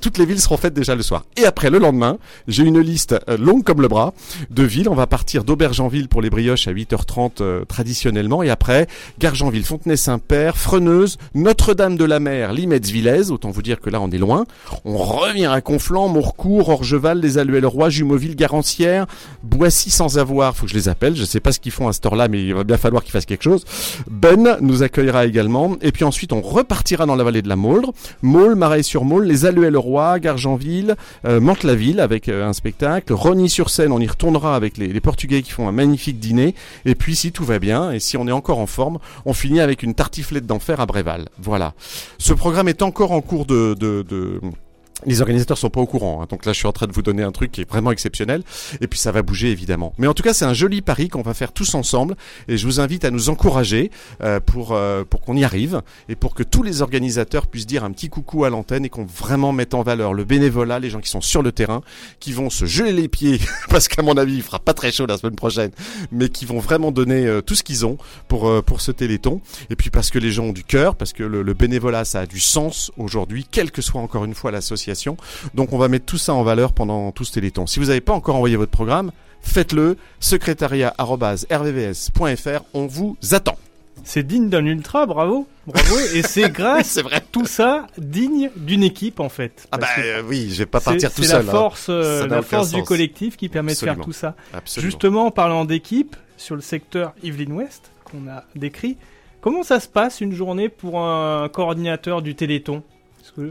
Toutes 0.00 0.18
les 0.18 0.26
villes 0.26 0.40
seront 0.40 0.56
faites 0.56 0.74
déjà 0.74 0.94
le 0.94 1.02
soir. 1.02 1.24
Et 1.36 1.44
après, 1.44 1.70
le 1.70 1.78
lendemain, 1.78 2.18
j'ai 2.46 2.64
une 2.64 2.80
liste 2.80 3.14
euh, 3.28 3.36
longue 3.36 3.64
comme 3.64 3.82
le 3.82 3.88
bras 3.88 4.12
de 4.50 4.62
villes. 4.62 4.88
On 4.88 4.94
va 4.94 5.06
partir 5.06 5.44
d'Aubergenville 5.44 6.08
pour 6.08 6.22
les 6.22 6.30
brioches 6.30 6.68
à 6.68 6.72
8h30 6.72 7.32
euh, 7.40 7.64
traditionnellement. 7.64 8.42
Et 8.42 8.50
après, 8.50 8.86
Gargenville, 9.18 9.64
Fontenay-Saint-Père, 9.64 10.56
Freneuse, 10.56 11.18
Notre-Dame-de-la-Mer, 11.34 12.52
Limets-Villez. 12.52 13.30
Autant 13.30 13.50
vous 13.50 13.62
dire 13.62 13.80
que 13.80 13.90
là, 13.90 14.00
on 14.00 14.10
est 14.10 14.18
loin. 14.18 14.44
On 14.84 14.96
revient 14.96 15.46
à 15.46 15.60
Conflans, 15.60 16.08
Mourcourt, 16.08 16.68
Orgeval, 16.68 17.20
Les 17.20 17.38
Alluels-Roi, 17.38 17.90
Jumoville, 17.90 18.36
Garancière, 18.36 19.06
Boissy 19.42 19.90
sans 19.90 20.18
avoir. 20.18 20.56
Faut 20.56 20.66
que 20.66 20.72
je 20.72 20.76
les 20.76 20.88
appelle. 20.88 21.16
Je 21.16 21.24
sais 21.24 21.40
pas 21.40 21.52
ce 21.52 21.60
qu'ils 21.60 21.72
font 21.72 21.88
à 21.88 21.92
cette 21.92 22.06
heure-là, 22.06 22.28
mais 22.28 22.42
il 22.42 22.54
va 22.54 22.64
bien 22.64 22.76
falloir 22.76 23.02
qu'ils 23.02 23.12
fassent 23.12 23.26
quelque 23.26 23.44
chose. 23.44 23.64
Ben 24.10 24.56
nous 24.60 24.82
accueillera 24.82 25.26
également. 25.26 25.76
Et 25.82 25.92
puis 25.92 26.04
ensuite, 26.04 26.32
on 26.32 26.40
repartira 26.40 27.06
dans 27.06 27.16
la 27.16 27.24
vallée 27.24 27.42
de 27.42 27.48
la 27.48 27.56
Mauldre. 27.56 27.92
Maule, 28.22 28.54
Marais-sur-Maule, 28.54 29.24
les 29.24 29.46
Alluets-le-Roi, 29.46 30.18
Gargenville, 30.18 30.96
euh, 31.24 31.40
avec 31.98 32.28
euh, 32.28 32.46
un 32.46 32.52
spectacle. 32.52 33.12
Rogny-sur-Seine, 33.12 33.92
on 33.92 34.00
y 34.00 34.06
retournera 34.06 34.56
avec 34.56 34.76
les, 34.76 34.98
Portugais 35.00 35.42
qui 35.42 35.52
font 35.52 35.68
un 35.68 35.72
magnifique 35.72 36.18
dîner. 36.18 36.54
Et 36.84 36.94
puis, 36.94 37.16
si 37.16 37.32
tout 37.32 37.44
va 37.44 37.58
bien, 37.58 37.92
et 37.92 38.00
si 38.00 38.16
on 38.16 38.26
est 38.26 38.32
encore 38.32 38.58
en 38.58 38.66
forme, 38.66 38.98
on 39.24 39.32
finit 39.32 39.60
avec 39.60 39.82
une 39.82 39.94
tartiflette 39.94 40.46
d'enfer 40.46 40.80
à 40.80 40.86
Bréval. 40.86 41.28
Voilà. 41.40 41.74
Ce 42.18 42.32
programme 42.32 42.68
est 42.68 42.82
encore 42.82 43.12
en 43.12 43.20
cours 43.20 43.46
de 43.46 43.74
les 45.06 45.20
organisateurs 45.20 45.56
sont 45.56 45.70
pas 45.70 45.80
au 45.80 45.86
courant, 45.86 46.22
hein. 46.22 46.26
donc 46.28 46.44
là 46.44 46.52
je 46.52 46.58
suis 46.58 46.66
en 46.66 46.72
train 46.72 46.86
de 46.86 46.92
vous 46.92 47.02
donner 47.02 47.22
un 47.22 47.30
truc 47.30 47.52
qui 47.52 47.60
est 47.60 47.68
vraiment 47.68 47.92
exceptionnel, 47.92 48.42
et 48.80 48.88
puis 48.88 48.98
ça 48.98 49.12
va 49.12 49.22
bouger 49.22 49.50
évidemment. 49.50 49.92
Mais 49.98 50.06
en 50.06 50.14
tout 50.14 50.22
cas 50.22 50.34
c'est 50.34 50.44
un 50.44 50.54
joli 50.54 50.82
pari 50.82 51.08
qu'on 51.08 51.22
va 51.22 51.34
faire 51.34 51.52
tous 51.52 51.74
ensemble, 51.74 52.16
et 52.48 52.56
je 52.56 52.66
vous 52.66 52.80
invite 52.80 53.04
à 53.04 53.10
nous 53.10 53.28
encourager 53.28 53.90
euh, 54.22 54.40
pour 54.40 54.72
euh, 54.72 55.04
pour 55.08 55.20
qu'on 55.20 55.36
y 55.36 55.44
arrive, 55.44 55.82
et 56.08 56.16
pour 56.16 56.34
que 56.34 56.42
tous 56.42 56.62
les 56.62 56.82
organisateurs 56.82 57.46
puissent 57.46 57.66
dire 57.66 57.84
un 57.84 57.92
petit 57.92 58.08
coucou 58.08 58.44
à 58.44 58.50
l'antenne 58.50 58.84
et 58.84 58.88
qu'on 58.88 59.04
vraiment 59.04 59.52
mette 59.52 59.74
en 59.74 59.82
valeur 59.82 60.14
le 60.14 60.24
bénévolat, 60.24 60.80
les 60.80 60.90
gens 60.90 61.00
qui 61.00 61.10
sont 61.10 61.20
sur 61.20 61.42
le 61.42 61.52
terrain, 61.52 61.82
qui 62.18 62.32
vont 62.32 62.50
se 62.50 62.64
geler 62.64 62.92
les 62.92 63.08
pieds, 63.08 63.40
parce 63.68 63.86
qu'à 63.86 64.02
mon 64.02 64.16
avis 64.16 64.34
il 64.34 64.42
fera 64.42 64.58
pas 64.58 64.74
très 64.74 64.90
chaud 64.90 65.06
la 65.06 65.16
semaine 65.16 65.36
prochaine, 65.36 65.70
mais 66.10 66.28
qui 66.28 66.44
vont 66.44 66.58
vraiment 66.58 66.90
donner 66.90 67.26
euh, 67.26 67.40
tout 67.40 67.54
ce 67.54 67.62
qu'ils 67.62 67.86
ont 67.86 67.98
pour 68.26 68.64
pour 68.64 68.80
ce 68.80 68.90
téléthon, 68.90 69.40
et 69.70 69.76
puis 69.76 69.90
parce 69.90 70.10
que 70.10 70.18
les 70.18 70.32
gens 70.32 70.46
ont 70.46 70.52
du 70.52 70.64
cœur, 70.64 70.96
parce 70.96 71.12
que 71.12 71.22
le, 71.22 71.42
le 71.42 71.54
bénévolat 71.54 72.04
ça 72.04 72.20
a 72.20 72.26
du 72.26 72.40
sens 72.40 72.90
aujourd'hui, 72.96 73.46
quelle 73.48 73.70
que 73.70 73.80
soit 73.80 74.00
encore 74.00 74.24
une 74.24 74.34
fois 74.34 74.50
Donc 75.54 75.72
on 75.72 75.78
va 75.78 75.88
mettre 75.88 76.04
tout 76.06 76.18
ça 76.18 76.34
en 76.34 76.42
valeur 76.42 76.72
pendant 76.72 77.10
tout 77.12 77.24
ce 77.24 77.32
téléthon. 77.32 77.66
Si 77.66 77.78
vous 77.80 77.86
n'avez 77.86 78.00
pas 78.00 78.12
encore 78.12 78.36
envoyé 78.36 78.56
votre 78.56 78.70
programme, 78.72 79.10
faites-le. 79.42 79.96
secrétariat@rvvs.fr, 80.20 82.62
on 82.74 82.86
vous 82.86 83.16
attend. 83.32 83.56
C'est 84.04 84.24
digne 84.26 84.48
d'un 84.48 84.64
ultra, 84.64 85.06
bravo, 85.06 85.48
bravo. 85.66 85.96
Et 86.14 86.22
c'est 86.22 86.50
grâce 86.52 86.86
C'est 86.86 87.02
vrai. 87.02 87.20
tout 87.32 87.46
ça 87.46 87.86
digne 87.98 88.48
d'une 88.56 88.84
équipe 88.84 89.18
en 89.20 89.28
fait. 89.28 89.66
Ah 89.72 89.76
bah 89.78 89.88
euh, 89.98 90.22
oui, 90.26 90.48
je 90.50 90.58
vais 90.58 90.66
pas 90.66 90.78
c'est- 90.78 90.84
partir 90.92 91.12
tout 91.12 91.22
c'est 91.22 91.28
seul. 91.30 91.44
la 91.44 91.50
hein. 91.50 91.54
force, 91.54 91.86
euh, 91.90 92.26
la 92.28 92.42
force 92.42 92.70
du 92.70 92.82
collectif 92.84 93.36
qui 93.36 93.48
permet 93.48 93.72
de 93.74 93.78
faire 93.78 93.98
tout 93.98 94.12
ça. 94.12 94.34
Absolument. 94.54 94.88
Justement, 94.90 95.26
en 95.26 95.30
parlant 95.32 95.64
d'équipe, 95.64 96.14
sur 96.36 96.54
le 96.54 96.62
secteur 96.62 97.12
Yvelines 97.24 97.52
Ouest 97.52 97.90
qu'on 98.04 98.28
a 98.30 98.44
décrit, 98.54 98.96
comment 99.40 99.64
ça 99.64 99.80
se 99.80 99.88
passe 99.88 100.20
une 100.20 100.32
journée 100.32 100.68
pour 100.68 101.00
un 101.00 101.48
coordinateur 101.48 102.22
du 102.22 102.36
Téléthon? 102.36 102.84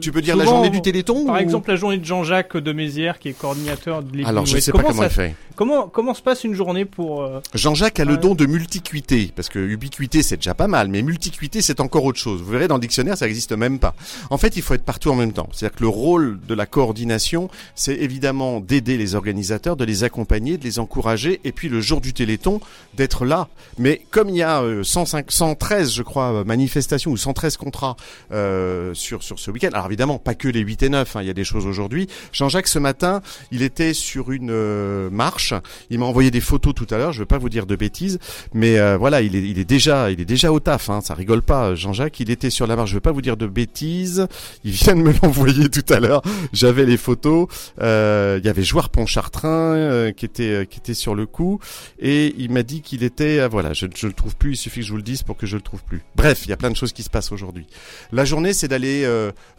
Tu 0.02 0.12
peux 0.12 0.22
dire 0.22 0.36
la 0.36 0.46
journée 0.46 0.70
du 0.70 0.82
Téléthon 0.82 1.26
Par 1.26 1.36
ou- 1.36 1.40
exemple, 1.40 1.70
la 1.70 1.76
journée 1.76 1.98
de 1.98 2.06
Jean-Jacques 2.06 2.58
de 2.58 2.72
Mézières, 2.74 3.20
qui 3.20 3.30
est 3.30 3.34
coordinateur 3.38 4.02
de 4.04 4.08
l'Yvelines 4.08 4.28
Alors 4.28 4.46
je 4.46 4.54
Ouest. 4.56 4.66
sais 4.66 4.72
pas 4.72 4.84
comment 4.84 5.02
ça 5.02 5.08
il 5.08 5.12
fait. 5.12 5.36
Comment, 5.56 5.88
comment 5.88 6.14
se 6.14 6.22
passe 6.22 6.44
une 6.44 6.54
journée 6.54 6.86
pour... 6.86 7.24
euh, 7.24 7.40
Jean-Jacques 7.56 8.00
a 8.00 8.06
le 8.06 8.18
don 8.18 8.36
de 8.36 8.46
multicuité, 8.46 9.32
parce 9.36 9.50
que 9.50 9.58
ubiquité 9.60 10.22
c'est 10.22 10.36
déjà 10.38 10.54
pas 10.54 10.68
mal, 10.68 10.88
mais 10.88 11.02
multicuité 11.02 11.62
c'est 11.62 11.80
encore 11.80 12.04
autre 12.06 12.20
chose. 12.20 12.42
Vous 12.42 12.52
verrez 12.52 12.68
dans 12.68 12.76
le 12.76 12.82
dictionnaire 12.82 13.18
ça 13.18 13.26
n'existe 13.26 13.54
même 13.54 13.80
pas. 13.80 13.96
En 14.30 14.38
fait 14.38 14.56
il 14.56 14.62
faut 14.62 14.74
être 14.76 14.84
partout 14.84 15.10
en 15.10 15.16
même 15.16 15.34
temps. 15.34 15.50
C'est-à-dire 15.54 15.78
que 15.78 15.84
le 15.84 15.90
rôle 15.90 16.40
de 16.48 16.54
la 16.54 16.66
coordination 16.66 17.50
c'est 17.76 17.96
évidemment 17.96 18.60
d'aider 18.60 18.98
les 18.98 19.16
organisateurs, 19.16 19.76
de 19.78 19.86
les 19.86 20.04
accompagner, 20.04 20.58
de 20.58 20.64
les 20.64 20.80
encourager, 20.80 21.40
et 21.44 21.52
puis 21.52 21.70
le 21.70 21.82
jour 21.82 22.02
du 22.02 22.14
Téléthon 22.14 22.60
d'être 22.96 23.26
là. 23.26 23.48
Mais 23.80 24.02
comme 24.12 24.30
il 24.30 24.36
y 24.38 24.44
a 24.44 24.62
euh, 24.62 24.84
105, 24.84 25.32
113 25.32 25.92
je 25.94 26.04
crois 26.04 26.34
euh, 26.34 26.44
manifestations 26.44 27.10
ou 27.12 27.18
113 27.18 27.58
contrats 27.58 27.96
euh, 28.32 28.94
sur, 28.94 29.24
sur 29.24 29.40
ce 29.40 29.50
week-end, 29.50 29.70
alors 29.78 29.88
évidemment 29.88 30.20
pas 30.20 30.36
que 30.36 30.48
les 30.48 30.62
8 30.62 30.84
et 30.84 30.90
9, 30.90 31.16
hein, 31.16 31.22
il 31.22 31.28
y 31.28 31.32
a 31.32 31.34
des 31.34 31.44
choses 31.44 31.66
aujourd'hui. 31.66 32.08
Jean-Jacques 32.34 32.68
ce 32.68 32.80
matin 32.80 33.22
il 33.52 33.62
était 33.62 33.94
sur 33.94 34.32
une 34.32 34.52
euh, 34.52 35.10
marche 35.10 35.54
il 35.90 36.00
m'a 36.00 36.06
envoyé 36.06 36.32
des 36.32 36.42
photos 36.42 36.74
tout 36.74 36.88
à 36.92 36.98
l'heure. 36.98 37.12
Je 37.12 37.20
veux 37.20 37.26
pas 37.26 37.38
vous 37.38 37.50
dire 37.50 37.66
de 37.66 37.76
bêtises, 37.76 38.20
mais 38.54 38.78
euh, 38.80 38.98
voilà, 38.98 39.22
il 39.22 39.36
est, 39.36 39.66
déjà, 39.66 40.12
il 40.12 40.20
est 40.20 40.26
déjà 40.26 40.52
au 40.52 40.60
taf. 40.60 40.90
Hein, 40.90 41.02
ça 41.02 41.14
rigole 41.14 41.42
pas, 41.42 41.76
Jean-Jacques. 41.76 42.20
Il 42.20 42.30
était 42.30 42.50
sur 42.50 42.68
la 42.68 42.76
marche. 42.76 42.90
Je 42.90 42.96
veux 42.96 43.02
pas 43.02 43.12
vous 43.12 43.22
dire 43.22 43.38
de 43.38 43.48
bêtises. 43.48 44.28
Il 44.64 44.72
vient 44.72 44.96
de 44.96 45.02
me 45.02 45.14
l'envoyer 45.24 45.70
tout 45.70 45.94
à 45.94 46.00
l'heure. 46.00 46.22
J'avais 46.54 46.86
les 46.86 46.98
photos. 46.98 47.48
Euh, 47.82 48.40
il 48.42 48.46
y 48.46 48.50
avait 48.50 48.64
Joueur 48.64 48.90
Pontchartrain 48.90 50.12
qui 50.16 50.26
était, 50.26 50.68
qui 50.70 50.80
était 50.80 50.94
sur 50.94 51.16
le 51.16 51.26
coup, 51.26 51.60
et 52.00 52.34
il 52.38 52.52
m'a 52.52 52.64
dit 52.64 52.82
qu'il 52.82 53.04
était. 53.04 53.48
voilà, 53.48 53.74
je, 53.74 53.86
je 53.96 54.08
le 54.08 54.14
trouve 54.14 54.36
plus. 54.36 54.54
Il 54.54 54.58
suffit 54.58 54.80
que 54.82 54.86
je 54.86 54.92
vous 54.92 54.98
le 54.98 55.04
dise 55.04 55.24
pour 55.24 55.38
que 55.38 55.46
je 55.46 55.56
le 55.56 55.62
trouve 55.62 55.84
plus. 55.84 56.02
Bref, 56.16 56.46
il 56.46 56.50
y 56.50 56.54
a 56.54 56.58
plein 56.58 56.70
de 56.70 56.76
choses 56.76 56.94
qui 56.94 57.04
se 57.04 57.10
passent 57.10 57.32
aujourd'hui. 57.32 57.68
La 58.12 58.26
journée, 58.26 58.54
c'est 58.54 58.68
d'aller 58.68 59.06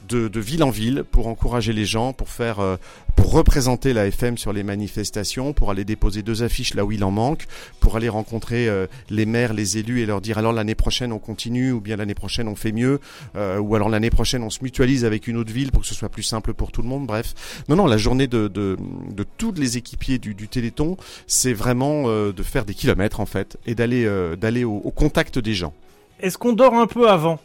de, 0.08 0.28
de 0.28 0.40
ville 0.40 0.62
en 0.62 0.70
ville 0.70 1.04
pour 1.10 1.26
encourager 1.26 1.72
les 1.72 1.84
gens, 1.84 2.12
pour 2.12 2.28
faire, 2.28 2.60
euh, 2.60 2.76
pour 3.16 3.32
représenter 3.32 3.92
la 3.92 4.06
FM 4.06 4.38
sur 4.38 4.52
les 4.52 4.62
manifestations, 4.62 5.52
pour 5.52 5.70
aller 5.70 5.84
déposer 5.84 6.22
deux 6.22 6.42
affiches 6.42 6.74
là 6.74 6.84
où 6.84 6.92
il 6.92 7.04
en 7.04 7.10
manque, 7.10 7.46
pour 7.80 7.96
aller 7.96 8.08
rencontrer 8.08 8.68
euh, 8.68 8.86
les 9.10 9.26
maires, 9.26 9.52
les 9.52 9.78
élus 9.78 10.00
et 10.00 10.06
leur 10.06 10.20
dire 10.20 10.38
alors 10.38 10.52
l'année 10.52 10.74
prochaine 10.74 11.12
on 11.12 11.18
continue 11.18 11.72
ou 11.72 11.80
bien 11.80 11.96
l'année 11.96 12.14
prochaine 12.14 12.48
on 12.48 12.54
fait 12.54 12.72
mieux 12.72 13.00
euh, 13.36 13.58
ou 13.58 13.74
alors 13.74 13.88
l'année 13.88 14.10
prochaine 14.10 14.42
on 14.42 14.50
se 14.50 14.60
mutualise 14.62 15.04
avec 15.04 15.26
une 15.26 15.36
autre 15.36 15.52
ville 15.52 15.72
pour 15.72 15.82
que 15.82 15.88
ce 15.88 15.94
soit 15.94 16.08
plus 16.08 16.22
simple 16.22 16.54
pour 16.54 16.72
tout 16.72 16.82
le 16.82 16.88
monde. 16.88 17.06
Bref, 17.06 17.34
non 17.68 17.76
non, 17.76 17.86
la 17.86 17.98
journée 17.98 18.26
de 18.26 18.48
de, 18.48 18.76
de 19.10 19.26
tous 19.36 19.52
les 19.52 19.76
équipiers 19.76 20.18
du, 20.18 20.34
du 20.34 20.48
Téléthon, 20.48 20.96
c'est 21.26 21.52
vraiment 21.52 22.08
de 22.08 22.42
faire 22.42 22.64
des 22.64 22.74
kilomètres 22.74 23.20
en 23.20 23.26
fait 23.26 23.58
et 23.66 23.74
d'aller 23.74 24.08
d'aller 24.40 24.64
au, 24.64 24.76
au 24.76 24.90
contact 24.90 25.38
des 25.38 25.54
gens. 25.54 25.72
Est-ce 26.20 26.38
qu'on 26.38 26.52
dort 26.52 26.74
un 26.74 26.86
peu 26.86 27.08
avant? 27.08 27.38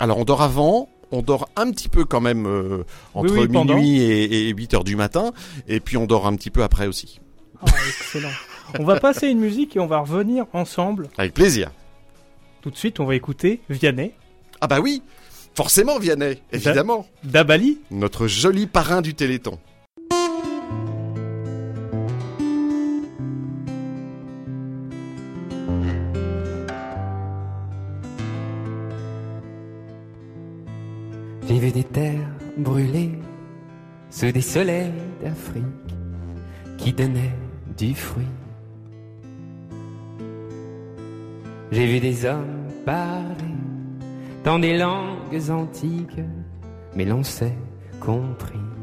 Alors 0.00 0.18
on 0.18 0.24
dort 0.24 0.42
avant, 0.42 0.88
on 1.14 1.22
dort 1.22 1.48
un 1.56 1.70
petit 1.70 1.88
peu 1.88 2.04
quand 2.04 2.20
même 2.20 2.46
euh, 2.46 2.84
entre 3.14 3.34
oui, 3.34 3.48
minuit 3.48 4.00
et, 4.00 4.48
et 4.48 4.52
8 4.52 4.74
heures 4.74 4.84
du 4.84 4.96
matin, 4.96 5.32
et 5.68 5.80
puis 5.80 5.96
on 5.96 6.06
dort 6.06 6.26
un 6.26 6.34
petit 6.36 6.50
peu 6.50 6.62
après 6.62 6.86
aussi. 6.86 7.20
Ah, 7.60 7.70
excellent. 7.88 8.30
on 8.78 8.84
va 8.84 9.00
passer 9.00 9.28
une 9.28 9.38
musique 9.38 9.76
et 9.76 9.80
on 9.80 9.86
va 9.86 10.00
revenir 10.00 10.46
ensemble. 10.52 11.08
Avec 11.16 11.34
plaisir. 11.34 11.70
Tout 12.62 12.70
de 12.70 12.76
suite, 12.76 13.00
on 13.00 13.04
va 13.04 13.14
écouter 13.14 13.60
Vianney, 13.68 14.12
Ah 14.60 14.66
bah 14.66 14.80
oui, 14.80 15.02
forcément 15.54 15.98
Vianney, 15.98 16.40
évidemment. 16.52 17.06
Dabali. 17.22 17.78
Notre 17.90 18.26
joli 18.26 18.66
parrain 18.66 19.02
du 19.02 19.14
Téléthon. 19.14 19.58
Vu 31.64 31.72
des 31.72 31.84
terres 31.84 32.30
brûlées 32.58 33.18
sous 34.10 34.30
des 34.30 34.42
soleils 34.42 34.92
d'Afrique 35.22 35.64
qui 36.76 36.92
donnaient 36.92 37.36
du 37.76 37.94
fruit. 37.94 38.34
J'ai 41.72 41.86
vu 41.86 42.00
des 42.00 42.26
hommes 42.26 42.68
parler 42.84 43.56
dans 44.44 44.58
des 44.58 44.76
langues 44.76 45.50
antiques, 45.50 46.20
mais 46.94 47.06
l'on 47.06 47.22
s'est 47.22 47.56
compris. 47.98 48.73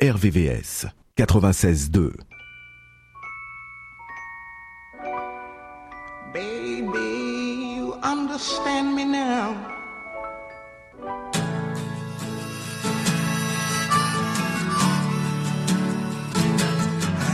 RVVS 0.00 0.86
96.2. 1.18 2.14
Baby, 6.32 7.76
you 7.76 7.92
understand 8.02 8.96
me 8.96 9.04
now. 9.04 9.54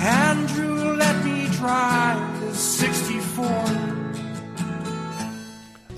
Andrew, 0.02 0.96
let 0.96 1.24
me 1.24 1.46
drive 1.58 2.18
the 2.40 2.52
64. 2.52 3.70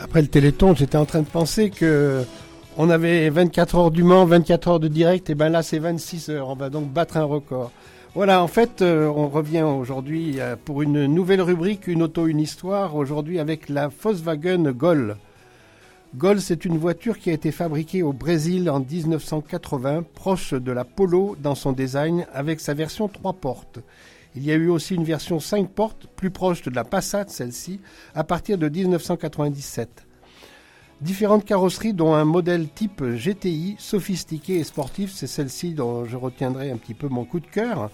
Après 0.00 0.20
le 0.20 0.28
Téléthon, 0.28 0.74
j'étais 0.74 0.98
en 0.98 1.06
train 1.06 1.22
de 1.22 1.28
penser 1.28 1.70
que 1.70 2.26
on 2.80 2.90
avait 2.90 3.28
24 3.28 3.74
heures 3.74 3.90
du 3.90 4.04
Mans, 4.04 4.24
24 4.24 4.68
heures 4.68 4.80
de 4.80 4.86
direct, 4.86 5.28
et 5.30 5.34
ben 5.34 5.48
là 5.48 5.64
c'est 5.64 5.80
26 5.80 6.30
heures. 6.30 6.48
On 6.48 6.54
va 6.54 6.70
donc 6.70 6.88
battre 6.88 7.16
un 7.16 7.24
record. 7.24 7.72
Voilà, 8.14 8.40
en 8.40 8.46
fait, 8.46 8.82
euh, 8.82 9.06
on 9.08 9.28
revient 9.28 9.62
aujourd'hui 9.62 10.36
euh, 10.38 10.54
pour 10.64 10.82
une 10.82 11.06
nouvelle 11.06 11.42
rubrique, 11.42 11.88
une 11.88 12.02
auto, 12.02 12.28
une 12.28 12.38
histoire. 12.38 12.94
Aujourd'hui 12.94 13.40
avec 13.40 13.68
la 13.68 13.88
Volkswagen 13.88 14.70
Gol. 14.70 15.16
Gol, 16.16 16.40
c'est 16.40 16.64
une 16.64 16.78
voiture 16.78 17.18
qui 17.18 17.30
a 17.30 17.32
été 17.32 17.50
fabriquée 17.50 18.04
au 18.04 18.12
Brésil 18.12 18.70
en 18.70 18.78
1980, 18.78 20.04
proche 20.14 20.54
de 20.54 20.70
la 20.70 20.84
Polo 20.84 21.36
dans 21.42 21.56
son 21.56 21.72
design, 21.72 22.26
avec 22.32 22.60
sa 22.60 22.74
version 22.74 23.08
3 23.08 23.32
portes. 23.32 23.80
Il 24.36 24.44
y 24.44 24.52
a 24.52 24.54
eu 24.54 24.68
aussi 24.68 24.94
une 24.94 25.04
version 25.04 25.40
5 25.40 25.68
portes, 25.68 26.06
plus 26.14 26.30
proche 26.30 26.62
de 26.62 26.70
la 26.70 26.84
Passat, 26.84 27.26
celle-ci, 27.26 27.80
à 28.14 28.22
partir 28.22 28.56
de 28.56 28.68
1997. 28.68 30.07
Différentes 31.00 31.44
carrosseries, 31.44 31.92
dont 31.92 32.14
un 32.14 32.24
modèle 32.24 32.68
type 32.68 33.04
GTI, 33.04 33.76
sophistiqué 33.78 34.56
et 34.56 34.64
sportif, 34.64 35.12
c'est 35.12 35.28
celle-ci 35.28 35.72
dont 35.72 36.04
je 36.04 36.16
retiendrai 36.16 36.72
un 36.72 36.76
petit 36.76 36.94
peu 36.94 37.06
mon 37.06 37.24
coup 37.24 37.38
de 37.38 37.46
cœur. 37.46 37.90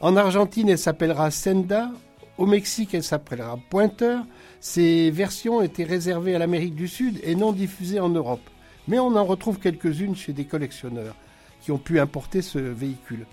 En 0.00 0.16
Argentine, 0.16 0.70
elle 0.70 0.78
s'appellera 0.78 1.30
Senda. 1.30 1.90
Au 2.38 2.46
Mexique, 2.46 2.94
elle 2.94 3.02
s'appellera 3.02 3.58
Pointer. 3.68 4.20
Ces 4.60 5.10
versions 5.10 5.60
étaient 5.60 5.84
réservées 5.84 6.34
à 6.34 6.38
l'Amérique 6.38 6.74
du 6.74 6.88
Sud 6.88 7.20
et 7.24 7.34
non 7.34 7.52
diffusées 7.52 8.00
en 8.00 8.08
Europe. 8.08 8.48
Mais 8.88 8.98
on 8.98 9.14
en 9.16 9.24
retrouve 9.26 9.58
quelques-unes 9.58 10.16
chez 10.16 10.32
des 10.32 10.46
collectionneurs 10.46 11.14
qui 11.60 11.72
ont 11.72 11.78
pu 11.78 12.00
importer 12.00 12.40
ce 12.40 12.58
véhicule. 12.58 13.26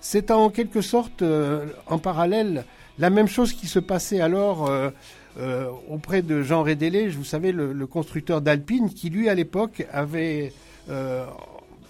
C'est 0.00 0.30
en 0.30 0.48
quelque 0.48 0.80
sorte, 0.80 1.20
euh, 1.20 1.66
en 1.86 1.98
parallèle, 1.98 2.64
la 2.98 3.10
même 3.10 3.28
chose 3.28 3.52
qui 3.52 3.66
se 3.66 3.78
passait 3.78 4.20
alors 4.20 4.70
euh, 4.70 4.90
euh, 5.36 5.68
auprès 5.88 6.22
de 6.22 6.42
Jean 6.42 6.62
Rédélé, 6.62 7.08
vous 7.08 7.24
savez, 7.24 7.50
le, 7.50 7.86
constructeur 7.86 8.40
d'Alpine, 8.40 8.92
qui 8.92 9.10
lui, 9.10 9.28
à 9.28 9.34
l'époque, 9.34 9.84
avait 9.92 10.52
euh, 10.88 11.26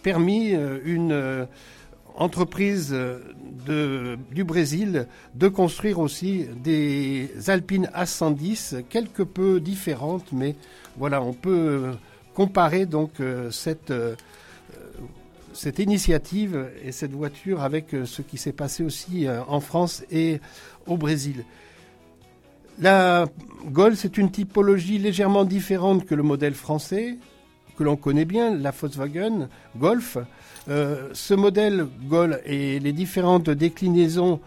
permis 0.03 0.55
euh, 0.55 0.79
une 0.85 1.47
entreprise 2.17 2.97
du 3.67 4.45
Brésil 4.45 5.09
de 5.35 5.49
construire 5.49 5.99
aussi 5.99 6.47
des 6.63 7.29
Alpines 7.49 7.91
A110, 7.95 8.85
quelque 8.89 9.23
peu 9.23 9.61
différentes, 9.61 10.33
mais 10.33 10.55
voilà, 10.97 11.21
on 11.21 11.33
peut 11.33 11.91
comparer 12.35 12.87
donc 12.87 13.11
cette, 13.51 13.93
initiative 15.79 16.69
et 16.85 16.93
cette 16.93 17.11
voiture 17.11 17.63
avec 17.63 17.89
ce 18.05 18.23
qui 18.23 18.39
s'est 18.39 18.53
passé 18.53 18.85
aussi 18.85 19.27
en 19.49 19.59
France 19.59 20.05
et 20.09 20.41
au 20.87 20.97
Brésil. 20.97 21.45
La 22.81 23.27
Gol, 23.67 23.97
c'est 23.97 24.19
une 24.19 24.31
typologie 24.31 24.99
légèrement 24.99 25.45
différente 25.45 26.05
que 26.05 26.15
le 26.15 26.23
modèle 26.23 26.55
français, 26.55 27.19
que 27.77 27.85
l'on 27.85 27.97
connaît 27.97 28.25
bien, 28.25 28.55
la 28.55 28.73
Volkswagen 28.73 29.49
Golf. 29.77 30.19
Euh, 30.69 31.11
ce 31.13 31.35
modèle 31.35 31.87
Gol 32.09 32.41
et 32.45 32.81
les 32.81 32.93
différentes 32.93 33.49
déclinaisons 33.49 34.41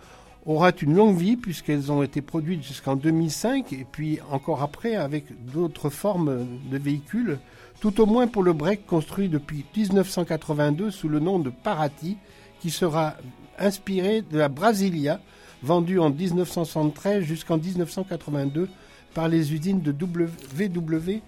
aura 0.45 0.71
une 0.81 0.95
longue 0.95 1.17
vie 1.17 1.37
puisqu'elles 1.37 1.91
ont 1.91 2.03
été 2.03 2.21
produites 2.21 2.63
jusqu'en 2.63 2.95
2005 2.95 3.73
et 3.73 3.85
puis 3.89 4.19
encore 4.31 4.61
après 4.61 4.95
avec 4.95 5.25
d'autres 5.53 5.89
formes 5.89 6.47
de 6.69 6.77
véhicules, 6.77 7.37
tout 7.79 7.99
au 8.01 8.05
moins 8.05 8.27
pour 8.27 8.43
le 8.43 8.53
break 8.53 8.85
construit 8.85 9.29
depuis 9.29 9.65
1982 9.75 10.91
sous 10.91 11.09
le 11.09 11.19
nom 11.19 11.39
de 11.39 11.49
Parati 11.49 12.17
qui 12.59 12.71
sera 12.71 13.15
inspiré 13.59 14.21
de 14.21 14.37
la 14.37 14.49
Brasilia 14.49 15.19
vendue 15.63 15.99
en 15.99 16.09
1973 16.09 17.23
jusqu'en 17.23 17.57
1982 17.57 18.69
par 19.13 19.27
les 19.27 19.53
usines 19.53 19.81
de 19.81 19.91
VW 19.91 21.21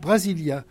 Brasilia. 0.00 0.64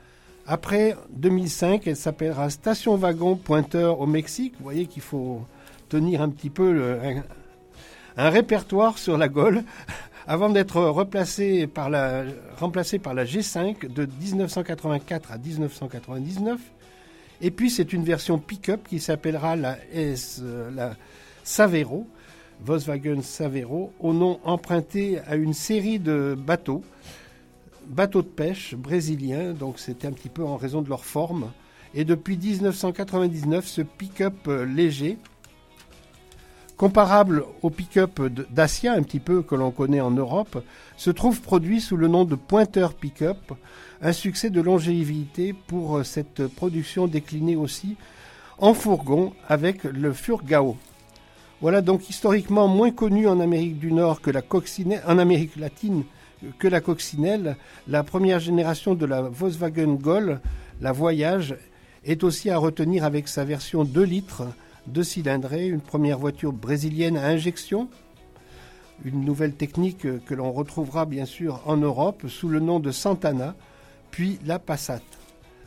Après 0.46 0.96
2005, 1.12 1.86
elle 1.88 1.96
s'appellera 1.96 2.50
Station 2.50 2.96
Wagon 2.96 3.36
Pointeur 3.36 4.00
au 4.00 4.08
Mexique. 4.08 4.54
Vous 4.58 4.64
voyez 4.64 4.88
qu'il 4.88 5.04
faut 5.04 5.46
tenir 5.90 6.22
un 6.22 6.30
petit 6.30 6.50
peu 6.50 6.98
un, 8.18 8.30
répertoire 8.30 8.98
sur 8.98 9.18
la 9.18 9.30
Gaulle 9.30 9.64
avant 10.28 10.50
d'être 10.50 10.80
par 11.68 11.90
la, 11.90 12.24
remplacée 12.58 13.00
par 13.00 13.14
la 13.14 13.26
G5 13.26 13.92
de 13.92 14.08
1984 14.20 15.32
à 15.32 15.38
1999. 15.38 16.60
Et 17.42 17.52
puis 17.52 17.70
c'est 17.70 17.94
une 17.94 18.04
version 18.04 18.38
pick-up 18.38 18.88
qui 18.88 19.00
s'appellera 19.00 19.56
la, 19.56 19.78
la 20.76 20.96
Savero, 21.44 22.08
Volkswagen 22.64 23.22
Savero, 23.22 23.94
au 24.00 24.14
nom 24.14 24.40
emprunté 24.44 25.20
à 25.28 25.36
une 25.36 25.54
série 25.54 26.00
de 26.00 26.36
bateaux 26.38 26.84
bateaux 27.90 28.22
de 28.22 28.28
pêche 28.28 28.76
brésiliens, 28.76 29.54
donc 29.54 29.80
c'était 29.80 30.08
un 30.08 30.12
petit 30.12 30.30
peu 30.30 30.44
en 30.44 30.58
raison 30.58 30.82
de 30.82 30.90
leur 30.90 31.04
forme. 31.04 31.52
Et 31.94 32.06
depuis 32.06 32.38
1999, 32.38 33.68
ce 33.68 33.82
pick-up 33.82 34.48
léger, 34.48 35.18
comparable 36.78 37.44
au 37.64 37.70
pick-up 37.72 38.22
Dacia, 38.52 38.94
un 38.94 39.02
petit 39.02 39.20
peu 39.20 39.42
que 39.42 39.56
l'on 39.56 39.72
connaît 39.72 40.02
en 40.02 40.12
Europe, 40.12 40.64
se 40.98 41.10
trouve 41.10 41.42
produit 41.42 41.82
sous 41.82 41.98
le 41.98 42.08
nom 42.08 42.26
de 42.26 42.36
Pointer 42.36 42.88
Pick-up, 43.00 43.54
un 44.02 44.14
succès 44.14 44.50
de 44.50 44.62
longévité 44.62 45.54
pour 45.54 46.06
cette 46.06 46.48
production 46.48 47.08
déclinée 47.08 47.56
aussi 47.56 47.98
en 48.60 48.74
fourgon 48.74 49.34
avec 49.48 49.84
le 49.84 50.14
Furgao. 50.14 50.78
Voilà 51.62 51.82
donc 51.82 52.10
historiquement 52.10 52.70
moins 52.70 52.92
connu 52.92 53.28
en 53.28 53.42
Amérique 53.42 53.80
du 53.80 53.92
Nord 53.92 54.22
que 54.22 54.32
la 54.32 54.42
coccinelle, 54.42 55.04
en 55.06 55.18
Amérique 55.18 55.58
latine 55.58 56.04
que 56.58 56.70
la 56.70 56.80
coccinelle, 56.80 57.58
la 57.86 58.02
première 58.04 58.40
génération 58.40 58.96
de 58.96 59.06
la 59.06 59.24
Volkswagen 59.24 59.96
Gol, 59.96 60.40
la 60.80 60.94
Voyage, 60.94 61.58
est 62.06 62.24
aussi 62.24 62.50
à 62.50 62.58
retenir 62.58 63.04
avec 63.04 63.28
sa 63.28 63.44
version 63.44 63.84
2 63.84 64.02
litres, 64.04 64.44
2 64.88 65.04
cylindrée, 65.04 65.68
une 65.68 65.82
première 65.82 66.18
voiture 66.18 66.54
brésilienne 66.54 67.18
à 67.18 67.26
injection, 67.26 67.90
une 69.04 69.26
nouvelle 69.26 69.54
technique 69.54 70.08
que 70.26 70.34
l'on 70.34 70.54
retrouvera 70.54 71.06
bien 71.06 71.26
sûr 71.26 71.62
en 71.66 71.76
Europe 71.76 72.24
sous 72.30 72.48
le 72.48 72.62
nom 72.62 72.80
de 72.80 72.92
Santana, 72.92 73.54
puis 74.12 74.40
la 74.46 74.60
Passat. 74.60 75.02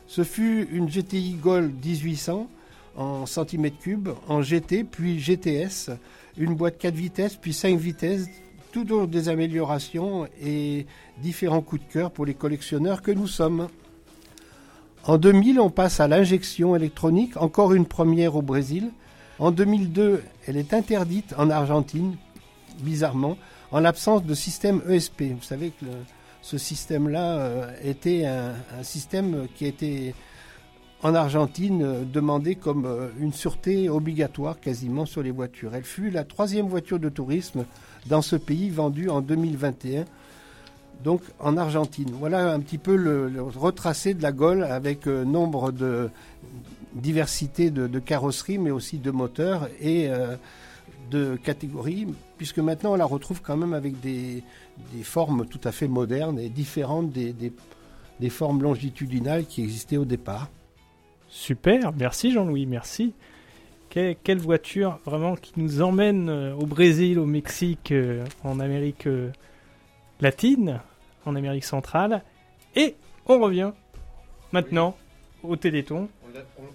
Ce 0.06 0.24
fut 0.24 0.68
une 0.72 0.88
GTI 0.88 1.34
Gol 1.34 1.70
1800 1.84 2.48
en 2.96 3.26
centimètres 3.26 3.78
cubes, 3.78 4.10
en 4.28 4.42
GT, 4.42 4.84
puis 4.84 5.18
GTS, 5.18 5.90
une 6.36 6.54
boîte 6.54 6.78
4 6.78 6.94
vitesses, 6.94 7.36
puis 7.36 7.52
5 7.52 7.78
vitesses, 7.78 8.26
toujours 8.72 9.06
des 9.06 9.28
améliorations 9.28 10.26
et 10.42 10.86
différents 11.18 11.60
coups 11.60 11.82
de 11.86 11.92
cœur 11.92 12.10
pour 12.10 12.26
les 12.26 12.34
collectionneurs 12.34 13.02
que 13.02 13.10
nous 13.10 13.26
sommes. 13.26 13.68
En 15.04 15.18
2000, 15.18 15.60
on 15.60 15.70
passe 15.70 16.00
à 16.00 16.08
l'injection 16.08 16.76
électronique, 16.76 17.36
encore 17.36 17.74
une 17.74 17.86
première 17.86 18.36
au 18.36 18.42
Brésil. 18.42 18.90
En 19.38 19.50
2002, 19.50 20.22
elle 20.46 20.56
est 20.56 20.74
interdite 20.74 21.34
en 21.36 21.50
Argentine, 21.50 22.16
bizarrement, 22.80 23.36
en 23.72 23.80
l'absence 23.80 24.24
de 24.24 24.34
système 24.34 24.80
ESP. 24.88 25.22
Vous 25.34 25.42
savez 25.42 25.70
que 25.70 25.86
ce 26.42 26.58
système-là 26.58 27.38
euh, 27.38 27.70
était 27.82 28.26
un, 28.26 28.82
système 28.82 29.46
qui 29.56 29.66
était 29.66 30.14
en 31.02 31.14
Argentine 31.14 31.82
euh, 31.82 32.04
demandé 32.04 32.54
comme 32.54 32.86
euh, 32.86 33.08
une 33.18 33.32
sûreté 33.32 33.88
obligatoire 33.88 34.60
quasiment 34.60 35.06
sur 35.06 35.22
les 35.22 35.30
voitures. 35.30 35.74
Elle 35.74 35.84
fut 35.84 36.10
la 36.10 36.24
troisième 36.24 36.66
voiture 36.66 36.98
de 36.98 37.08
tourisme 37.08 37.64
dans 38.06 38.22
ce 38.22 38.36
pays 38.36 38.70
vendu 38.70 39.08
en 39.08 39.20
2021. 39.20 40.04
donc 41.02 41.22
en 41.40 41.56
Argentine. 41.56 42.12
Voilà 42.18 42.52
un 42.52 42.60
petit 42.60 42.78
peu 42.78 42.94
le, 42.94 43.42
retracé 43.42 44.14
de 44.14 44.22
la 44.22 44.32
Gaulle 44.32 44.64
avec 44.64 45.06
euh, 45.06 45.24
nombre 45.24 45.72
de 45.72 46.10
diversité 46.94 47.70
de, 47.70 47.86
de 47.86 47.98
carrosseries, 47.98 48.58
mais 48.58 48.70
aussi 48.70 48.98
de 48.98 49.10
moteurs 49.10 49.70
et 49.80 50.10
de 51.10 51.36
catégories, 51.36 52.06
puisque 52.36 52.58
maintenant 52.58 52.92
on 52.92 52.96
la 52.96 53.06
retrouve 53.06 53.40
quand 53.40 53.56
même 53.56 53.72
avec 53.72 53.98
des, 54.00 54.44
formes 55.02 55.46
tout 55.46 55.60
à 55.64 55.72
fait 55.72 55.88
modernes 55.88 56.38
et 56.38 56.50
différentes 56.50 57.10
des 57.10 58.28
formes 58.28 58.62
longitudinales 58.62 59.46
qui 59.46 59.62
existaient 59.62 59.96
au 59.96 60.04
départ. 60.04 60.50
Super, 61.34 61.92
merci 61.98 62.30
Jean-Louis, 62.30 62.66
merci. 62.66 63.14
Que- 63.88 64.12
quelle 64.22 64.38
voiture 64.38 64.98
vraiment 65.06 65.34
qui 65.34 65.52
nous 65.56 65.80
emmène 65.80 66.28
euh, 66.28 66.54
au 66.54 66.66
Brésil, 66.66 67.18
au 67.18 67.24
Mexique, 67.24 67.90
euh, 67.90 68.22
en 68.44 68.60
Amérique 68.60 69.06
euh, 69.06 69.30
latine, 70.20 70.80
en 71.24 71.34
Amérique 71.34 71.64
centrale. 71.64 72.22
Et 72.76 72.96
on 73.26 73.40
revient 73.40 73.72
maintenant 74.52 74.94
au 75.42 75.56
Téléthon. 75.56 76.08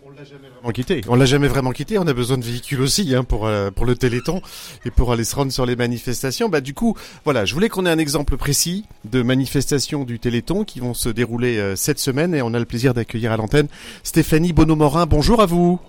On 0.05 0.11
l'a 0.11 0.23
jamais 0.23 0.49
vraiment 0.49 0.71
quitté. 0.71 1.01
On 1.07 1.15
l'a 1.15 1.25
jamais 1.25 1.47
vraiment 1.47 1.71
quitté. 1.71 1.97
On 1.97 2.05
a 2.07 2.13
besoin 2.13 2.37
de 2.37 2.43
véhicules 2.43 2.79
aussi 2.81 3.15
hein, 3.15 3.23
pour 3.23 3.47
euh, 3.47 3.71
pour 3.71 3.85
le 3.85 3.95
Téléthon 3.95 4.41
et 4.85 4.91
pour 4.91 5.11
aller 5.11 5.23
se 5.23 5.35
rendre 5.35 5.51
sur 5.51 5.65
les 5.65 5.75
manifestations. 5.75 6.47
Bah 6.49 6.61
du 6.61 6.73
coup, 6.73 6.95
voilà, 7.25 7.45
je 7.45 7.53
voulais 7.53 7.69
qu'on 7.69 7.85
ait 7.85 7.89
un 7.89 7.97
exemple 7.97 8.37
précis 8.37 8.85
de 9.05 9.21
manifestations 9.23 10.03
du 10.03 10.19
Téléthon 10.19 10.63
qui 10.63 10.79
vont 10.79 10.93
se 10.93 11.09
dérouler 11.09 11.57
euh, 11.57 11.75
cette 11.75 11.99
semaine 11.99 12.35
et 12.35 12.41
on 12.43 12.53
a 12.53 12.59
le 12.59 12.65
plaisir 12.65 12.93
d'accueillir 12.93 13.31
à 13.31 13.37
l'antenne 13.37 13.67
Stéphanie 14.03 14.53
Bonneau-Morin. 14.53 15.05
Bonjour 15.07 15.41
à 15.41 15.45
vous. 15.47 15.79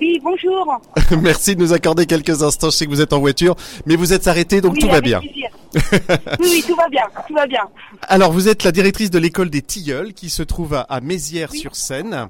Oui, 0.00 0.20
bonjour. 0.24 0.80
Merci 1.22 1.54
de 1.54 1.60
nous 1.60 1.72
accorder 1.72 2.06
quelques 2.06 2.42
instants. 2.42 2.70
Je 2.70 2.76
sais 2.76 2.84
que 2.86 2.90
vous 2.90 3.00
êtes 3.00 3.12
en 3.12 3.20
voiture, 3.20 3.54
mais 3.86 3.94
vous 3.94 4.12
êtes 4.12 4.26
arrêté, 4.26 4.60
donc 4.60 4.72
Oui, 4.74 4.80
tout 4.80 4.88
va 4.88 5.00
bien. 5.00 5.20
plaisir. 5.20 5.48
oui, 6.40 6.46
oui, 6.50 6.64
tout 6.66 6.76
va 6.76 6.88
bien, 6.88 7.04
tout 7.26 7.34
va 7.34 7.46
bien. 7.46 7.68
Alors, 8.02 8.32
vous 8.32 8.48
êtes 8.48 8.64
la 8.64 8.72
directrice 8.72 9.10
de 9.10 9.18
l'école 9.18 9.50
des 9.50 9.62
Tilleuls 9.62 10.12
qui 10.14 10.30
se 10.30 10.42
trouve 10.42 10.74
à, 10.74 10.82
à 10.82 11.00
Mézières-sur-Seine. 11.00 12.28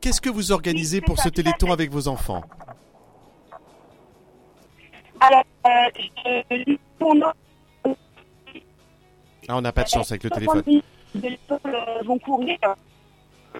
Qu'est-ce 0.00 0.20
que 0.20 0.30
vous 0.30 0.52
organisez 0.52 0.98
Oui, 0.98 1.04
pour 1.04 1.18
ça, 1.18 1.24
ce 1.24 1.28
Téléthon 1.28 1.72
avec 1.72 1.90
vos 1.90 2.08
enfants? 2.08 2.42
Alors, 5.20 5.44
euh, 5.66 5.70
je, 6.48 6.76
Ah, 9.48 9.56
on 9.56 9.60
n'a 9.60 9.72
pas 9.72 9.82
de 9.84 9.88
chance 9.88 10.10
avec 10.10 10.24
le 10.24 10.30
téléphone. 10.30 10.62
70 10.62 10.82
de 11.16 11.28
l'école 11.28 11.58
euh, 11.66 12.02
vont 12.04 12.18
courir 12.18 12.58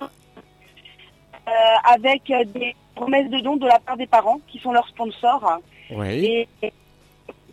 euh, 0.00 1.50
avec 1.84 2.22
des 2.54 2.74
promesses 2.94 3.28
de 3.30 3.40
dons 3.40 3.56
de 3.56 3.66
la 3.66 3.78
part 3.80 3.96
des 3.96 4.06
parents 4.06 4.40
qui 4.48 4.58
sont 4.60 4.72
leurs 4.72 4.86
sponsors 4.88 5.58
Oui. 5.90 6.46
et 6.62 6.72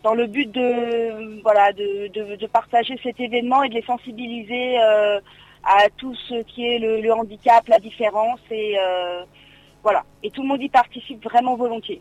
dans 0.02 0.14
le 0.14 0.26
but 0.26 0.50
de 0.50 2.46
partager 2.46 2.98
cet 3.02 3.20
événement 3.20 3.62
et 3.62 3.68
de 3.68 3.74
les 3.74 3.82
sensibiliser 3.82 4.80
euh, 4.80 5.20
à 5.64 5.88
tout 5.96 6.14
ce 6.14 6.42
qui 6.42 6.66
est 6.66 6.78
le, 6.78 7.00
le 7.00 7.12
handicap, 7.12 7.66
la 7.68 7.78
différence 7.78 8.40
et 8.50 8.76
euh, 8.78 9.24
voilà 9.82 10.04
et 10.22 10.30
tout 10.30 10.42
le 10.42 10.48
monde 10.48 10.62
y 10.62 10.68
participe 10.68 11.22
vraiment 11.24 11.56
volontiers. 11.56 12.00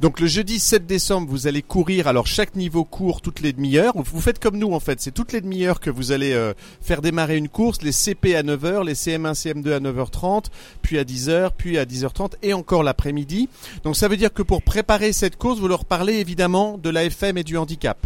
Donc 0.00 0.20
le 0.20 0.26
jeudi 0.26 0.58
7 0.58 0.86
décembre, 0.86 1.28
vous 1.28 1.46
allez 1.46 1.62
courir. 1.62 2.06
Alors 2.06 2.26
chaque 2.26 2.54
niveau 2.56 2.84
court 2.84 3.20
toutes 3.20 3.40
les 3.40 3.52
demi-heures. 3.52 3.92
Vous 3.96 4.20
faites 4.20 4.38
comme 4.38 4.58
nous 4.58 4.72
en 4.72 4.80
fait. 4.80 5.00
C'est 5.00 5.12
toutes 5.12 5.32
les 5.32 5.40
demi-heures 5.40 5.80
que 5.80 5.90
vous 5.90 6.12
allez 6.12 6.32
euh, 6.32 6.54
faire 6.80 7.02
démarrer 7.02 7.36
une 7.36 7.48
course. 7.48 7.82
Les 7.82 7.92
CP 7.92 8.36
à 8.36 8.42
9h, 8.42 8.84
les 8.84 8.94
CM1, 8.94 9.34
CM2 9.34 9.72
à 9.72 9.80
9h30, 9.80 10.46
puis 10.82 10.98
à 10.98 11.04
10h, 11.04 11.50
puis 11.56 11.78
à 11.78 11.84
10h30 11.84 12.34
et 12.42 12.52
encore 12.52 12.82
l'après-midi. 12.82 13.48
Donc 13.84 13.96
ça 13.96 14.08
veut 14.08 14.16
dire 14.16 14.32
que 14.32 14.42
pour 14.42 14.62
préparer 14.62 15.12
cette 15.12 15.36
course, 15.36 15.58
vous 15.58 15.68
leur 15.68 15.84
parlez 15.84 16.14
évidemment 16.14 16.78
de 16.78 16.90
l'AFM 16.90 17.38
et 17.38 17.44
du 17.44 17.56
handicap. 17.56 17.98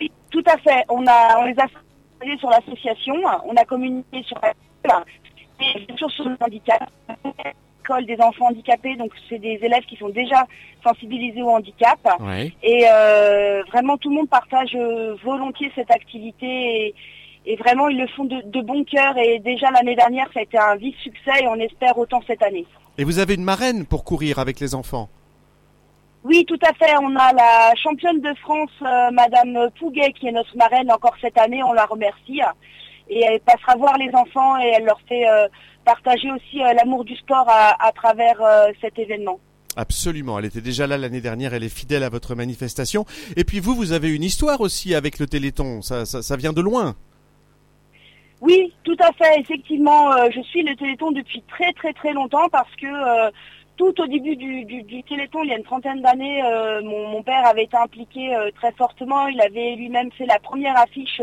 Oui, 0.00 0.10
Tout 0.30 0.44
à 0.46 0.56
fait. 0.58 0.84
On 0.88 1.06
a 1.06 1.38
on 1.40 1.44
les 1.46 1.58
a 1.58 1.66
sur 2.38 2.50
l'association, 2.50 3.14
on 3.46 3.54
a 3.56 3.64
communiqué 3.64 4.22
sur 4.24 4.38
la 4.42 4.52
et 5.60 5.86
sur 5.96 6.28
le 6.28 6.36
handicap. 6.40 6.90
L'école 7.80 8.04
des 8.04 8.20
enfants 8.20 8.48
handicapés, 8.48 8.94
donc 8.96 9.10
c'est 9.28 9.38
des 9.38 9.58
élèves 9.62 9.84
qui 9.88 9.96
sont 9.96 10.10
déjà 10.10 10.46
sensibilisés 10.84 11.40
au 11.40 11.48
handicap. 11.48 11.98
Ouais. 12.20 12.52
Et 12.62 12.84
euh, 12.92 13.62
vraiment, 13.72 13.96
tout 13.96 14.10
le 14.10 14.16
monde 14.16 14.28
partage 14.28 14.74
euh, 14.74 15.16
volontiers 15.24 15.72
cette 15.74 15.90
activité 15.90 16.46
et, 16.46 16.94
et 17.46 17.56
vraiment, 17.56 17.88
ils 17.88 17.98
le 17.98 18.06
font 18.08 18.26
de, 18.26 18.42
de 18.44 18.60
bon 18.60 18.84
cœur. 18.84 19.16
Et 19.16 19.38
déjà 19.38 19.70
l'année 19.70 19.96
dernière, 19.96 20.28
ça 20.34 20.40
a 20.40 20.42
été 20.42 20.58
un 20.58 20.76
vif 20.76 20.94
succès 20.98 21.42
et 21.42 21.46
on 21.46 21.54
espère 21.54 21.96
autant 21.96 22.20
cette 22.26 22.42
année. 22.42 22.66
Et 22.98 23.04
vous 23.04 23.18
avez 23.18 23.34
une 23.34 23.44
marraine 23.44 23.86
pour 23.86 24.04
courir 24.04 24.38
avec 24.38 24.60
les 24.60 24.74
enfants? 24.74 25.08
Oui, 26.22 26.44
tout 26.44 26.60
à 26.62 26.74
fait. 26.74 26.92
On 27.00 27.16
a 27.16 27.32
la 27.32 27.74
championne 27.82 28.20
de 28.20 28.34
France, 28.34 28.76
euh, 28.82 29.10
Madame 29.10 29.70
Pouguet, 29.78 30.12
qui 30.12 30.28
est 30.28 30.32
notre 30.32 30.54
marraine 30.54 30.92
encore 30.92 31.16
cette 31.22 31.38
année. 31.38 31.62
On 31.62 31.72
la 31.72 31.86
remercie. 31.86 32.42
Et 33.08 33.24
elle 33.24 33.40
passera 33.40 33.74
voir 33.76 33.96
les 33.96 34.14
enfants 34.14 34.58
et 34.60 34.68
elle 34.76 34.84
leur 34.84 35.00
fait 35.08 35.26
euh, 35.26 35.48
partager 35.84 36.30
aussi 36.30 36.62
euh, 36.62 36.72
l'amour 36.74 37.04
du 37.04 37.16
sport 37.16 37.46
à, 37.48 37.76
à 37.84 37.92
travers 37.92 38.40
euh, 38.42 38.70
cet 38.80 38.98
événement. 38.98 39.38
Absolument, 39.76 40.38
elle 40.38 40.46
était 40.46 40.60
déjà 40.60 40.86
là 40.86 40.98
l'année 40.98 41.20
dernière, 41.20 41.54
elle 41.54 41.62
est 41.62 41.74
fidèle 41.74 42.02
à 42.02 42.08
votre 42.08 42.34
manifestation. 42.34 43.06
Et 43.36 43.44
puis 43.44 43.60
vous, 43.60 43.74
vous 43.74 43.92
avez 43.92 44.14
une 44.14 44.24
histoire 44.24 44.60
aussi 44.60 44.94
avec 44.94 45.18
le 45.20 45.26
Téléthon, 45.26 45.80
ça, 45.80 46.06
ça, 46.06 46.22
ça 46.22 46.36
vient 46.36 46.52
de 46.52 46.60
loin. 46.60 46.96
Oui, 48.40 48.72
tout 48.84 48.96
à 48.98 49.12
fait. 49.12 49.38
Effectivement, 49.38 50.12
euh, 50.12 50.28
je 50.34 50.40
suis 50.40 50.62
le 50.62 50.74
Téléthon 50.74 51.12
depuis 51.12 51.42
très 51.48 51.72
très 51.74 51.92
très 51.92 52.12
longtemps 52.12 52.48
parce 52.50 52.74
que 52.76 52.86
euh, 52.86 53.30
tout 53.76 53.94
au 54.00 54.06
début 54.06 54.34
du, 54.34 54.64
du, 54.64 54.82
du 54.82 55.02
Téléthon, 55.04 55.42
il 55.44 55.50
y 55.50 55.52
a 55.52 55.56
une 55.56 55.62
trentaine 55.62 56.02
d'années, 56.02 56.42
euh, 56.42 56.82
mon, 56.82 57.08
mon 57.08 57.22
père 57.22 57.46
avait 57.46 57.64
été 57.64 57.76
impliqué 57.76 58.36
très 58.56 58.72
fortement. 58.72 59.28
Il 59.28 59.40
avait 59.40 59.76
lui-même 59.76 60.10
fait 60.12 60.26
la 60.26 60.38
première 60.38 60.76
affiche 60.78 61.22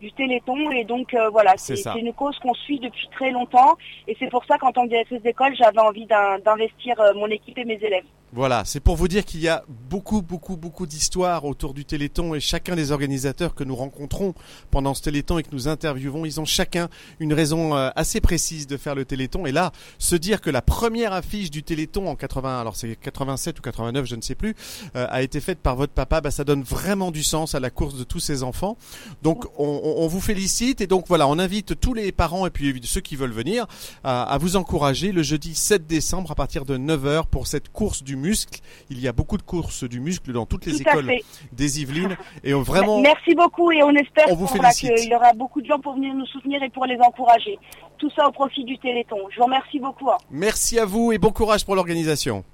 du 0.00 0.12
Téléthon. 0.12 0.70
Et 0.70 0.84
donc 0.84 1.14
euh, 1.14 1.28
voilà, 1.30 1.54
C'est 1.56 2.00
une 2.00 2.12
cause 2.12 2.38
qu'on 2.38 2.54
suit 2.54 2.78
depuis 2.78 3.08
très 3.12 3.30
longtemps. 3.30 3.76
Et 4.08 4.16
c'est 4.18 4.30
pour 4.30 4.44
ça 4.44 4.58
qu'en 4.58 4.72
tant 4.72 4.84
que 4.84 4.88
directrice 4.90 5.22
d'école, 5.22 5.54
j'avais 5.56 5.78
envie 5.80 6.06
d'in- 6.06 6.38
d'investir 6.38 7.00
euh, 7.00 7.14
mon 7.14 7.26
équipe 7.28 7.58
et 7.58 7.64
mes 7.64 7.78
élèves. 7.82 8.04
Voilà, 8.36 8.66
c'est 8.66 8.80
pour 8.80 8.96
vous 8.96 9.08
dire 9.08 9.24
qu'il 9.24 9.40
y 9.40 9.48
a 9.48 9.64
beaucoup, 9.88 10.20
beaucoup, 10.20 10.58
beaucoup 10.58 10.84
d'histoires 10.84 11.46
autour 11.46 11.72
du 11.72 11.86
Téléthon 11.86 12.34
et 12.34 12.40
chacun 12.40 12.76
des 12.76 12.92
organisateurs 12.92 13.54
que 13.54 13.64
nous 13.64 13.74
rencontrons 13.74 14.34
pendant 14.70 14.92
ce 14.92 15.00
Téléthon 15.00 15.38
et 15.38 15.42
que 15.42 15.48
nous 15.52 15.68
interviewons, 15.68 16.26
ils 16.26 16.38
ont 16.38 16.44
chacun 16.44 16.90
une 17.18 17.32
raison 17.32 17.74
euh, 17.74 17.88
assez 17.96 18.20
précise 18.20 18.66
de 18.66 18.76
faire 18.76 18.94
le 18.94 19.06
Téléthon. 19.06 19.46
Et 19.46 19.52
là, 19.52 19.72
se 19.98 20.16
dire 20.16 20.42
que 20.42 20.50
la 20.50 20.60
première 20.60 21.14
affiche 21.14 21.50
du 21.50 21.62
Téléthon 21.62 22.08
en 22.08 22.14
80, 22.14 22.60
alors 22.60 22.76
c'est 22.76 22.96
87 22.96 23.58
ou 23.58 23.62
89, 23.62 24.04
je 24.04 24.16
ne 24.16 24.20
sais 24.20 24.34
plus, 24.34 24.54
euh, 24.96 25.06
a 25.08 25.22
été 25.22 25.40
faite 25.40 25.60
par 25.60 25.74
votre 25.74 25.94
papa, 25.94 26.20
bah, 26.20 26.30
ça 26.30 26.44
donne 26.44 26.62
vraiment 26.62 27.12
du 27.12 27.22
sens 27.22 27.54
à 27.54 27.60
la 27.60 27.70
course 27.70 27.94
de 27.94 28.04
tous 28.04 28.20
ces 28.20 28.42
enfants. 28.42 28.76
Donc 29.22 29.46
on, 29.56 30.06
vous 30.08 30.20
félicite 30.20 30.82
et 30.82 30.86
donc 30.86 31.06
voilà, 31.08 31.26
on 31.26 31.38
invite 31.38 31.80
tous 31.80 31.94
les 31.94 32.12
parents 32.12 32.46
et 32.46 32.50
puis 32.50 32.78
ceux 32.84 33.00
qui 33.00 33.16
veulent 33.16 33.32
venir 33.32 33.66
à, 34.04 34.36
vous 34.38 34.56
encourager 34.56 35.10
le 35.10 35.22
jeudi 35.22 35.54
7 35.54 35.86
décembre 35.86 36.32
à 36.32 36.34
partir 36.34 36.66
de 36.66 36.76
9h 36.76 37.28
pour 37.30 37.46
cette 37.46 37.70
course 37.70 38.02
du 38.02 38.25
muscle. 38.26 38.60
Il 38.90 39.00
y 39.00 39.08
a 39.08 39.12
beaucoup 39.12 39.36
de 39.36 39.42
courses 39.42 39.84
du 39.84 40.00
muscle 40.00 40.32
dans 40.32 40.46
toutes 40.46 40.66
les 40.66 40.72
tout 40.72 40.82
écoles 40.82 41.12
des 41.52 41.80
Yvelines 41.80 42.16
et 42.44 42.54
on 42.54 42.62
vraiment 42.62 43.00
Merci 43.00 43.34
beaucoup 43.34 43.70
et 43.70 43.82
on 43.82 43.94
espère 43.94 44.26
qu'il 44.74 45.08
y 45.08 45.14
aura 45.14 45.32
beaucoup 45.32 45.60
de 45.60 45.66
gens 45.66 45.78
pour 45.78 45.94
venir 45.94 46.14
nous 46.14 46.26
soutenir 46.26 46.62
et 46.62 46.70
pour 46.70 46.86
les 46.86 46.98
encourager. 46.98 47.58
Tout 47.98 48.10
ça 48.10 48.28
au 48.28 48.32
profit 48.32 48.64
du 48.64 48.78
Téléthon. 48.78 49.18
Je 49.30 49.36
vous 49.38 49.44
remercie 49.44 49.78
beaucoup. 49.78 50.10
hein. 50.10 50.18
merci 50.30 50.78
à 50.78 50.84
vous 50.84 51.12
et 51.12 51.18
bon 51.18 51.30
courage 51.30 51.64
pour 51.64 51.74
l'organisation. 51.76 52.44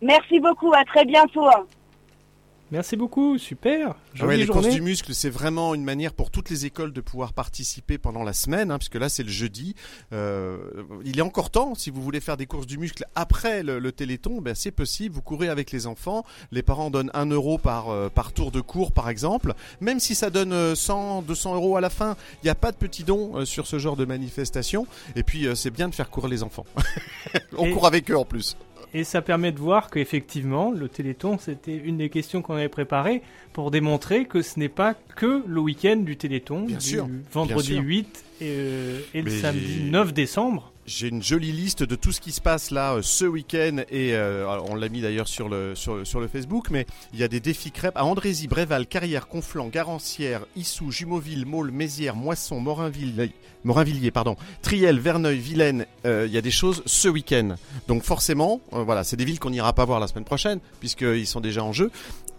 Merci 0.00 0.38
beaucoup, 0.38 0.72
à 0.72 0.84
très 0.84 1.04
bientôt. 1.04 1.48
Merci 2.70 2.96
beaucoup, 2.96 3.38
super. 3.38 3.94
Ah 4.20 4.26
ouais, 4.26 4.36
les 4.36 4.44
journée. 4.44 4.60
courses 4.62 4.74
du 4.74 4.82
muscle, 4.82 5.14
c'est 5.14 5.30
vraiment 5.30 5.74
une 5.74 5.84
manière 5.84 6.12
pour 6.12 6.30
toutes 6.30 6.50
les 6.50 6.66
écoles 6.66 6.92
de 6.92 7.00
pouvoir 7.00 7.32
participer 7.32 7.96
pendant 7.96 8.22
la 8.24 8.34
semaine, 8.34 8.70
hein, 8.70 8.76
puisque 8.76 8.96
là 8.96 9.08
c'est 9.08 9.22
le 9.22 9.30
jeudi. 9.30 9.74
Euh, 10.12 10.58
il 11.04 11.18
est 11.18 11.22
encore 11.22 11.48
temps, 11.50 11.74
si 11.74 11.88
vous 11.88 12.02
voulez 12.02 12.20
faire 12.20 12.36
des 12.36 12.44
courses 12.44 12.66
du 12.66 12.76
muscle 12.76 13.06
après 13.14 13.62
le, 13.62 13.78
le 13.78 13.90
Téléthon, 13.92 14.42
ben 14.42 14.54
c'est 14.54 14.70
possible. 14.70 15.14
Vous 15.14 15.22
courez 15.22 15.48
avec 15.48 15.72
les 15.72 15.86
enfants, 15.86 16.24
les 16.52 16.62
parents 16.62 16.90
donnent 16.90 17.10
1 17.14 17.26
euro 17.30 17.56
par 17.56 17.88
euh, 17.88 18.10
par 18.10 18.32
tour 18.34 18.50
de 18.50 18.60
cours, 18.60 18.92
par 18.92 19.08
exemple. 19.08 19.54
Même 19.80 19.98
si 19.98 20.14
ça 20.14 20.28
donne 20.28 20.52
euh, 20.52 20.74
100, 20.74 21.22
200 21.22 21.54
euros 21.54 21.76
à 21.78 21.80
la 21.80 21.88
fin, 21.90 22.16
il 22.42 22.46
n'y 22.46 22.50
a 22.50 22.54
pas 22.54 22.70
de 22.70 22.76
petits 22.76 23.04
dons 23.04 23.32
euh, 23.38 23.44
sur 23.46 23.66
ce 23.66 23.78
genre 23.78 23.96
de 23.96 24.04
manifestation. 24.04 24.86
Et 25.16 25.22
puis 25.22 25.46
euh, 25.46 25.54
c'est 25.54 25.70
bien 25.70 25.88
de 25.88 25.94
faire 25.94 26.10
courir 26.10 26.28
les 26.28 26.42
enfants. 26.42 26.66
On 27.56 27.64
Et- 27.66 27.72
court 27.72 27.86
avec 27.86 28.10
eux 28.10 28.16
en 28.18 28.26
plus. 28.26 28.56
Et 28.94 29.04
ça 29.04 29.20
permet 29.22 29.52
de 29.52 29.58
voir 29.58 29.90
qu'effectivement, 29.90 30.70
le 30.70 30.88
Téléthon, 30.88 31.38
c'était 31.38 31.76
une 31.76 31.98
des 31.98 32.08
questions 32.08 32.40
qu'on 32.42 32.54
avait 32.54 32.68
préparées 32.68 33.22
pour 33.52 33.70
démontrer 33.70 34.24
que 34.24 34.40
ce 34.42 34.58
n'est 34.58 34.68
pas 34.70 34.94
que 35.16 35.42
le 35.46 35.60
week-end 35.60 35.96
du 35.96 36.16
Téléthon, 36.16 36.64
Bien 36.64 36.78
du 36.78 36.84
sûr, 36.86 37.08
vendredi 37.32 37.72
bien 37.72 37.80
sûr. 37.80 37.88
8 37.88 38.24
et, 38.40 38.44
euh, 38.48 39.00
et 39.14 39.22
le 39.22 39.30
samedi 39.30 39.66
j'ai- 39.84 39.90
9 39.90 40.12
décembre. 40.14 40.72
J'ai 40.88 41.08
une 41.08 41.22
jolie 41.22 41.52
liste 41.52 41.82
de 41.82 41.96
tout 41.96 42.12
ce 42.12 42.20
qui 42.22 42.32
se 42.32 42.40
passe 42.40 42.70
là 42.70 42.94
euh, 42.94 43.02
ce 43.02 43.26
week-end 43.26 43.82
et 43.90 44.14
euh, 44.14 44.48
on 44.70 44.74
l'a 44.74 44.88
mis 44.88 45.02
d'ailleurs 45.02 45.28
sur 45.28 45.50
le, 45.50 45.74
sur, 45.74 46.18
le 46.18 46.28
Facebook, 46.28 46.70
mais 46.70 46.86
il 47.12 47.18
y 47.18 47.22
a 47.22 47.28
des 47.28 47.40
défis 47.40 47.72
crêpes 47.72 47.98
à 47.98 48.06
Andrézy, 48.06 48.48
Bréval, 48.48 48.86
Carrière, 48.86 49.28
Conflans, 49.28 49.68
Garancière, 49.68 50.46
Issou, 50.56 50.90
Jumoville, 50.90 51.44
Maule, 51.44 51.72
Mézières, 51.72 52.16
Moisson, 52.16 52.58
Morinville, 52.60 53.30
Morinvilliers, 53.64 54.10
pardon, 54.10 54.36
Triel, 54.62 54.98
Verneuil, 54.98 55.38
Vilaine. 55.38 55.84
euh, 56.06 56.24
Il 56.26 56.32
y 56.32 56.38
a 56.38 56.40
des 56.42 56.50
choses 56.50 56.82
ce 56.86 57.08
week-end. 57.08 57.56
Donc 57.86 58.02
forcément, 58.02 58.62
voilà, 58.72 59.04
c'est 59.04 59.16
des 59.16 59.26
villes 59.26 59.40
qu'on 59.40 59.50
n'ira 59.50 59.74
pas 59.74 59.84
voir 59.84 60.00
la 60.00 60.06
semaine 60.06 60.24
prochaine 60.24 60.58
puisqu'ils 60.80 61.26
sont 61.26 61.40
déjà 61.40 61.62
en 61.62 61.74
jeu. 61.74 61.90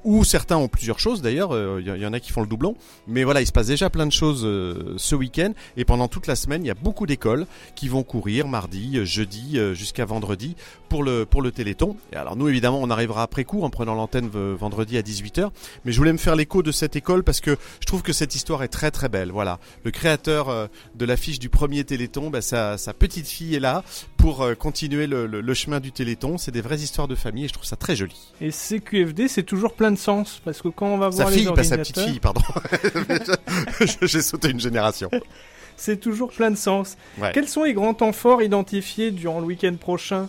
Ou 0.04 0.24
certains 0.24 0.58
ont 0.58 0.68
plusieurs 0.68 1.00
choses 1.00 1.22
d'ailleurs, 1.22 1.58
il 1.80 1.86
y, 1.86 1.90
y 1.90 2.06
en 2.06 2.14
a 2.14 2.20
qui 2.20 2.32
font 2.32 2.42
le 2.42 2.48
doublon. 2.48 2.76
Mais 3.08 3.24
voilà, 3.24 3.42
il 3.42 3.48
se 3.48 3.52
passe 3.52 3.68
déjà 3.68 3.90
plein 3.90 4.06
de 4.06 4.12
choses 4.12 4.46
euh, 4.46 4.94
ce 4.98 5.16
week-end 5.16 5.54
et 5.78 5.86
pendant 5.86 6.08
toute 6.08 6.28
la 6.28 6.36
semaine, 6.36 6.64
il 6.64 6.68
y 6.68 6.72
a 6.72 6.76
beaucoup 6.76 7.06
d'écoles 7.06 7.46
qui 7.76 7.88
vont 7.88 8.04
courir 8.04 8.48
mardi, 8.48 8.98
euh, 8.98 9.06
jeudi 9.06 9.58
euh, 9.58 9.74
jusqu'à 9.74 10.06
vendredi 10.06 10.56
pour 10.90 11.04
le 11.04 11.26
pour 11.26 11.42
le 11.42 11.52
Téléthon. 11.52 11.98
Et 12.12 12.16
alors 12.16 12.36
nous 12.36 12.48
évidemment, 12.48 12.80
on 12.82 12.90
arrivera 12.90 13.24
après 13.24 13.44
coup 13.44 13.64
en 13.64 13.70
prenant 13.70 13.96
l'antenne 13.96 14.28
vendredi 14.30 14.98
à 14.98 15.02
18h, 15.02 15.50
mais 15.86 15.92
je 15.92 15.98
voulais 15.98 16.14
me 16.14 16.18
faire 16.18 16.36
l'écho 16.36 16.64
de 16.64 16.72
cette 16.72 16.96
école 16.96 17.24
parce 17.24 17.42
que 17.42 17.58
je 17.80 17.86
trouve 17.86 18.02
que 18.02 18.14
cette 18.14 18.36
histoire 18.36 18.64
est 18.64 18.70
très 18.70 18.92
très 18.92 19.10
belle. 19.10 19.32
Voilà, 19.32 19.60
le 19.84 19.92
créateur 19.92 20.50
euh, 20.50 20.68
de 20.96 21.06
l'affiche 21.06 21.40
du 21.40 21.50
premier 21.50 21.84
Téléthon, 21.84 22.30
bah, 22.30 22.42
sa, 22.42 22.78
petite 22.98 23.28
fille 23.28 23.56
est 23.56 23.60
là 23.60 23.84
pour 24.18 24.42
euh, 24.42 24.56
continuer 24.56 25.08
le 25.08 25.54
chemin 25.54 25.80
du 25.80 25.92
Téléthon. 25.92 26.38
C'est 26.38 26.52
des 26.52 26.62
vraies 26.62 26.80
histoires 26.80 27.08
de 27.08 27.16
famille 27.16 27.46
et 27.46 27.48
je 27.48 27.54
trouve 27.54 27.66
ça 27.66 27.76
très 27.76 27.96
joli. 27.96 28.16
Et 28.42 28.52
CQFD, 28.52 29.28
c'est 29.28 29.44
toujours 29.44 29.74
plein 29.74 29.89
de 29.92 29.98
sens 29.98 30.42
parce 30.46 30.62
que 30.62 30.68
quand 30.70 30.88
on 30.88 30.98
va 30.98 31.12
Sa 31.12 31.24
voir 31.24 31.30
fille, 31.34 31.46
les 31.46 31.54
pas 31.54 31.64
sa 31.64 31.78
petite 31.78 32.00
fille, 32.00 32.20
pardon. 32.20 32.42
J'ai 34.02 34.22
sauté 34.22 34.50
une 34.50 34.60
génération. 34.60 35.10
c'est 35.78 35.98
toujours 36.00 36.32
plein 36.32 36.52
de 36.52 36.58
sens. 36.58 36.98
Ouais. 37.20 37.32
Quels 37.34 37.48
sont 37.48 37.64
les 37.64 37.74
grands 37.74 37.94
temps 37.94 38.12
forts 38.14 38.42
identifiés 38.42 39.12
durant 39.12 39.40
le 39.40 39.46
week-end 39.46 39.76
prochain 39.80 40.28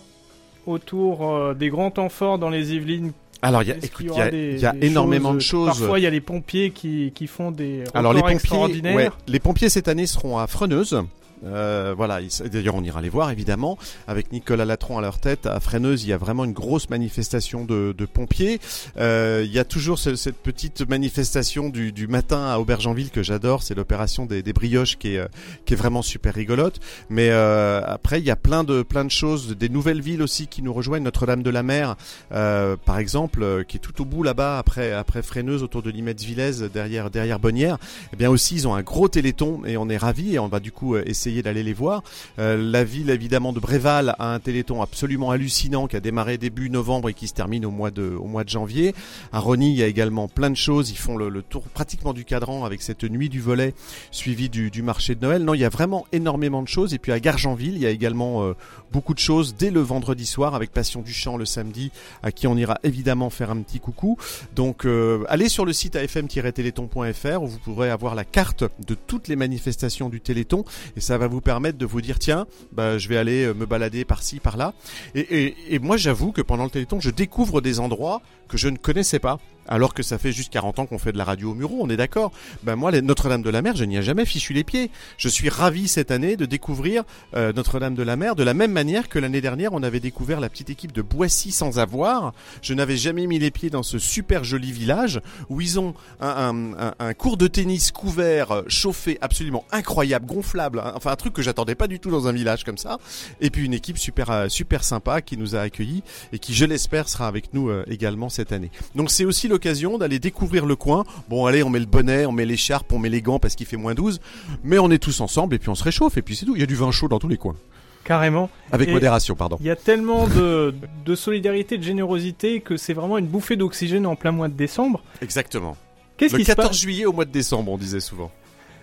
autour 0.65 1.27
euh, 1.33 1.53
des 1.53 1.69
grands 1.69 1.91
temps 1.91 2.09
forts 2.09 2.37
dans 2.39 2.49
les 2.49 2.73
Yvelines? 2.73 3.11
Alors, 3.43 3.63
il 3.63 3.69
y 3.69 3.71
a, 3.71 3.75
écoute, 3.77 4.05
il 4.07 4.15
y 4.17 4.21
a, 4.21 4.29
des- 4.29 4.61
y 4.61 4.65
a 4.67 4.75
énormément 4.81 5.33
de 5.33 5.39
choses? 5.39 5.79
Parfois, 5.79 5.99
il 5.99 6.03
y 6.03 6.05
a 6.07 6.11
les 6.11 6.21
pompiers 6.21 6.69
qui, 6.69 7.11
qui 7.15 7.25
font 7.25 7.49
des 7.49 7.83
Alors 7.95 8.13
les 8.13 8.19
pompiers, 8.21 8.35
extraordinaires. 8.35 8.95
ouais, 8.95 9.09
les 9.27 9.39
pompiers 9.39 9.69
cette 9.69 9.87
année 9.87 10.05
seront 10.05 10.37
à 10.37 10.45
Freneuse. 10.45 11.01
Euh, 11.45 11.93
voilà, 11.95 12.19
d'ailleurs 12.51 12.75
on 12.75 12.83
ira 12.83 13.01
les 13.01 13.09
voir 13.09 13.31
évidemment 13.31 13.77
avec 14.07 14.31
Nicolas 14.31 14.65
Latron 14.65 14.97
à 14.97 15.01
leur 15.01 15.19
tête. 15.19 15.45
À 15.45 15.59
Freineuse, 15.59 16.03
il 16.03 16.09
y 16.09 16.13
a 16.13 16.17
vraiment 16.17 16.45
une 16.45 16.53
grosse 16.53 16.89
manifestation 16.89 17.65
de, 17.65 17.93
de 17.97 18.05
pompiers. 18.05 18.59
Euh, 18.97 19.41
il 19.45 19.51
y 19.51 19.59
a 19.59 19.63
toujours 19.65 19.97
ce- 19.99 20.15
cette 20.15 20.37
petite 20.37 20.87
manifestation 20.87 21.69
du, 21.69 21.91
du 21.91 22.07
matin 22.07 22.45
à 22.47 22.59
Aubergenville 22.59 23.09
que 23.09 23.23
j'adore. 23.23 23.63
C'est 23.63 23.75
l'opération 23.75 24.25
des, 24.25 24.43
des 24.43 24.53
brioches 24.53 24.97
qui 24.97 25.15
est, 25.15 25.19
euh, 25.19 25.27
qui 25.65 25.73
est 25.73 25.77
vraiment 25.77 26.01
super 26.01 26.33
rigolote. 26.33 26.79
Mais 27.09 27.29
euh, 27.31 27.81
après, 27.85 28.19
il 28.19 28.25
y 28.25 28.31
a 28.31 28.35
plein 28.35 28.63
de 28.63 28.83
plein 28.83 29.05
de 29.05 29.11
choses, 29.11 29.55
des 29.57 29.69
nouvelles 29.69 30.01
villes 30.01 30.21
aussi 30.21 30.47
qui 30.47 30.61
nous 30.61 30.73
rejoignent. 30.73 31.03
Notre-Dame-de-la-Mer, 31.03 31.95
euh, 32.33 32.75
par 32.85 32.97
exemple, 32.99 33.43
euh, 33.43 33.63
qui 33.63 33.77
est 33.77 33.79
tout 33.79 34.01
au 34.01 34.05
bout 34.05 34.23
là-bas 34.23 34.59
après 34.59 34.91
après 34.93 35.21
Freineuse, 35.21 35.63
autour 35.63 35.81
de 35.81 35.89
Limette-Villez, 35.89 36.69
derrière 36.73 37.09
derrière 37.09 37.39
Bonnières. 37.39 37.77
Eh 38.13 38.15
bien 38.15 38.29
aussi, 38.29 38.55
ils 38.55 38.67
ont 38.67 38.75
un 38.75 38.81
gros 38.83 39.07
téléthon 39.07 39.61
et 39.65 39.77
on 39.77 39.89
est 39.89 39.97
ravis 39.97 40.35
et 40.35 40.39
on 40.39 40.47
va 40.47 40.59
du 40.59 40.71
coup 40.71 40.95
euh, 40.95 41.03
d'aller 41.39 41.63
les 41.63 41.73
voir. 41.73 42.03
Euh, 42.39 42.57
la 42.57 42.83
ville 42.83 43.09
évidemment 43.09 43.53
de 43.53 43.59
Bréval 43.59 44.15
a 44.19 44.33
un 44.33 44.39
téléthon 44.39 44.81
absolument 44.81 45.31
hallucinant 45.31 45.87
qui 45.87 45.95
a 45.95 46.01
démarré 46.01 46.37
début 46.37 46.69
novembre 46.69 47.09
et 47.09 47.13
qui 47.13 47.27
se 47.27 47.33
termine 47.33 47.65
au 47.65 47.71
mois 47.71 47.91
de 47.91 48.17
au 48.19 48.25
mois 48.25 48.43
de 48.43 48.49
janvier. 48.49 48.93
À 49.31 49.39
Rony, 49.39 49.71
il 49.71 49.77
y 49.77 49.83
a 49.83 49.87
également 49.87 50.27
plein 50.27 50.49
de 50.49 50.55
choses. 50.55 50.91
Ils 50.91 50.97
font 50.97 51.15
le, 51.15 51.41
tour 51.41 51.63
pratiquement 51.63 52.13
du 52.13 52.25
cadran 52.25 52.65
avec 52.65 52.81
cette 52.81 53.03
nuit 53.03 53.29
du 53.29 53.39
volet 53.39 53.73
suivi 54.11 54.49
du, 54.49 54.69
du 54.69 54.83
marché 54.83 55.15
de 55.15 55.21
Noël. 55.25 55.43
Non, 55.43 55.53
il 55.53 55.61
y 55.61 55.65
a 55.65 55.69
vraiment 55.69 56.05
énormément 56.11 56.61
de 56.61 56.67
choses. 56.67 56.93
Et 56.93 56.99
puis 56.99 57.11
à 57.11 57.19
Gargenville, 57.19 57.75
il 57.75 57.81
y 57.81 57.85
a 57.85 57.89
également 57.89 58.43
euh, 58.43 58.53
beaucoup 58.91 59.13
de 59.13 59.19
choses 59.19 59.55
dès 59.57 59.71
le 59.71 59.79
vendredi 59.79 60.25
soir 60.25 60.55
avec 60.55 60.71
Passion 60.71 61.01
du 61.01 61.13
Chant 61.13 61.37
le 61.37 61.45
samedi, 61.45 61.91
à 62.23 62.31
qui 62.31 62.47
on 62.47 62.57
ira 62.57 62.79
évidemment 62.83 63.29
faire 63.29 63.51
un 63.51 63.61
petit 63.61 63.79
coucou. 63.79 64.17
Donc 64.55 64.85
euh, 64.85 65.23
allez 65.29 65.49
sur 65.49 65.65
le 65.65 65.73
site 65.73 65.95
afm-téléthon.fr 65.95 67.41
où 67.41 67.47
vous 67.47 67.59
pourrez 67.59 67.89
avoir 67.89 68.15
la 68.15 68.25
carte 68.25 68.63
de 68.85 68.95
toutes 68.95 69.27
les 69.27 69.35
manifestations 69.35 70.09
du 70.09 70.21
Téléthon 70.21 70.63
et 70.95 71.01
ça 71.01 71.17
va 71.17 71.20
vous 71.27 71.41
permettre 71.41 71.77
de 71.77 71.85
vous 71.85 72.01
dire 72.01 72.19
tiens, 72.19 72.45
bah, 72.71 72.97
je 72.97 73.07
vais 73.07 73.17
aller 73.17 73.45
euh, 73.45 73.53
me 73.53 73.65
balader 73.65 74.05
par-ci, 74.05 74.39
par-là. 74.39 74.73
Et, 75.15 75.19
et, 75.19 75.55
et 75.75 75.79
moi 75.79 75.97
j'avoue 75.97 76.31
que 76.31 76.41
pendant 76.41 76.63
le 76.63 76.69
Téléthon, 76.69 76.99
je 76.99 77.09
découvre 77.09 77.61
des 77.61 77.79
endroits 77.79 78.21
que 78.47 78.57
je 78.57 78.67
ne 78.69 78.77
connaissais 78.77 79.19
pas. 79.19 79.39
Alors 79.67 79.93
que 79.93 80.03
ça 80.03 80.17
fait 80.17 80.31
juste 80.31 80.51
40 80.51 80.79
ans 80.79 80.85
qu'on 80.85 80.97
fait 80.97 81.11
de 81.11 81.17
la 81.17 81.23
radio 81.23 81.51
au 81.51 81.53
Muro, 81.53 81.77
on 81.81 81.89
est 81.89 81.97
d'accord. 81.97 82.31
Ben 82.63 82.75
moi, 82.75 82.91
Notre-Dame 82.91 83.41
de 83.41 83.49
la 83.49 83.61
Mer, 83.61 83.75
je 83.75 83.83
n'y 83.85 83.95
ai 83.97 84.01
jamais 84.03 84.25
fichu 84.25 84.53
les 84.53 84.63
pieds. 84.63 84.89
Je 85.17 85.29
suis 85.29 85.49
ravi 85.49 85.87
cette 85.87 86.11
année 86.11 86.35
de 86.35 86.45
découvrir 86.45 87.03
euh, 87.35 87.53
Notre-Dame 87.53 87.95
de 87.95 88.03
la 88.03 88.15
Mer 88.15 88.35
de 88.35 88.43
la 88.43 88.53
même 88.53 88.71
manière 88.71 89.07
que 89.09 89.19
l'année 89.19 89.39
dernière, 89.41 89.73
on 89.73 89.83
avait 89.83 89.99
découvert 89.99 90.39
la 90.39 90.49
petite 90.49 90.69
équipe 90.69 90.91
de 90.91 91.01
Boissy 91.01 91.51
sans 91.51 91.79
avoir. 91.79 92.33
Je 92.61 92.73
n'avais 92.73 92.97
jamais 92.97 93.27
mis 93.27 93.39
les 93.39 93.51
pieds 93.51 93.69
dans 93.69 93.83
ce 93.83 93.99
super 93.99 94.43
joli 94.43 94.71
village 94.71 95.21
où 95.49 95.61
ils 95.61 95.79
ont 95.79 95.93
un, 96.19 96.27
un- 96.27 96.87
un- 96.87 96.93
un 96.99 97.13
cours 97.13 97.37
de 97.37 97.47
tennis 97.47 97.91
couvert, 97.91 98.63
chauffé, 98.67 99.17
absolument 99.21 99.63
incroyable, 99.71 100.25
gonflable. 100.25 100.79
hein. 100.79 100.93
Enfin, 100.95 101.11
un 101.11 101.15
truc 101.15 101.33
que 101.33 101.41
j'attendais 101.41 101.75
pas 101.75 101.87
du 101.87 101.99
tout 101.99 102.09
dans 102.11 102.27
un 102.27 102.31
village 102.31 102.63
comme 102.63 102.77
ça. 102.77 102.97
Et 103.39 103.49
puis 103.49 103.65
une 103.65 103.73
équipe 103.73 103.97
super 103.97 104.31
euh, 104.31 104.47
super 104.49 104.83
sympa 104.83 105.21
qui 105.21 105.37
nous 105.37 105.55
a 105.55 105.59
accueillis 105.61 106.03
et 106.33 106.39
qui, 106.39 106.53
je 106.53 106.65
l'espère, 106.65 107.07
sera 107.07 107.27
avec 107.27 107.53
nous 107.53 107.69
euh, 107.69 107.83
également 107.87 108.29
cette 108.29 108.51
année. 108.51 108.71
Donc 108.95 109.11
c'est 109.11 109.25
aussi 109.25 109.47
l'occasion 109.61 109.99
d'aller 109.99 110.17
découvrir 110.17 110.65
le 110.65 110.75
coin. 110.75 111.03
Bon, 111.29 111.45
allez, 111.45 111.61
on 111.61 111.69
met 111.69 111.79
le 111.79 111.85
bonnet, 111.85 112.25
on 112.25 112.31
met 112.31 112.45
l'écharpe, 112.45 112.91
on 112.91 112.97
met 112.99 113.09
les 113.09 113.21
gants 113.21 113.37
parce 113.37 113.53
qu'il 113.55 113.67
fait 113.67 113.77
moins 113.77 113.93
12, 113.93 114.19
mais 114.63 114.79
on 114.79 114.89
est 114.89 114.97
tous 114.97 115.21
ensemble 115.21 115.53
et 115.55 115.59
puis 115.59 115.69
on 115.69 115.75
se 115.75 115.83
réchauffe 115.83 116.17
et 116.17 116.23
puis 116.23 116.35
c'est 116.35 116.45
tout. 116.47 116.55
Il 116.55 116.59
y 116.61 116.63
a 116.63 116.67
du 116.67 116.75
vin 116.75 116.89
chaud 116.91 117.07
dans 117.07 117.19
tous 117.19 117.27
les 117.27 117.37
coins. 117.37 117.55
Carrément. 118.03 118.49
Avec 118.71 118.89
Et 118.89 118.91
modération, 118.93 119.35
pardon. 119.35 119.57
Il 119.59 119.67
y 119.67 119.69
a 119.69 119.75
tellement 119.75 120.27
de, 120.27 120.73
de 121.05 121.15
solidarité, 121.15 121.77
de 121.77 121.83
générosité 121.83 122.59
que 122.61 122.75
c'est 122.75 122.93
vraiment 122.93 123.19
une 123.19 123.27
bouffée 123.27 123.55
d'oxygène 123.55 124.07
en 124.07 124.15
plein 124.15 124.31
mois 124.31 124.47
de 124.47 124.55
décembre. 124.55 125.03
Exactement. 125.21 125.77
Qu'est-ce 126.17 126.33
Le 126.33 126.39
qui, 126.39 126.45
se 126.45 126.49
14 126.49 126.69
passe, 126.69 126.79
juillet 126.79 127.05
au 127.05 127.13
mois 127.13 127.25
de 127.25 127.31
décembre, 127.31 127.71
on 127.71 127.77
disait 127.77 127.99
souvent. 127.99 128.31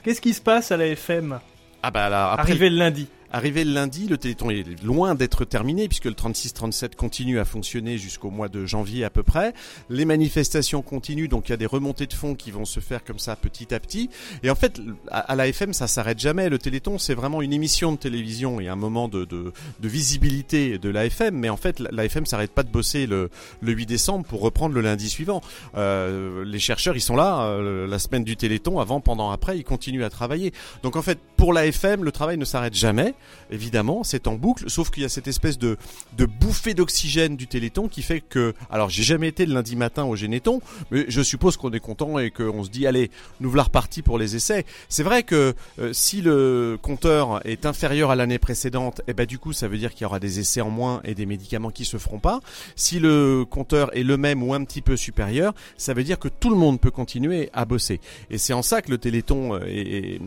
qu'est-ce 0.05 0.20
qui 0.20 0.33
se 0.33 0.41
passe 0.41 0.70
à 0.70 0.76
la 0.76 0.87
FM 0.87 1.41
Ah 1.83 1.91
bah 1.91 2.09
là, 2.09 2.31
après, 2.31 2.51
Arrivé 2.53 2.70
le 2.70 2.76
lundi. 2.76 3.09
Arrivé 3.31 3.62
le 3.64 3.72
lundi, 3.72 4.09
le 4.09 4.16
Téléthon 4.16 4.49
est 4.49 4.83
loin 4.83 5.14
d'être 5.14 5.45
terminé 5.45 5.87
puisque 5.87 6.07
le 6.07 6.12
36-37 6.12 6.95
continue 6.97 7.39
à 7.39 7.45
fonctionner 7.45 7.99
jusqu'au 7.99 8.31
mois 8.31 8.49
de 8.49 8.64
janvier 8.64 9.05
à 9.05 9.11
peu 9.11 9.22
près. 9.22 9.53
Les 9.91 10.07
manifestations 10.07 10.81
continuent, 10.81 11.29
donc 11.29 11.49
il 11.49 11.51
y 11.51 11.55
a 11.55 11.59
des 11.59 11.66
remontées 11.66 12.07
de 12.07 12.14
fonds 12.14 12.35
qui 12.35 12.51
vont 12.51 12.64
se 12.64 12.81
faire 12.81 13.05
comme 13.05 13.18
ça 13.18 13.37
petit 13.37 13.74
à 13.74 13.81
petit. 13.81 14.09
Et 14.43 14.51
en 14.51 14.55
fait, 14.55 14.81
à, 15.11 15.37
la 15.37 15.47
FM, 15.47 15.74
ça 15.74 15.89
s'arrête 15.89 16.18
jamais. 16.18 16.49
Le 16.49 16.59
Téléthon, 16.59 16.97
c'est 16.97 17.14
vraiment 17.14 17.43
une 17.43 17.53
émission 17.53 17.93
de 17.93 17.99
télévision 17.99 18.61
et 18.61 18.68
un 18.68 18.76
moment 18.76 19.09
de, 19.09 19.26
de, 19.26 19.53
de 19.79 19.89
visibilité 19.89 20.79
de 20.79 20.89
la 20.89 21.05
FM. 21.05 21.37
Mais 21.37 21.51
en 21.51 21.59
fait, 21.59 21.81
la 21.81 22.07
FM 22.07 22.24
s'arrête 22.24 22.53
pas 22.53 22.62
de 22.62 22.70
bosser 22.70 23.07
le, 23.07 23.29
le 23.61 23.72
8 23.72 23.85
décembre 23.85 24.24
pour 24.24 24.41
reprendre 24.41 24.74
le 24.74 24.81
lundi 24.81 25.11
suivant. 25.11 25.43
Euh, 25.76 26.47
les 26.47 26.59
chercheurs, 26.59 26.97
ils 26.97 27.03
sont 27.03 27.16
là 27.16 27.43
euh, 27.43 27.87
la 27.87 27.99
semaine 27.99 28.24
du 28.24 28.37
Téléthon, 28.39 28.81
avant, 28.81 29.01
pendant, 29.01 29.31
après, 29.31 29.59
ils 29.59 29.64
continuent 29.64 30.05
à 30.05 30.11
travailler. 30.11 30.55
Donc 30.83 30.97
en 30.97 31.03
fait, 31.03 31.18
pour 31.37 31.53
la 31.53 31.66
FM, 31.66 32.05
le 32.05 32.12
travail 32.12 32.39
ne 32.39 32.47
s'arrête 32.47 32.74
jamais 32.74 33.14
évidemment, 33.51 34.05
c'est 34.05 34.27
en 34.27 34.35
boucle, 34.35 34.69
sauf 34.69 34.91
qu'il 34.91 35.03
y 35.03 35.07
a 35.07 35.09
cette 35.09 35.29
espèce 35.29 35.59
de, 35.59 35.77
bouffée 36.41 36.75
d'oxygène 36.75 37.37
du 37.37 37.47
Téléthon 37.47 37.89
qui 37.89 38.03
fait 38.03 38.21
que, 38.21 38.55
alors 38.71 38.91
j'ai 38.91 39.03
jamais 39.03 39.29
été 39.29 39.47
le 39.47 39.55
lundi 39.55 39.77
matin 39.77 40.05
au 40.05 40.16
Généton, 40.16 40.61
mais 40.91 41.05
je 41.09 41.23
suppose 41.23 41.57
qu'on 41.57 41.71
est 41.73 41.81
content 41.81 42.19
et 42.19 42.31
qu'on 42.31 42.64
se 42.64 42.71
dit, 42.71 42.87
allez, 42.87 43.11
nous 43.41 43.51
voilà 43.51 43.64
repartis 43.64 44.03
pour 44.03 44.19
les 44.19 44.37
essais. 44.37 44.64
C'est 44.89 45.03
vrai 45.03 45.23
que 45.23 45.55
euh, 45.79 45.93
si 45.93 46.23
le 46.23 46.79
compteur 46.81 47.41
est 47.47 47.66
inférieur 47.66 48.11
à 48.11 48.16
l'année 48.16 48.39
précédente, 48.39 49.01
et 49.07 49.14
ben 49.14 49.27
du 49.27 49.39
coup 49.39 49.53
ça 49.53 49.69
veut 49.69 49.79
dire 49.79 49.93
qu'il 49.93 50.03
y 50.03 50.07
aura 50.07 50.21
des 50.21 50.41
essais 50.41 50.61
en 50.61 50.71
moins 50.71 51.01
et 51.05 51.14
des 51.14 51.27
médicaments 51.27 51.71
qui 51.71 51.85
se 51.85 51.97
feront 51.97 52.19
pas. 52.19 52.41
Si 52.77 52.99
le 52.99 53.45
compteur 53.49 53.97
est 53.97 54.03
le 54.03 54.16
même 54.16 54.43
ou 54.43 54.55
un 54.55 54.64
petit 54.64 54.83
peu 54.83 54.97
supérieur, 54.97 55.55
ça 55.77 55.95
veut 55.95 56.05
dire 56.05 56.19
que 56.19 56.29
tout 56.29 56.51
le 56.51 56.57
monde 56.57 56.81
peut 56.81 56.91
continuer 56.91 57.51
à 57.53 57.64
bosser. 57.64 58.01
Et 58.31 58.39
c'est 58.39 58.53
en 58.53 58.62
ça 58.62 58.83
que 58.83 58.91
le 58.91 58.99
Téléthon 58.99 59.55
euh, 59.55 60.19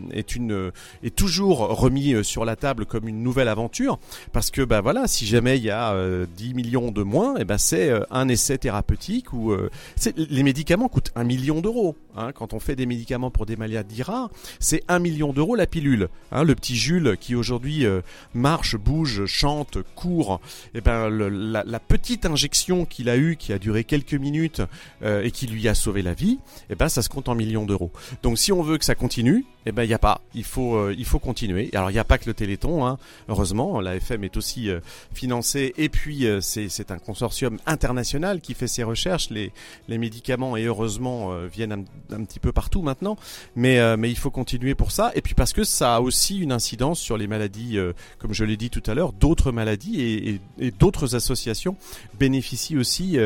est 1.01 1.15
toujours 1.15 1.59
remis 1.59 2.13
euh, 2.13 2.23
sur 2.23 2.45
la 2.45 2.55
table 2.55 2.80
comme 2.85 3.07
une 3.07 3.23
nouvelle 3.23 3.47
aventure 3.47 3.99
parce 4.31 4.51
que 4.51 4.61
bah 4.61 4.81
voilà 4.81 5.07
si 5.07 5.25
jamais 5.25 5.57
il 5.57 5.63
y 5.63 5.69
a 5.69 5.93
euh, 5.93 6.25
10 6.37 6.53
millions 6.53 6.91
de 6.91 7.03
moins 7.03 7.37
et 7.37 7.45
ben 7.45 7.57
c'est 7.57 7.89
euh, 7.89 8.01
un 8.11 8.27
essai 8.27 8.57
thérapeutique 8.57 9.33
ou 9.33 9.51
euh, 9.51 9.69
les 10.15 10.43
médicaments 10.43 10.87
coûtent 10.87 11.11
un 11.15 11.23
million 11.23 11.61
d'euros 11.61 11.95
hein, 12.15 12.31
quand 12.33 12.53
on 12.53 12.59
fait 12.59 12.75
des 12.75 12.85
médicaments 12.85 13.31
pour 13.31 13.45
des 13.45 13.55
maladies 13.55 14.03
rares 14.03 14.29
c'est 14.59 14.83
un 14.87 14.99
million 14.99 15.33
d'euros 15.33 15.55
la 15.55 15.67
pilule 15.67 16.09
hein, 16.31 16.43
le 16.43 16.55
petit 16.55 16.75
Jules 16.75 17.17
qui 17.19 17.35
aujourd'hui 17.35 17.85
euh, 17.85 18.01
marche 18.33 18.75
bouge 18.75 19.25
chante 19.25 19.77
court 19.95 20.39
et 20.73 20.81
ben 20.81 21.09
le- 21.09 21.29
la, 21.29 21.63
la 21.65 21.79
petite 21.79 22.25
injection 22.25 22.85
qu'il 22.85 23.09
a 23.09 23.17
eue 23.17 23.35
qui 23.37 23.53
a 23.53 23.59
duré 23.59 23.83
quelques 23.83 24.13
minutes 24.13 24.61
et 25.03 25.31
qui 25.31 25.47
lui 25.47 25.67
a 25.67 25.75
sauvé 25.75 26.01
la 26.01 26.13
vie 26.13 26.39
et 26.69 26.75
ben 26.75 26.89
ça 26.89 27.01
se 27.01 27.09
compte 27.09 27.29
en 27.29 27.35
millions 27.35 27.65
d'euros. 27.65 27.91
Donc 28.23 28.37
si 28.37 28.51
on 28.51 28.61
veut 28.61 28.77
que 28.77 28.85
ça 28.85 28.95
continue 28.95 29.45
eh 29.65 29.71
ben 29.71 29.83
il 29.83 29.89
y 29.89 29.93
a 29.93 29.99
pas. 29.99 30.21
Il 30.33 30.43
faut 30.43 30.75
euh, 30.75 30.95
il 30.97 31.05
faut 31.05 31.19
continuer. 31.19 31.69
Alors 31.73 31.89
il 31.89 31.93
n'y 31.93 31.99
a 31.99 32.03
pas 32.03 32.17
que 32.17 32.25
le 32.25 32.33
Téléthon 32.33 32.85
hein, 32.85 32.97
heureusement 33.29 33.79
la 33.81 33.95
FM 33.95 34.23
est 34.23 34.37
aussi 34.37 34.69
euh, 34.69 34.79
financée. 35.13 35.73
Et 35.77 35.89
puis 35.89 36.25
euh, 36.25 36.41
c'est 36.41 36.91
un 36.91 36.97
consortium 36.97 37.57
international 37.65 38.41
qui 38.41 38.53
fait 38.53 38.67
ses 38.67 38.83
recherches. 38.83 39.29
Les 39.29 39.51
les 39.87 39.97
médicaments 39.97 40.57
et 40.57 40.63
heureusement 40.65 41.31
euh, 41.31 41.47
viennent 41.47 41.71
un, 41.73 42.15
un 42.15 42.23
petit 42.23 42.39
peu 42.39 42.51
partout 42.51 42.81
maintenant. 42.81 43.17
Mais 43.55 43.79
euh, 43.79 43.97
mais 43.97 44.09
il 44.09 44.17
faut 44.17 44.31
continuer 44.31 44.73
pour 44.75 44.91
ça. 44.91 45.11
Et 45.15 45.21
puis 45.21 45.33
parce 45.35 45.53
que 45.53 45.63
ça 45.63 45.95
a 45.97 45.99
aussi 46.01 46.39
une 46.39 46.51
incidence 46.51 46.99
sur 46.99 47.17
les 47.17 47.27
maladies 47.27 47.77
euh, 47.77 47.93
comme 48.19 48.33
je 48.33 48.43
l'ai 48.43 48.57
dit 48.57 48.69
tout 48.69 48.83
à 48.87 48.93
l'heure 48.93 49.13
d'autres 49.13 49.51
maladies 49.51 50.01
et, 50.01 50.39
et- 50.59 50.71
d'autres 50.71 51.15
associations 51.15 51.75
bénéficient 52.17 52.77
aussi 52.77 53.17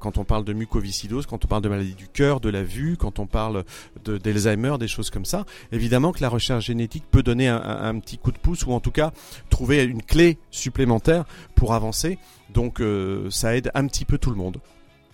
quand 0.00 0.18
on 0.18 0.24
parle 0.24 0.44
de 0.44 0.52
mucoviscidose 0.52 1.26
quand 1.26 1.44
on 1.44 1.48
parle 1.48 1.62
de 1.62 1.68
maladies 1.68 1.94
du 1.94 2.08
cœur 2.08 2.40
de 2.40 2.48
la 2.48 2.62
vue 2.62 2.96
quand 2.98 3.18
on 3.18 3.26
parle 3.26 3.64
d'Alzheimer 4.04 4.76
des 4.78 4.88
choses 4.88 5.10
comme 5.10 5.24
ça 5.24 5.44
évidemment 5.72 6.12
que 6.12 6.20
la 6.20 6.28
recherche 6.28 6.66
génétique 6.66 7.04
peut 7.10 7.22
donner 7.22 7.48
un, 7.48 7.98
petit 8.00 8.18
coup 8.18 8.32
de 8.32 8.38
pouce 8.38 8.66
ou 8.66 8.72
en 8.72 8.80
tout 8.80 8.90
cas 8.90 9.12
trouver 9.48 9.84
une 9.84 10.02
clé 10.02 10.38
supplémentaire 10.50 11.24
pour 11.54 11.74
avancer. 11.74 12.18
Donc 12.52 12.80
euh, 12.80 13.30
ça 13.30 13.56
aide 13.56 13.70
un 13.74 13.86
petit 13.86 14.04
peu 14.04 14.18
tout 14.18 14.30
le 14.30 14.36
monde 14.36 14.58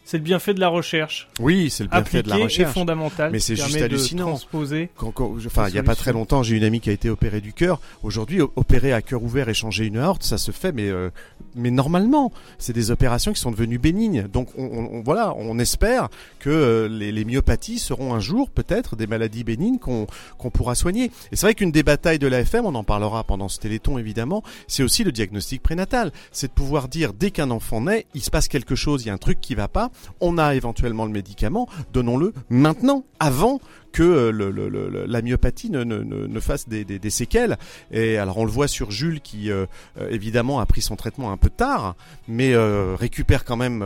C'est 0.09 0.19
le 0.19 0.23
bienfait 0.23 0.55
de 0.55 0.61
la 0.61 0.69
recherche. 0.69 1.29
Oui, 1.41 1.69
c'est 1.69 1.83
le 1.83 1.89
bienfait 1.91 2.23
de 2.23 2.29
la 2.31 2.37
recherche. 2.37 2.73
fondamental. 2.73 3.33
Mais 3.33 3.41
c'est 3.41 3.57
juste 3.57 3.75
hallucinant. 3.83 4.29
transposer. 4.29 4.89
Quand- 4.97 5.11
quand- 5.11 5.35
enfin, 5.45 5.69
il 5.69 5.75
y 5.75 5.79
a 5.79 5.83
pas 5.83 5.97
très 5.97 6.13
longtemps, 6.13 6.45
j'ai 6.45 6.57
une 6.57 6.63
amie 6.63 6.79
qui 6.79 6.91
a 6.91 6.93
été 6.93 7.11
opérée 7.11 7.41
du 7.41 7.53
cœur. 7.53 7.81
Aujourd'hui, 8.05 8.41
opérer 8.55 8.93
à 8.93 9.03
cœur 9.03 9.25
ouvert 9.25 9.49
et 9.49 9.55
changer 9.55 9.85
une 9.85 9.97
aorte, 9.99 10.23
ça 10.23 10.39
se 10.39 10.53
fait, 10.53 10.71
mais 10.71 10.89
euh, 10.89 11.11
mais 11.57 11.73
normalement, 11.73 12.31
c'est 12.59 12.73
des 12.73 12.93
opérations 12.93 13.33
qui 13.33 13.41
sont 13.41 13.51
devenues 13.51 13.79
bénignes. 13.79 14.29
Donc, 14.33 14.49
on, 14.57 14.63
on- 14.67 14.99
on- 14.99 15.03
voilà, 15.03 15.35
on 15.37 15.59
espère 15.59 16.09
que 16.39 16.51
euh, 16.51 16.89
les, 16.89 17.11
les 17.11 17.25
myopathies 17.25 17.81
seront 17.81 18.15
un 18.15 18.21
jour 18.21 18.49
peut-être 18.49 18.95
des 18.95 19.09
maladies 19.09 19.43
bénignes 19.43 19.81
qu'on 19.81 20.07
qu'on 20.39 20.51
pourra 20.51 20.77
soigner. 20.77 21.07
Et 21.33 21.37
c'est 21.37 21.47
vrai 21.47 21.55
qu'une 21.55 21.73
des 21.73 21.83
batailles 21.83 22.21
de 22.21 22.29
l'AFM, 22.29 22.65
on 22.65 22.77
en 22.77 22.85
parlera 22.85 23.25
pendant 23.25 23.49
ce 23.49 23.59
téléthon 23.59 23.99
évidemment, 23.99 24.45
c'est 24.69 24.85
aussi 24.85 25.03
le 25.03 25.11
diagnostic 25.11 25.65
prénatal. 25.65 26.13
C'est 26.31 26.47
de 26.47 26.53
pouvoir 26.53 26.87
dire 26.87 27.13
dès 27.13 27.33
qu'un 27.33 27.51
enfant 27.51 27.81
naît, 27.81 28.07
il 28.15 28.23
se 28.23 28.31
passe 28.31 28.47
quelque 28.47 28.77
chose, 28.77 29.03
il 29.03 29.09
y 29.09 29.11
a 29.11 29.15
un 29.15 29.19
truc 29.19 29.41
qui 29.41 29.57
va 29.57 29.67
pas, 29.67 29.91
on 30.21 30.39
a 30.39 30.55
éventuellement 30.55 31.05
le 31.05 31.13
médicament, 31.13 31.69
donnons-le 31.93 32.33
maintenant, 32.49 33.05
avant 33.21 33.61
que 33.97 34.03
euh, 34.03 35.07
la 35.07 35.23
myopathie 35.23 35.71
ne, 35.71 36.41
fasse 36.41 36.69
des, 36.69 37.11
séquelles. 37.11 37.57
Et 37.91 38.19
alors 38.19 38.37
on 38.37 38.45
le 38.45 38.51
voit 38.51 38.69
sur 38.69 38.91
Jules 38.91 39.23
qui 39.23 39.51
euh, 39.51 39.65
euh, 39.99 40.11
évidemment 40.11 40.61
a 40.61 40.67
pris 40.67 40.83
son 40.83 40.97
traitement 40.97 41.33
un 41.33 41.39
peu 41.39 41.49
tard, 41.49 41.97
mais 42.29 42.55
récupère 42.95 43.45
quand 43.45 43.57
même 43.57 43.83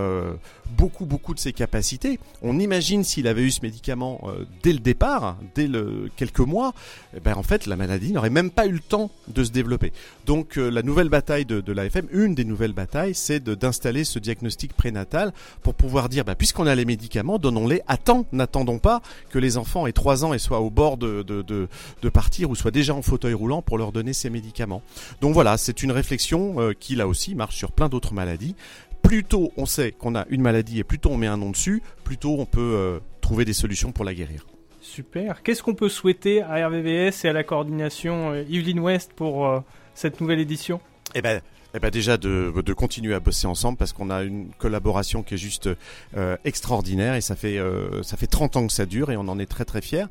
beaucoup 0.76 1.06
beaucoup 1.06 1.32
de 1.32 1.38
ses 1.38 1.52
capacités. 1.52 2.18
On 2.42 2.58
imagine 2.58 3.04
s'il 3.04 3.28
avait 3.28 3.42
eu 3.42 3.52
ce 3.52 3.60
médicament 3.62 4.22
dès 4.64 4.72
le 4.72 4.80
départ, 4.80 5.36
dès 5.54 5.68
le, 5.68 6.10
quelques 6.16 6.40
mois, 6.40 6.72
eh 7.16 7.20
ben 7.20 7.34
en 7.36 7.42
fait 7.44 7.66
la 7.66 7.76
maladie 7.76 8.12
n'aurait 8.12 8.30
même 8.30 8.50
pas 8.50 8.66
eu 8.66 8.72
le 8.72 8.80
temps 8.80 9.10
de 9.28 9.44
se 9.44 9.50
développer. 9.50 9.92
Donc 10.26 10.56
la 10.56 10.82
nouvelle 10.82 11.08
bataille 11.08 11.44
de, 11.44 11.72
l'AFM, 11.72 12.06
une 12.10 12.34
des 12.34 12.44
nouvelles 12.44 12.72
batailles, 12.72 13.14
c'est 13.14 13.42
d'installer 13.44 14.02
ce 14.04 14.18
diagnostic 14.18 14.72
prénatal 14.74 15.32
pour 15.62 15.74
pouvoir 15.74 16.08
dire, 16.08 16.24
bah, 16.24 16.34
puisqu'on 16.34 16.66
a 16.66 16.74
les 16.74 16.84
médicaments, 16.84 17.38
donnons-les 17.38 17.82
à. 17.86 17.96
N'attendons 18.32 18.78
pas 18.78 19.02
que 19.30 19.38
les 19.38 19.56
enfants 19.56 19.86
aient 19.86 19.92
3 20.00 20.24
ans 20.24 20.32
et 20.32 20.38
soient 20.38 20.60
au 20.60 20.70
bord 20.70 20.96
de, 20.96 21.22
de, 21.22 21.42
de, 21.42 21.68
de 22.00 22.08
partir 22.08 22.48
ou 22.48 22.54
soient 22.54 22.70
déjà 22.70 22.94
en 22.94 23.02
fauteuil 23.02 23.34
roulant 23.34 23.60
pour 23.60 23.76
leur 23.76 23.92
donner 23.92 24.14
ces 24.14 24.30
médicaments. 24.30 24.80
Donc 25.20 25.34
voilà, 25.34 25.58
c'est 25.58 25.82
une 25.82 25.92
réflexion 25.92 26.58
euh, 26.58 26.72
qui 26.72 26.94
là 26.94 27.06
aussi 27.06 27.34
marche 27.34 27.56
sur 27.56 27.70
plein 27.70 27.90
d'autres 27.90 28.14
maladies. 28.14 28.56
Plus 29.02 29.24
tôt 29.24 29.52
on 29.58 29.66
sait 29.66 29.92
qu'on 29.92 30.14
a 30.14 30.24
une 30.30 30.40
maladie 30.40 30.78
et 30.78 30.84
plus 30.84 30.98
tôt 30.98 31.10
on 31.10 31.18
met 31.18 31.26
un 31.26 31.36
nom 31.36 31.50
dessus, 31.50 31.82
plus 32.02 32.16
tôt 32.16 32.36
on 32.38 32.46
peut 32.46 32.60
euh, 32.60 32.98
trouver 33.20 33.44
des 33.44 33.52
solutions 33.52 33.92
pour 33.92 34.06
la 34.06 34.14
guérir. 34.14 34.46
Super. 34.80 35.42
Qu'est-ce 35.42 35.62
qu'on 35.62 35.74
peut 35.74 35.90
souhaiter 35.90 36.40
à 36.40 36.66
RVVS 36.66 37.24
et 37.24 37.28
à 37.28 37.34
la 37.34 37.44
coordination 37.44 38.32
euh, 38.32 38.44
Yveline 38.48 38.80
West 38.80 39.12
pour 39.14 39.46
euh, 39.46 39.60
cette 39.94 40.22
nouvelle 40.22 40.40
édition? 40.40 40.80
Eh 41.14 41.20
ben, 41.20 41.42
eh 41.74 41.78
ben 41.78 41.90
déjà 41.90 42.16
de, 42.16 42.52
de 42.64 42.72
continuer 42.72 43.14
à 43.14 43.20
bosser 43.20 43.46
ensemble 43.46 43.78
parce 43.78 43.92
qu'on 43.92 44.10
a 44.10 44.22
une 44.22 44.48
collaboration 44.58 45.22
qui 45.22 45.34
est 45.34 45.38
juste 45.38 45.68
euh, 46.16 46.36
extraordinaire 46.44 47.14
et 47.14 47.20
ça 47.20 47.36
fait 47.36 47.58
euh, 47.58 48.02
ça 48.02 48.16
fait 48.16 48.26
30 48.26 48.56
ans 48.56 48.66
que 48.66 48.72
ça 48.72 48.86
dure 48.86 49.10
et 49.10 49.16
on 49.16 49.28
en 49.28 49.38
est 49.38 49.46
très 49.46 49.64
très 49.64 49.80
fiers. 49.80 50.06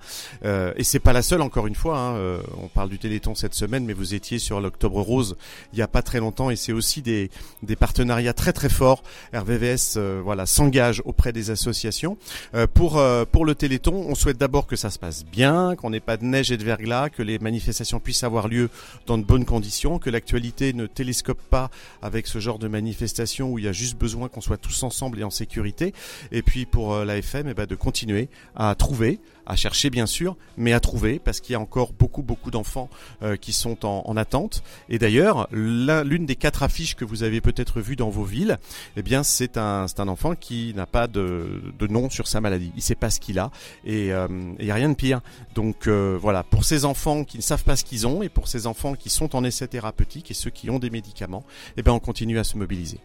Euh, 0.45 0.73
et 0.77 0.83
c'est 0.83 0.99
pas 0.99 1.13
la 1.13 1.21
seule 1.21 1.41
encore 1.41 1.67
une 1.67 1.75
fois. 1.75 1.97
Hein, 1.97 2.15
euh, 2.15 2.39
on 2.61 2.67
parle 2.67 2.89
du 2.89 2.99
Téléthon 2.99 3.35
cette 3.35 3.53
semaine, 3.53 3.85
mais 3.85 3.93
vous 3.93 4.13
étiez 4.13 4.39
sur 4.39 4.61
l'Octobre 4.61 5.01
Rose 5.01 5.35
il 5.73 5.79
y 5.79 5.81
a 5.81 5.87
pas 5.87 6.01
très 6.01 6.19
longtemps 6.19 6.49
et 6.49 6.55
c'est 6.55 6.73
aussi 6.73 7.01
des 7.01 7.29
des 7.63 7.75
partenariats 7.75 8.33
très 8.33 8.53
très 8.53 8.69
forts. 8.69 9.03
RVVS 9.33 9.95
euh, 9.97 10.21
voilà 10.23 10.45
s'engage 10.45 11.01
auprès 11.05 11.33
des 11.33 11.51
associations 11.51 12.17
Euh, 12.55 12.67
pour 12.67 13.01
pour 13.31 13.45
le 13.45 13.55
Téléthon. 13.55 14.05
On 14.07 14.15
souhaite 14.15 14.37
d'abord 14.37 14.67
que 14.67 14.75
ça 14.75 14.89
se 14.89 14.99
passe 14.99 15.25
bien, 15.25 15.75
qu'on 15.75 15.89
n'ait 15.89 15.99
pas 15.99 16.17
de 16.17 16.25
neige 16.25 16.51
et 16.51 16.57
de 16.57 16.63
verglas, 16.63 17.09
que 17.09 17.21
les 17.21 17.39
manifestations 17.39 17.99
puissent 17.99 18.23
avoir 18.23 18.47
lieu 18.47 18.69
dans 19.05 19.17
de 19.17 19.23
bonnes 19.23 19.45
conditions, 19.45 19.99
que 19.99 20.09
l'actualité 20.09 20.73
ne 20.73 20.85
télescope 20.87 21.39
pas 21.49 21.69
avec 22.01 22.27
ce 22.27 22.39
genre 22.39 22.59
de 22.59 22.67
manifestation 22.67 23.51
où 23.51 23.59
il 23.59 23.65
y 23.65 23.67
a 23.67 23.71
juste 23.73 23.97
besoin 23.97 24.27
qu'on 24.29 24.41
soit 24.41 24.57
tous 24.57 24.83
ensemble 24.83 25.19
et 25.19 25.23
en 25.23 25.29
sécurité. 25.29 25.93
Et 26.31 26.41
puis 26.41 26.65
pour 26.65 26.93
euh, 26.93 27.05
l'AFM, 27.05 27.47
eh 27.49 27.53
ben, 27.53 27.65
de 27.65 27.75
continuer 27.75 28.29
à 28.55 28.73
trouver, 28.75 29.19
à 29.45 29.55
chercher 29.55 29.89
bien 29.89 30.05
sûr, 30.05 30.37
mais 30.57 30.73
à 30.73 30.79
trouver 30.79 31.19
parce 31.19 31.39
qu'il 31.41 31.53
y 31.53 31.55
a 31.55 31.59
encore 31.59 31.91
beaucoup 31.93 32.21
beaucoup 32.21 32.51
d'enfants 32.51 32.89
euh, 33.23 33.35
qui 33.35 33.51
sont 33.51 33.85
en, 33.85 34.03
en 34.05 34.15
attente. 34.17 34.63
Et 34.89 34.99
d'ailleurs, 34.99 35.47
l'un- 35.51 36.03
l'une 36.03 36.25
des 36.25 36.35
quatre 36.35 36.61
affiches 36.63 36.95
que 36.95 37.03
vous 37.05 37.23
avez 37.23 37.41
peut-être 37.41 37.81
vues 37.81 37.95
dans 37.95 38.09
vos 38.09 38.23
villes, 38.23 38.57
eh 38.95 39.01
bien 39.01 39.23
c'est 39.23 39.57
un 39.57 39.87
un 39.97 40.07
enfant 40.07 40.35
qui 40.35 40.73
n'a 40.75 40.85
pas 40.85 41.07
de, 41.07 41.61
nom 41.89 42.09
sur 42.09 42.27
sa 42.27 42.39
maladie. 42.41 42.71
Il 42.75 42.81
sait 42.81 42.95
pas 42.95 43.09
ce 43.09 43.19
qu'il 43.19 43.39
a 43.39 43.51
et 43.85 44.13
euh, 44.13 44.27
il 44.59 44.65
y 44.65 44.71
a 44.71 44.75
rien 44.75 44.89
de 44.89 44.93
pire. 44.95 45.21
Donc 45.55 45.87
euh, 45.87 46.17
voilà, 46.21 46.43
pour 46.43 46.63
ces 46.63 46.85
enfants 46.85 47.23
qui 47.23 47.37
ne 47.37 47.41
savent 47.41 47.63
pas 47.63 47.75
ce 47.75 47.83
qu'ils 47.83 48.05
ont 48.07 48.21
et 48.23 48.29
pour 48.29 48.47
ces 48.47 48.67
enfants 48.67 48.93
qui 48.93 49.09
sont 49.09 49.35
en 49.35 49.43
essai 49.43 49.67
thérapeutique 49.67 50.29
et 50.31 50.33
ceux 50.33 50.51
qui 50.51 50.69
ont 50.69 50.79
des 50.79 50.89
médicaments, 50.89 51.38
eh 51.77 51.81
ben 51.81 51.91
on 51.91 51.99
continue 51.99 52.39
à 52.39 52.43
se 52.43 52.57
mobiliser. 52.57 52.99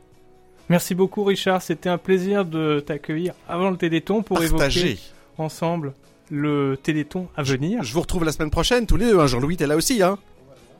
Merci 0.69 0.95
beaucoup 0.95 1.25
Richard, 1.25 1.61
c'était 1.63 1.89
un 1.89 1.99
plaisir 1.99 2.45
de 2.45 2.81
t'accueillir 2.81 3.35
avant 3.49 3.71
le 3.71 3.77
Téléthon 3.77 4.23
pour 4.23 4.43
évoquer 4.43 4.99
ensemble 5.37 5.93
le 6.31 6.79
Téléthon 6.83 7.29
à 7.37 7.43
venir. 7.43 7.83
Je 7.83 7.93
vous 7.93 8.01
retrouve 8.01 8.25
la 8.25 8.33
semaine 8.33 8.51
prochaine 8.51 8.87
tous 8.87 8.97
les 8.97 9.07
deux. 9.07 9.21
Hein. 9.21 9.27
Jean-Louis, 9.27 9.57
t'es 9.57 9.67
là 9.67 9.77
aussi, 9.77 10.03
hein 10.03 10.19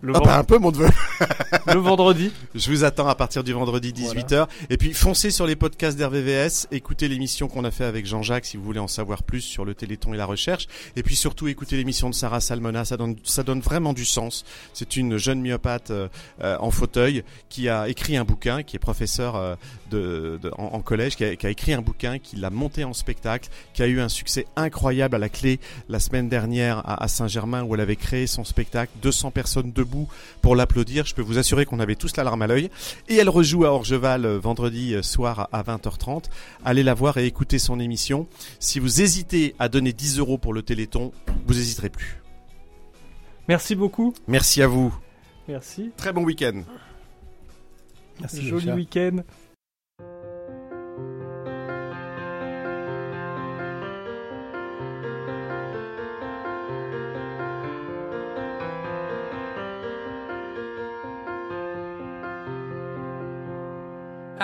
Le, 0.05 0.13
Ah 0.17 0.21
bah, 0.21 0.39
un 0.39 0.45
peu 0.45 0.59
mon 0.59 0.71
neveu. 0.71 0.87
le 1.67 1.79
vendredi. 1.81 2.31
Je 2.55 2.71
vous 2.71 2.85
attends 2.85 3.09
à 3.09 3.15
partir 3.15 3.43
du 3.43 3.55
vendredi 3.55 3.91
18h. 3.91 4.47
Et 4.69 4.77
puis 4.77 4.93
foncez 4.93 5.31
sur 5.31 5.47
les 5.47 5.57
podcasts 5.57 5.97
d'RVVS, 5.99 6.67
écoutez 6.73 7.09
l'émission 7.09 7.49
qu'on 7.49 7.65
a 7.65 7.71
fait 7.71 7.85
avec 7.87 8.05
Jean-Jacques 8.05 8.45
si 8.45 8.59
vous 8.59 8.65
voulez 8.65 8.81
en 8.81 8.87
savoir 8.89 9.23
plus 9.23 9.41
sur 9.41 9.65
le 9.65 9.75
Téléthon 9.75 10.13
et 10.13 10.19
la 10.19 10.27
recherche. 10.27 10.67
Et 10.97 11.03
puis 11.03 11.17
surtout 11.17 11.49
écoutez 11.49 11.79
l'émission 11.79 12.11
de 12.11 12.15
Sarah 12.15 12.41
Salmona, 12.41 12.85
ça 12.85 12.99
donne, 12.99 13.17
ça 13.25 13.43
donne 13.45 13.61
vraiment 13.61 13.95
du 13.95 14.05
sens. 14.05 14.45
C'est 14.75 14.97
une 14.99 15.17
jeune 15.17 15.41
myopathe 15.41 15.91
euh, 15.91 16.09
euh, 16.43 16.59
en 16.61 16.71
fauteuil 16.71 17.25
qui 17.49 17.71
a 17.71 17.89
écrit 17.89 18.19
un 18.19 18.25
bouquin, 18.25 18.63
qui 18.63 18.77
est 18.77 18.81
professeur 18.81 19.37
euh, 19.37 19.55
de, 19.91 20.39
de- 20.43 20.51
en, 20.59 20.65
en 20.75 20.81
collège, 20.83 21.17
qui 21.17 21.25
a, 21.25 21.35
qui 21.35 21.47
a 21.47 21.51
écrit 21.51 21.73
un 21.73 21.81
bouquin, 21.81 22.19
qui 22.19 22.37
l'a 22.37 22.51
monté 22.51 22.85
en 22.85 22.93
spectacle, 22.93 23.49
qui 23.73 23.83
a 23.83 23.87
eu 23.87 24.01
un 24.01 24.11
succès 24.11 24.47
incroyable 24.57 25.15
à 25.15 25.19
la 25.19 25.31
clé 25.31 25.61
la 25.89 25.99
semaine 25.99 26.29
dernière 26.29 26.79
à, 26.81 27.03
à 27.03 27.09
Saint-Germain 27.09 27.63
où 27.63 27.75
elle 27.75 27.81
avait 27.81 27.97
créé 27.97 28.27
son 28.27 28.45
spectacle, 28.45 28.93
200 29.03 29.31
personnes 29.31 29.73
debout 29.73 29.94
pour 30.43 30.57
l'applaudir. 30.57 31.07
Je 31.07 31.15
peux 31.15 31.23
vous 31.23 31.39
assurer 31.39 31.65
qu'on 31.65 31.81
avait 31.81 31.95
tous 31.95 32.17
la 32.17 32.25
larme 32.25 32.43
à 32.43 32.47
l'œil. 32.47 32.71
Et 33.09 33.17
elle 33.17 33.29
rejoue 33.29 33.65
à 33.65 33.73
Orgeval 33.73 34.25
euh, 34.25 34.39
vendredi 34.39 34.95
euh, 34.95 35.03
soir 35.03 35.49
à 35.53 35.63
20h30. 35.63 36.25
Allez 36.65 36.83
la 36.83 36.95
voir 36.95 37.19
et 37.19 37.27
écoutez 37.27 37.59
son 37.59 37.81
émission. 37.81 38.27
Si 38.59 38.79
vous 38.79 39.01
hésitez 39.01 39.55
à 39.59 39.69
donner 39.69 39.93
10 39.93 40.19
euros 40.19 40.39
pour 40.39 40.53
le 40.53 40.63
Téléthon, 40.63 41.13
vous 41.47 41.59
hésiterez 41.59 41.91
plus. 41.91 42.21
Merci 43.49 43.75
beaucoup. 43.75 44.15
Merci 44.27 44.63
à 44.63 44.67
vous. 44.67 44.95
Merci. 45.49 45.91
Très 45.97 46.13
bon 46.13 46.25
week-end. 46.25 46.63
Merci, 48.21 48.43
Joli 48.43 48.73
week-end. 48.73 49.23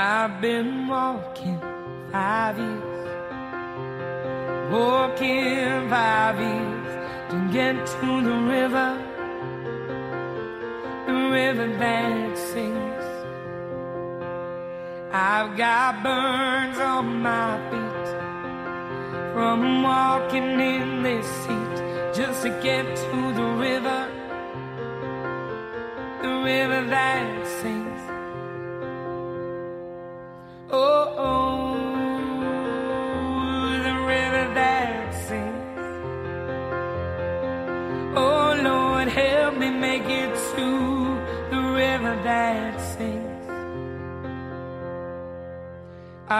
I've 0.03 0.41
been 0.41 0.89
walking 0.89 1.61
five 2.11 2.57
years, 2.57 3.09
walking 4.73 5.91
five 5.91 6.41
years 6.41 6.93
to 7.31 7.37
get 7.53 7.75
to 7.85 8.07
the 8.29 8.37
river, 8.57 8.91
the 11.07 11.13
river 11.13 11.69
that 11.77 12.39
sings. 12.39 13.05
I've 15.13 15.55
got 15.59 16.03
burns 16.03 16.79
on 16.79 17.21
my 17.21 17.59
feet 17.69 18.09
from 19.35 19.83
walking 19.83 20.61
in 20.61 21.03
this 21.03 21.27
seat 21.43 22.15
just 22.15 22.43
to 22.45 22.49
get 22.63 22.87
to 22.97 23.35
the 23.35 23.50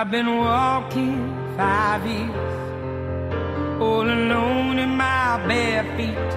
I've 0.01 0.11
been 0.11 0.35
walking 0.35 1.19
five 1.59 2.07
years, 2.07 3.83
all 3.83 4.09
alone 4.19 4.79
in 4.79 4.97
my 4.97 5.47
bare 5.47 5.85
feet 5.95 6.31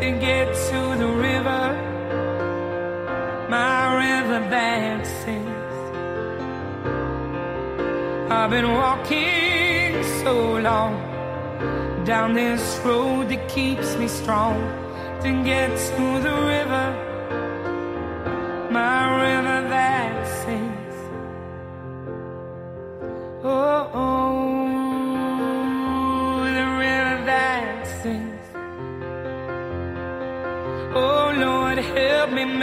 to 0.00 0.18
get 0.18 0.46
to 0.70 0.80
the 0.96 1.08
river, 1.28 1.64
my 3.50 3.80
river 4.04 4.38
that 4.48 5.06
sings. 5.06 5.74
I've 8.32 8.48
been 8.48 8.72
walking 8.72 10.02
so 10.24 10.58
long 10.68 10.94
down 12.06 12.32
this 12.32 12.80
road 12.82 13.28
that 13.28 13.46
keeps 13.50 13.94
me 13.96 14.08
strong 14.08 14.56
to 15.20 15.30
get 15.44 15.68
to 15.96 16.06
the 16.26 16.34
river, 16.54 16.86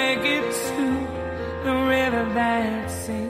Make 0.09 0.25
it 0.25 0.41
to 0.41 0.85
the 1.63 1.75
river 1.85 2.33
that 2.33 2.89
sings. 2.89 3.28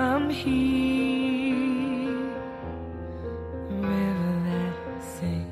I'm 0.00 0.30
here, 0.30 1.56
the 3.68 3.74
river 3.74 4.42
that 4.46 5.02
sings. 5.02 5.48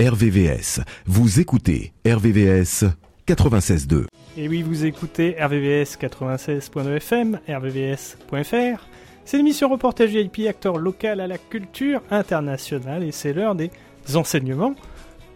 RVVS. 0.00 0.80
Vous 1.06 1.40
écoutez 1.40 1.92
RVVS 2.06 2.84
96.2. 3.26 4.06
Et 4.36 4.46
oui, 4.46 4.62
vous 4.62 4.84
écoutez 4.84 5.34
RVVS 5.40 5.96
96.2 6.00 6.96
FM, 6.96 7.40
rvvs.fr. 7.48 8.86
C'est 9.24 9.36
l'émission 9.36 9.68
reportage 9.68 10.10
VIP, 10.10 10.46
acteur 10.48 10.78
local 10.78 11.18
à 11.20 11.26
la 11.26 11.38
culture 11.38 12.02
internationale, 12.12 13.02
et 13.02 13.10
c'est 13.10 13.32
l'heure 13.32 13.56
des 13.56 13.70
enseignements 14.14 14.76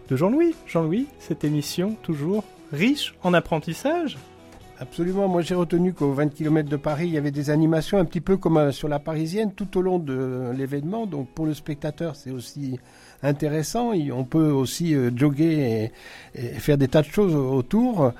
de 0.07 0.15
Jean-Louis. 0.15 0.55
Jean-Louis, 0.67 1.07
cette 1.19 1.43
émission 1.43 1.95
toujours 2.01 2.43
riche 2.71 3.15
en 3.23 3.33
apprentissage. 3.33 4.17
Absolument, 4.77 5.29
moi 5.29 5.41
j'ai 5.41 5.55
retenu 5.55 5.93
qu'au 5.93 6.11
20 6.11 6.29
km 6.29 6.67
de 6.67 6.75
Paris, 6.75 7.07
il 7.07 7.13
y 7.13 7.17
avait 7.17 7.31
des 7.31 7.49
animations 7.49 7.97
un 7.97 8.03
petit 8.03 8.19
peu 8.19 8.35
comme 8.35 8.57
euh, 8.57 8.71
sur 8.73 8.89
la 8.89 8.99
parisienne 8.99 9.53
tout 9.53 9.77
au 9.77 9.81
long 9.81 9.99
de 9.99 10.51
l'événement. 10.53 11.05
Donc 11.05 11.29
pour 11.29 11.45
le 11.45 11.53
spectateur, 11.53 12.17
c'est 12.17 12.31
aussi 12.31 12.77
intéressant. 13.23 13.91
On 14.13 14.23
peut 14.23 14.49
aussi 14.51 14.93
euh, 14.95 15.09
jogger 15.15 15.91
et, 16.35 16.41
faire 16.59 16.77
des 16.77 16.87
tas 16.87 17.01
de 17.01 17.07
choses 17.07 17.35
autour. 17.35 18.11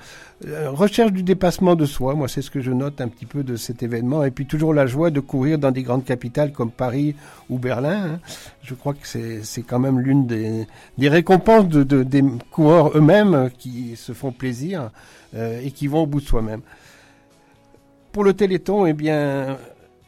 Euh, 0.46 0.70
recherche 0.70 1.12
du 1.12 1.22
dépassement 1.22 1.76
de 1.76 1.86
soi, 1.86 2.14
moi 2.14 2.28
c'est 2.28 2.42
ce 2.42 2.50
que 2.50 2.60
je 2.60 2.70
note 2.70 3.00
un 3.00 3.08
petit 3.08 3.24
peu 3.26 3.42
de 3.42 3.56
cet 3.56 3.82
événement. 3.82 4.22
Et 4.24 4.30
puis 4.30 4.46
toujours 4.46 4.74
la 4.74 4.86
joie 4.86 5.10
de 5.10 5.20
courir 5.20 5.58
dans 5.58 5.70
des 5.70 5.82
grandes 5.82 6.04
capitales 6.04 6.52
comme 6.52 6.70
Paris 6.70 7.14
ou 7.48 7.58
Berlin. 7.58 8.14
hein. 8.14 8.20
Je 8.62 8.74
crois 8.74 8.94
que 8.94 9.06
c'est 9.42 9.62
quand 9.62 9.78
même 9.78 9.98
l'une 10.00 10.26
des, 10.26 10.66
des 10.98 11.08
récompenses 11.08 11.68
de, 11.68 11.82
de- 11.84 12.02
des 12.02 12.22
coureurs 12.50 12.96
eux-mêmes 12.96 13.50
qui 13.58 13.96
se 13.96 14.12
font 14.12 14.32
plaisir 14.32 14.90
euh, 15.34 15.60
et 15.64 15.70
qui 15.70 15.86
vont 15.86 16.02
au 16.02 16.06
bout 16.06 16.20
de 16.20 16.26
soi-même. 16.26 16.60
Pour 18.12 18.24
le 18.24 18.32
Téléthon, 18.34 18.86
eh 18.86 18.92
bien, 18.94 19.56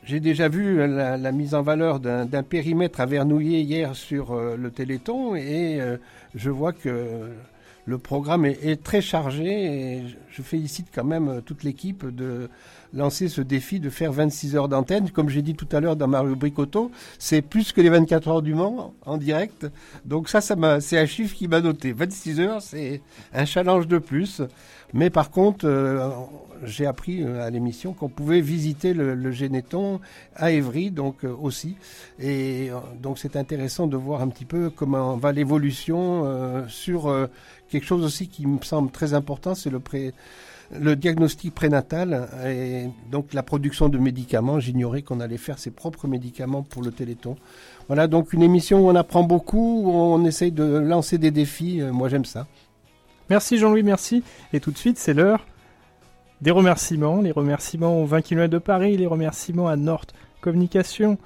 j'ai 0.08 0.20
déjà 0.20 0.48
vu 0.48 0.78
la, 0.78 1.18
la 1.18 1.32
mise 1.32 1.54
en 1.54 1.60
valeur 1.62 2.00
d'un 2.00 2.42
périmètre 2.42 3.00
à 3.00 3.06
Vernouillet 3.06 3.60
hier 3.60 3.94
sur 3.94 4.32
euh, 4.32 4.56
le 4.56 4.70
Téléthon 4.70 5.34
et 5.36 5.80
euh, 5.80 5.98
je 6.34 6.48
vois 6.50 6.72
que 6.72 7.28
le 7.84 7.98
programme 7.98 8.46
est, 8.46 8.82
très 8.82 9.02
chargé 9.02 9.46
et 9.98 10.02
je- 10.30 10.42
félicite 10.42 10.88
quand 10.94 11.04
même 11.04 11.28
euh, 11.28 11.40
toute 11.42 11.62
l'équipe 11.62 12.06
de 12.06 12.48
lancer 12.94 13.28
ce 13.28 13.40
défi 13.40 13.80
de 13.80 13.90
faire 13.90 14.12
26 14.12 14.56
heures 14.56 14.68
d'antenne. 14.68 15.10
Comme 15.10 15.28
j'ai 15.28 15.42
dit 15.42 15.54
tout 15.54 15.68
à 15.72 15.80
l'heure 15.80 15.96
dans 15.96 16.08
ma 16.08 16.20
rubrique 16.20 16.58
auto, 16.58 16.90
c'est 17.18 17.42
plus 17.42 17.72
que 17.72 17.80
les 17.80 17.88
24 17.88 18.28
heures 18.28 18.42
du 18.42 18.54
Mans 18.54 18.94
en 19.04 19.16
direct. 19.16 19.66
Donc 20.04 20.28
ça, 20.28 20.40
ça 20.40 20.56
c'est 20.80 20.98
un 20.98 21.06
chiffre 21.06 21.34
qui 21.34 21.48
m'a 21.48 21.60
noté. 21.60 21.92
26 21.92 22.40
heures, 22.40 22.62
c'est 22.62 23.00
un 23.32 23.44
challenge 23.44 23.86
de 23.86 23.98
plus. 23.98 24.42
Mais 24.94 25.10
par 25.10 25.30
contre, 25.30 25.66
euh, 25.66 26.08
j'ai 26.64 26.86
appris 26.86 27.22
euh, 27.22 27.46
à 27.46 27.50
l'émission 27.50 27.92
qu'on 27.92 28.08
pouvait 28.08 28.40
visiter 28.40 28.94
le, 28.94 29.14
le 29.14 29.30
Généton 29.32 30.00
à 30.34 30.50
Évry, 30.50 30.90
donc 30.90 31.24
euh, 31.24 31.34
aussi. 31.40 31.76
Et 32.18 32.70
donc 33.00 33.18
c'est 33.18 33.36
intéressant 33.36 33.86
de 33.86 33.96
voir 33.96 34.22
un 34.22 34.28
petit 34.28 34.46
peu 34.46 34.70
comment 34.70 35.16
va 35.16 35.32
l'évolution 35.32 36.66
sur 36.68 37.28
quelque 37.68 37.84
chose 37.84 38.04
aussi 38.04 38.28
qui 38.28 38.46
me 38.46 38.60
semble 38.62 38.90
très 38.90 39.14
important, 39.14 39.54
c'est 39.54 39.70
le 39.70 39.80
pré 39.80 40.12
le 40.70 40.96
diagnostic 40.96 41.54
prénatal 41.54 42.28
et 42.46 42.88
donc 43.10 43.32
la 43.32 43.42
production 43.42 43.88
de 43.88 43.98
médicaments. 43.98 44.60
J'ignorais 44.60 45.02
qu'on 45.02 45.20
allait 45.20 45.38
faire 45.38 45.58
ses 45.58 45.70
propres 45.70 46.06
médicaments 46.06 46.62
pour 46.62 46.82
le 46.82 46.90
Téléthon. 46.90 47.36
Voilà 47.86 48.06
donc 48.06 48.32
une 48.32 48.42
émission 48.42 48.80
où 48.80 48.90
on 48.90 48.94
apprend 48.94 49.22
beaucoup, 49.22 49.82
où 49.84 49.90
on 49.90 50.24
essaye 50.24 50.52
de 50.52 50.64
lancer 50.64 51.18
des 51.18 51.30
défis. 51.30 51.80
Euh, 51.80 51.92
Moi 51.92 52.08
j'aime 52.08 52.24
ça. 52.24 52.46
Merci 53.30 53.58
Jean-Louis, 53.58 53.82
merci. 53.82 54.22
Et 54.52 54.60
tout 54.60 54.70
de 54.70 54.78
suite, 54.78 54.98
c'est 54.98 55.14
l'heure 55.14 55.46
des 56.40 56.50
remerciements. 56.50 57.20
Les 57.20 57.32
remerciements 57.32 58.02
aux 58.02 58.06
20 58.06 58.22
km 58.22 58.50
de 58.50 58.58
Paris, 58.58 58.96
les 58.96 59.06
remerciements 59.06 59.68
à 59.68 59.76
Nord 59.76 60.04
Communication, 60.40 61.18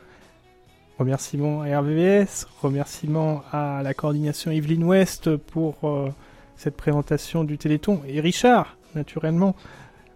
remerciements 0.98 1.62
à 1.62 1.80
RVVS, 1.80 2.46
remerciements 2.60 3.42
à 3.52 3.82
la 3.82 3.94
coordination 3.94 4.50
Yveline 4.50 4.84
Ouest 4.84 5.36
pour 5.36 5.76
euh, 5.84 6.08
cette 6.56 6.76
présentation 6.76 7.44
du 7.44 7.58
Téléthon 7.58 8.00
et 8.08 8.20
Richard, 8.20 8.76
naturellement. 8.94 9.54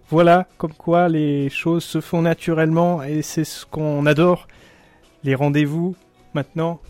Voilà 0.08 0.46
comme 0.58 0.72
quoi 0.74 1.08
les 1.08 1.48
choses 1.50 1.84
se 1.84 2.00
font 2.00 2.22
naturellement 2.22 3.02
et 3.02 3.22
c'est 3.22 3.44
ce 3.44 3.66
qu'on 3.66 4.06
adore. 4.06 4.46
Les 5.24 5.34
rendez-vous 5.34 5.96
maintenant 6.34 6.80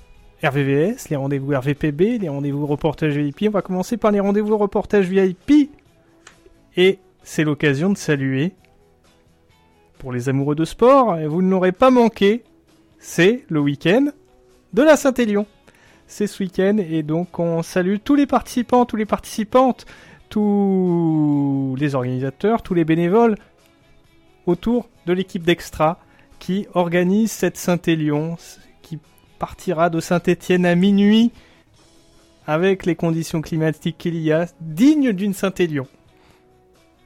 RVVS, 0.43 1.09
les 1.09 1.16
rendez-vous 1.16 1.53
RVPB, 1.53 2.18
les 2.20 2.28
rendez-vous 2.28 2.66
reportage 2.66 3.16
VIP. 3.16 3.45
On 3.49 3.51
va 3.51 3.62
commencer 3.62 3.97
par 3.97 4.11
les 4.11 4.20
rendez-vous 4.20 4.59
reportage 4.59 5.09
VIP. 5.09 5.70
Et 6.76 6.99
c'est 7.22 7.45
l'occasion 7.45 7.91
de 7.91 7.97
saluer, 7.97 8.53
pour 9.99 10.12
les 10.12 10.28
amoureux 10.28 10.55
de 10.55 10.64
sport, 10.64 11.16
vous 11.26 11.43
ne 11.43 11.51
l'aurez 11.51 11.72
pas 11.72 11.91
manqué, 11.91 12.45
c'est 12.99 13.45
le 13.49 13.61
week-end 13.61 14.09
de 14.74 14.82
la 14.82 14.97
Saint-Élion. 14.97 15.47
C'est 16.07 16.26
ce 16.26 16.43
week-end 16.43 16.76
et 16.78 17.03
donc 17.03 17.39
on 17.39 17.62
salue 17.62 17.97
tous 18.05 18.14
les 18.14 18.26
participants, 18.26 18.84
tous 18.84 18.97
les 18.97 19.07
participantes, 19.07 19.87
tous 20.29 21.77
les 21.79 21.95
organisateurs, 21.95 22.62
tous 22.62 22.74
les 22.74 22.85
bénévoles 22.85 23.37
autour 24.47 24.89
de 25.07 25.12
l'équipe 25.12 25.43
d'Extra 25.43 25.99
qui 26.39 26.66
organise 26.74 27.33
cette 27.33 27.57
Saint-Élion 27.57 28.37
qui 28.83 28.99
partira 29.39 29.91
de 29.91 30.01
Saint-Étienne 30.01 30.66
à 30.66 30.74
minuit 30.74 31.33
avec 32.47 32.87
les 32.87 32.95
conditions 32.95 33.43
climatiques 33.43 33.99
qu'il 33.99 34.16
y 34.16 34.33
a, 34.33 34.47
digne 34.61 35.12
d'une 35.12 35.35
Saint-Élion. 35.35 35.87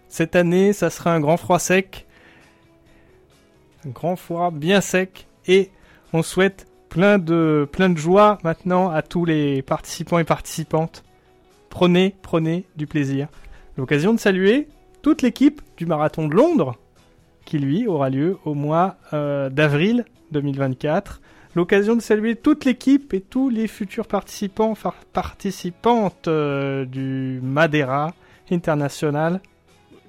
Cette 0.09 0.37
année, 0.37 0.73
ça 0.73 0.91
sera 0.91 1.15
un 1.15 1.21
grand 1.21 1.37
froid 1.37 1.59
sec, 1.59 2.07
un 3.87 3.91
grand 3.91 4.17
froid 4.17 4.51
bien 4.51 4.81
sec, 4.81 5.29
et 5.47 5.71
on 6.13 6.23
souhaite 6.23 6.67
plein 6.89 7.19
de, 7.19 7.67
plein 7.71 7.89
de 7.89 7.97
joie 7.97 8.39
maintenant 8.43 8.91
à 8.91 9.01
tous 9.03 9.25
les 9.25 9.63
participants 9.63 10.19
et 10.19 10.25
participantes. 10.25 11.05
Prenez, 11.71 12.15
prenez 12.21 12.67
du 12.77 12.87
plaisir. 12.87 13.29
L'occasion 13.79 14.13
de 14.13 14.19
saluer 14.19 14.69
toute 15.03 15.23
l'équipe 15.23 15.63
du 15.79 15.87
marathon 15.87 16.29
de 16.29 16.35
Londres, 16.35 16.77
qui 17.47 17.59
lui 17.59 17.87
aura 17.87 18.11
lieu 18.11 18.37
au 18.45 18.55
mois 18.55 18.97
euh, 19.15 19.49
d'avril 19.49 20.05
2024. 20.33 21.23
L'occasion 21.55 21.97
de 21.97 22.03
saluer 22.03 22.37
toute 22.37 22.65
l'équipe 22.65 23.15
et 23.15 23.21
tous 23.21 23.49
les 23.49 23.67
futurs 23.67 24.07
participants, 24.07 24.75
participantes 25.13 26.29
euh, 26.29 26.85
du 26.85 27.41
Madeira 27.43 28.15
International 28.51 29.41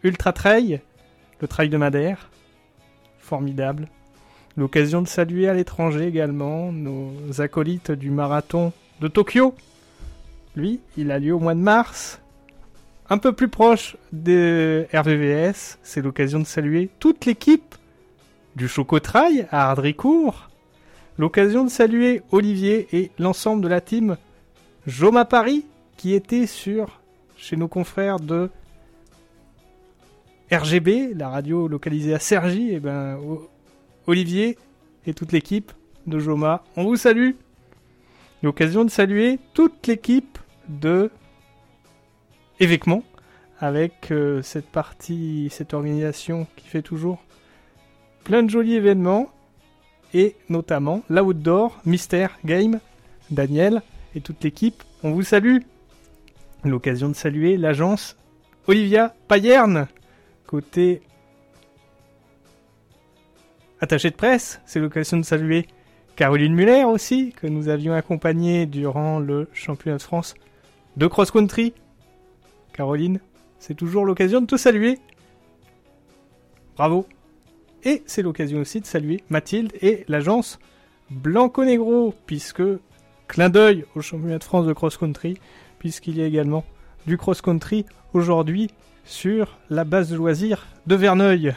Ultra 0.03 0.33
Trail, 0.33 0.81
le 1.39 1.47
trail 1.47 1.69
de 1.69 1.77
Madère. 1.77 2.29
Formidable. 3.19 3.87
L'occasion 4.57 5.01
de 5.01 5.07
saluer 5.07 5.47
à 5.47 5.53
l'étranger 5.53 6.07
également 6.07 6.71
nos 6.71 7.39
acolytes 7.39 7.91
du 7.91 8.09
marathon 8.09 8.73
de 8.99 9.07
Tokyo. 9.07 9.55
Lui, 10.55 10.79
il 10.97 11.11
a 11.11 11.19
lieu 11.19 11.33
au 11.33 11.39
mois 11.39 11.55
de 11.55 11.59
mars. 11.59 12.19
Un 13.09 13.17
peu 13.17 13.33
plus 13.33 13.49
proche 13.49 13.97
de 14.13 14.85
RVVS, 14.93 15.77
c'est 15.83 16.01
l'occasion 16.01 16.39
de 16.39 16.45
saluer 16.45 16.89
toute 16.99 17.25
l'équipe 17.25 17.75
du 18.55 18.67
Chocotrail 18.67 19.47
à 19.51 19.69
Ardricourt. 19.69 20.49
L'occasion 21.17 21.63
de 21.63 21.69
saluer 21.69 22.21
Olivier 22.31 22.87
et 22.93 23.11
l'ensemble 23.19 23.61
de 23.63 23.67
la 23.67 23.81
team 23.81 24.17
Joma 24.87 25.25
Paris 25.25 25.65
qui 25.97 26.13
était 26.13 26.47
sur 26.47 26.99
chez 27.37 27.57
nos 27.57 27.67
confrères 27.67 28.19
de 28.19 28.49
RGB, 30.51 31.13
la 31.15 31.29
radio 31.29 31.67
localisée 31.67 32.13
à 32.13 32.19
Cergy, 32.19 32.71
et 32.73 32.79
ben 32.79 33.17
O- 33.17 33.49
Olivier 34.07 34.57
et 35.05 35.13
toute 35.13 35.31
l'équipe 35.31 35.71
de 36.07 36.19
Joma, 36.19 36.63
on 36.75 36.83
vous 36.83 36.95
salue. 36.97 37.31
L'occasion 38.43 38.83
de 38.83 38.89
saluer 38.89 39.39
toute 39.53 39.85
l'équipe 39.87 40.39
de 40.69 41.11
Évêquement 42.59 43.03
avec 43.59 44.11
euh, 44.11 44.41
cette 44.43 44.67
partie, 44.67 45.49
cette 45.51 45.73
organisation 45.73 46.45
qui 46.55 46.67
fait 46.67 46.83
toujours 46.83 47.23
plein 48.23 48.43
de 48.43 48.49
jolis 48.49 48.75
événements 48.75 49.29
et 50.13 50.35
notamment 50.49 51.01
l'Outdoor 51.09 51.79
Mystère 51.85 52.37
Game, 52.45 52.79
Daniel 53.31 53.81
et 54.15 54.21
toute 54.21 54.43
l'équipe, 54.43 54.83
on 55.03 55.11
vous 55.11 55.23
salue. 55.23 55.57
L'occasion 56.63 57.09
de 57.09 57.15
saluer 57.15 57.57
l'agence 57.57 58.15
Olivia 58.67 59.15
Payerne, 59.27 59.87
côté 60.45 61.01
attaché 63.79 64.11
de 64.11 64.15
presse, 64.15 64.61
c'est 64.65 64.79
l'occasion 64.79 65.17
de 65.17 65.25
saluer 65.25 65.65
Caroline 66.15 66.53
Muller 66.53 66.83
aussi, 66.83 67.33
que 67.35 67.47
nous 67.47 67.69
avions 67.69 67.93
accompagnée 67.93 68.67
durant 68.67 69.17
le 69.17 69.49
championnat 69.53 69.97
de 69.97 70.03
France 70.03 70.35
de 70.97 71.07
cross-country. 71.07 71.73
Caroline, 72.73 73.19
c'est 73.59 73.75
toujours 73.75 74.05
l'occasion 74.05 74.41
de 74.41 74.45
te 74.45 74.57
saluer. 74.57 74.99
Bravo. 76.75 77.05
Et 77.83 78.03
c'est 78.05 78.21
l'occasion 78.21 78.59
aussi 78.59 78.79
de 78.79 78.85
saluer 78.85 79.23
Mathilde 79.29 79.73
et 79.81 80.05
l'agence 80.07 80.59
Blanco 81.09 81.65
Negro, 81.65 82.13
puisque 82.25 82.63
clin 83.27 83.49
d'œil 83.49 83.85
au 83.95 84.01
championnat 84.01 84.37
de 84.37 84.43
France 84.43 84.65
de 84.65 84.73
cross-country, 84.73 85.37
puisqu'il 85.79 86.17
y 86.17 86.21
a 86.21 86.25
également 86.25 86.63
du 87.07 87.17
cross-country 87.17 87.85
aujourd'hui 88.13 88.69
sur 89.03 89.57
la 89.69 89.83
base 89.83 90.09
de 90.09 90.15
loisirs 90.15 90.67
de 90.85 90.95
Verneuil. 90.95 91.55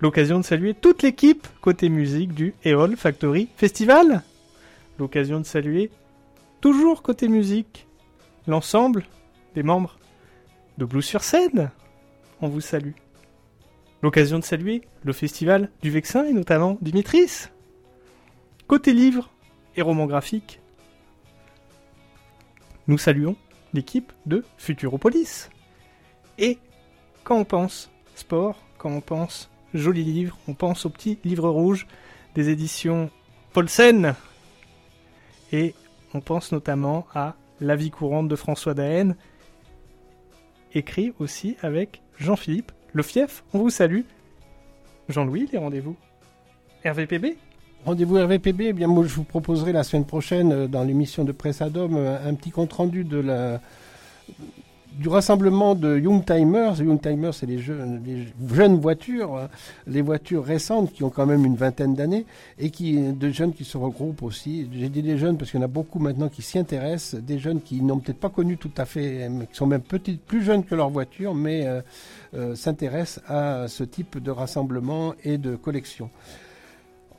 L'occasion 0.00 0.38
de 0.38 0.44
saluer 0.44 0.74
toute 0.74 1.02
l'équipe 1.02 1.46
côté 1.60 1.88
musique 1.88 2.34
du 2.34 2.54
Eol 2.64 2.96
Factory 2.96 3.48
Festival. 3.56 4.22
L'occasion 4.98 5.40
de 5.40 5.46
saluer 5.46 5.90
toujours 6.60 7.02
côté 7.02 7.28
musique 7.28 7.86
l'ensemble 8.46 9.04
des 9.54 9.62
membres 9.62 9.98
de 10.78 10.84
Blues 10.84 11.04
sur 11.04 11.22
scène. 11.22 11.70
On 12.40 12.48
vous 12.48 12.60
salue. 12.60 12.92
L'occasion 14.02 14.38
de 14.38 14.44
saluer 14.44 14.82
le 15.02 15.12
festival 15.12 15.70
du 15.82 15.90
Vexin 15.90 16.24
et 16.24 16.32
notamment 16.32 16.76
Dimitris. 16.80 17.48
Côté 18.66 18.92
livre 18.92 19.30
et 19.76 19.82
roman 19.82 20.06
graphique, 20.06 20.60
nous 22.86 22.98
saluons 22.98 23.36
l'équipe 23.72 24.12
de 24.26 24.44
Futuropolis. 24.58 25.48
Et 26.38 26.58
quand 27.22 27.38
on 27.38 27.44
pense 27.44 27.90
sport, 28.14 28.62
quand 28.78 28.90
on 28.90 29.00
pense 29.00 29.50
joli 29.72 30.04
livre, 30.04 30.38
on 30.48 30.54
pense 30.54 30.84
au 30.84 30.90
petit 30.90 31.18
livre 31.24 31.48
rouge 31.48 31.86
des 32.34 32.50
éditions 32.50 33.10
Paulsen. 33.52 34.14
Et 35.52 35.74
on 36.12 36.20
pense 36.20 36.52
notamment 36.52 37.06
à 37.14 37.36
La 37.60 37.76
vie 37.76 37.90
courante 37.90 38.28
de 38.28 38.36
François 38.36 38.74
Daen, 38.74 39.14
écrit 40.74 41.12
aussi 41.18 41.56
avec 41.62 42.02
Jean-Philippe 42.18 42.72
Le 42.92 43.02
Fief. 43.02 43.44
On 43.52 43.58
vous 43.58 43.70
salue. 43.70 44.02
Jean-Louis, 45.08 45.48
les 45.52 45.58
rendez-vous 45.58 45.96
RVPB 46.84 47.36
Rendez-vous 47.84 48.16
RVPB, 48.16 48.60
eh 48.62 48.72
bien 48.72 48.86
moi 48.86 49.04
je 49.04 49.14
vous 49.14 49.24
proposerai 49.24 49.72
la 49.72 49.82
semaine 49.82 50.06
prochaine 50.06 50.52
euh, 50.52 50.66
dans 50.66 50.84
l'émission 50.84 51.22
de 51.22 51.32
Presse 51.32 51.60
Adom 51.60 51.96
euh, 51.96 52.16
un 52.26 52.34
petit 52.34 52.50
compte 52.50 52.72
rendu 52.72 53.04
de 53.04 53.18
la 53.18 53.60
du 54.98 55.08
rassemblement 55.08 55.74
de 55.74 55.98
Youngtimers. 55.98 56.74
Youngtimers, 56.78 57.32
c'est 57.34 57.46
les 57.46 57.54
les 57.56 58.26
jeunes 58.54 58.78
voitures, 58.78 59.36
hein, 59.36 59.48
les 59.86 60.02
voitures 60.02 60.44
récentes 60.44 60.92
qui 60.92 61.02
ont 61.02 61.10
quand 61.10 61.26
même 61.26 61.44
une 61.44 61.56
vingtaine 61.56 61.94
d'années 61.94 62.26
et 62.58 62.70
qui 62.70 62.98
de 62.98 63.30
jeunes 63.30 63.52
qui 63.52 63.64
se 63.64 63.76
regroupent 63.76 64.22
aussi. 64.22 64.68
J'ai 64.72 64.88
dit 64.88 65.02
des 65.02 65.18
jeunes 65.18 65.36
parce 65.36 65.50
qu'il 65.50 65.60
y 65.60 65.62
en 65.62 65.64
a 65.64 65.68
beaucoup 65.68 65.98
maintenant 65.98 66.28
qui 66.28 66.42
s'y 66.42 66.58
intéressent, 66.58 67.20
des 67.20 67.38
jeunes 67.38 67.60
qui 67.60 67.82
n'ont 67.82 67.98
peut-être 67.98 68.20
pas 68.20 68.28
connu 68.28 68.56
tout 68.56 68.70
à 68.76 68.84
fait, 68.84 69.28
qui 69.50 69.56
sont 69.56 69.66
même 69.66 69.82
plus 69.82 70.42
jeunes 70.42 70.64
que 70.64 70.74
leur 70.74 70.90
voiture, 70.90 71.34
mais 71.34 71.66
euh, 71.66 71.80
euh, 72.34 72.54
s'intéressent 72.54 73.22
à 73.28 73.66
ce 73.68 73.84
type 73.84 74.22
de 74.22 74.30
rassemblement 74.30 75.14
et 75.24 75.38
de 75.38 75.56
collection. 75.56 76.10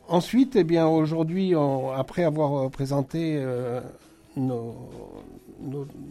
Ensuite, 0.08 0.56
eh 0.56 0.64
bien, 0.64 0.86
aujourd'hui, 0.88 1.54
après 1.96 2.24
avoir 2.24 2.70
présenté 2.70 3.38
euh, 3.38 3.82
nos, 4.38 4.76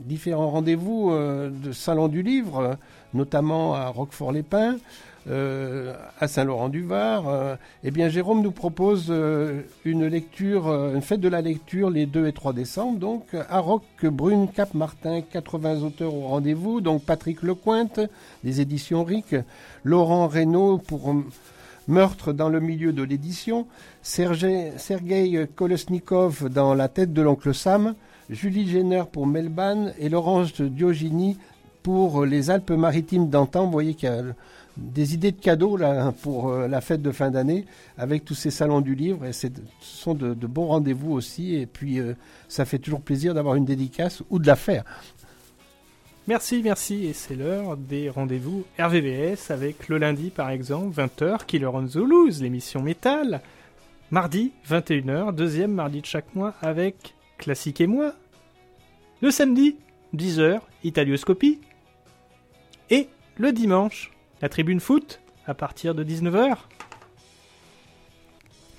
différents 0.04 0.50
rendez-vous 0.50 1.10
euh, 1.10 1.50
de 1.50 1.72
Salon 1.72 2.08
du 2.08 2.22
Livre, 2.22 2.76
notamment 3.12 3.74
à 3.74 3.88
Roquefort-les-Pins, 3.88 4.76
euh, 5.26 5.94
à 6.20 6.28
Saint-Laurent-du-Var, 6.28 7.28
euh, 7.28 7.56
eh 7.82 7.90
bien, 7.90 8.08
Jérôme 8.08 8.42
nous 8.42 8.52
propose 8.52 9.12
une 9.84 10.06
lecture, 10.06 10.68
une 10.94 11.00
fête 11.00 11.20
de 11.20 11.28
la 11.28 11.40
lecture 11.40 11.90
les 11.90 12.06
2 12.06 12.26
et 12.26 12.32
3 12.32 12.52
décembre, 12.52 12.98
donc 12.98 13.34
à 13.48 13.58
Roque, 13.60 14.04
Brune, 14.04 14.48
Cap-Martin, 14.48 15.22
80 15.22 15.82
auteurs 15.82 16.14
au 16.14 16.26
rendez-vous, 16.26 16.80
donc 16.80 17.04
Patrick 17.04 17.42
Lecointe, 17.42 18.00
des 18.42 18.60
éditions 18.60 19.04
RIC, 19.04 19.36
Laurent 19.84 20.26
Reynaud 20.28 20.78
pour 20.78 21.14
Meurtre 21.86 22.32
dans 22.32 22.48
le 22.48 22.60
milieu 22.60 22.92
de 22.92 23.02
l'édition, 23.02 23.66
Sergei 24.02 24.72
Kolesnikov 25.54 26.48
dans 26.48 26.74
La 26.74 26.88
tête 26.88 27.12
de 27.12 27.22
l'oncle 27.22 27.54
Sam, 27.54 27.94
Julie 28.30 28.68
Jenner 28.68 29.04
pour 29.10 29.26
Melban 29.26 29.92
et 29.98 30.08
Laurence 30.08 30.60
Diogini 30.60 31.36
pour 31.82 32.24
les 32.24 32.50
Alpes-Maritimes 32.50 33.28
d'antan. 33.28 33.66
Vous 33.66 33.72
voyez 33.72 33.94
qu'il 33.94 34.08
y 34.08 34.12
a 34.12 34.22
des 34.76 35.14
idées 35.14 35.32
de 35.32 35.40
cadeaux 35.40 35.76
là, 35.76 36.12
pour 36.22 36.48
euh, 36.48 36.66
la 36.66 36.80
fête 36.80 37.02
de 37.02 37.12
fin 37.12 37.30
d'année 37.30 37.64
avec 37.98 38.24
tous 38.24 38.34
ces 38.34 38.50
salons 38.50 38.80
du 38.80 38.94
livre. 38.94 39.26
Et 39.26 39.32
ce 39.32 39.48
sont 39.80 40.14
de, 40.14 40.34
de 40.34 40.46
bons 40.46 40.66
rendez-vous 40.66 41.12
aussi. 41.12 41.54
Et 41.54 41.66
puis, 41.66 42.00
euh, 42.00 42.14
ça 42.48 42.64
fait 42.64 42.78
toujours 42.78 43.02
plaisir 43.02 43.34
d'avoir 43.34 43.54
une 43.54 43.64
dédicace 43.64 44.22
ou 44.30 44.38
de 44.38 44.46
la 44.46 44.56
faire. 44.56 44.84
Merci, 46.26 46.62
merci. 46.64 47.04
Et 47.04 47.12
c'est 47.12 47.36
l'heure 47.36 47.76
des 47.76 48.08
rendez-vous 48.08 48.64
RVVS 48.78 49.50
avec 49.50 49.88
le 49.88 49.98
lundi, 49.98 50.30
par 50.30 50.48
exemple, 50.48 50.98
20h, 50.98 51.44
Killer 51.46 51.66
on 51.66 51.86
the 51.86 51.96
Loose, 51.96 52.40
l'émission 52.40 52.80
métal. 52.80 53.42
Mardi, 54.10 54.52
21h, 54.68 55.34
deuxième 55.34 55.72
mardi 55.72 56.00
de 56.00 56.06
chaque 56.06 56.34
mois 56.34 56.54
avec 56.62 57.13
Classique 57.38 57.80
et 57.80 57.86
moi. 57.86 58.14
Le 59.20 59.30
samedi, 59.30 59.76
10h, 60.14 60.60
Italioscopie. 60.82 61.60
Et 62.90 63.08
le 63.36 63.52
dimanche, 63.52 64.12
la 64.42 64.48
tribune 64.48 64.80
foot 64.80 65.20
à 65.46 65.54
partir 65.54 65.94
de 65.94 66.04
19h. 66.04 66.56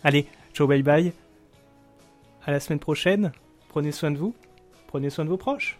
Allez, 0.03 0.27
ciao 0.53 0.67
bye 0.67 0.83
bye. 0.83 1.13
À 2.45 2.51
la 2.51 2.59
semaine 2.59 2.79
prochaine. 2.79 3.31
Prenez 3.69 3.91
soin 3.91 4.11
de 4.11 4.17
vous. 4.17 4.35
Prenez 4.87 5.09
soin 5.09 5.25
de 5.25 5.29
vos 5.29 5.37
proches. 5.37 5.77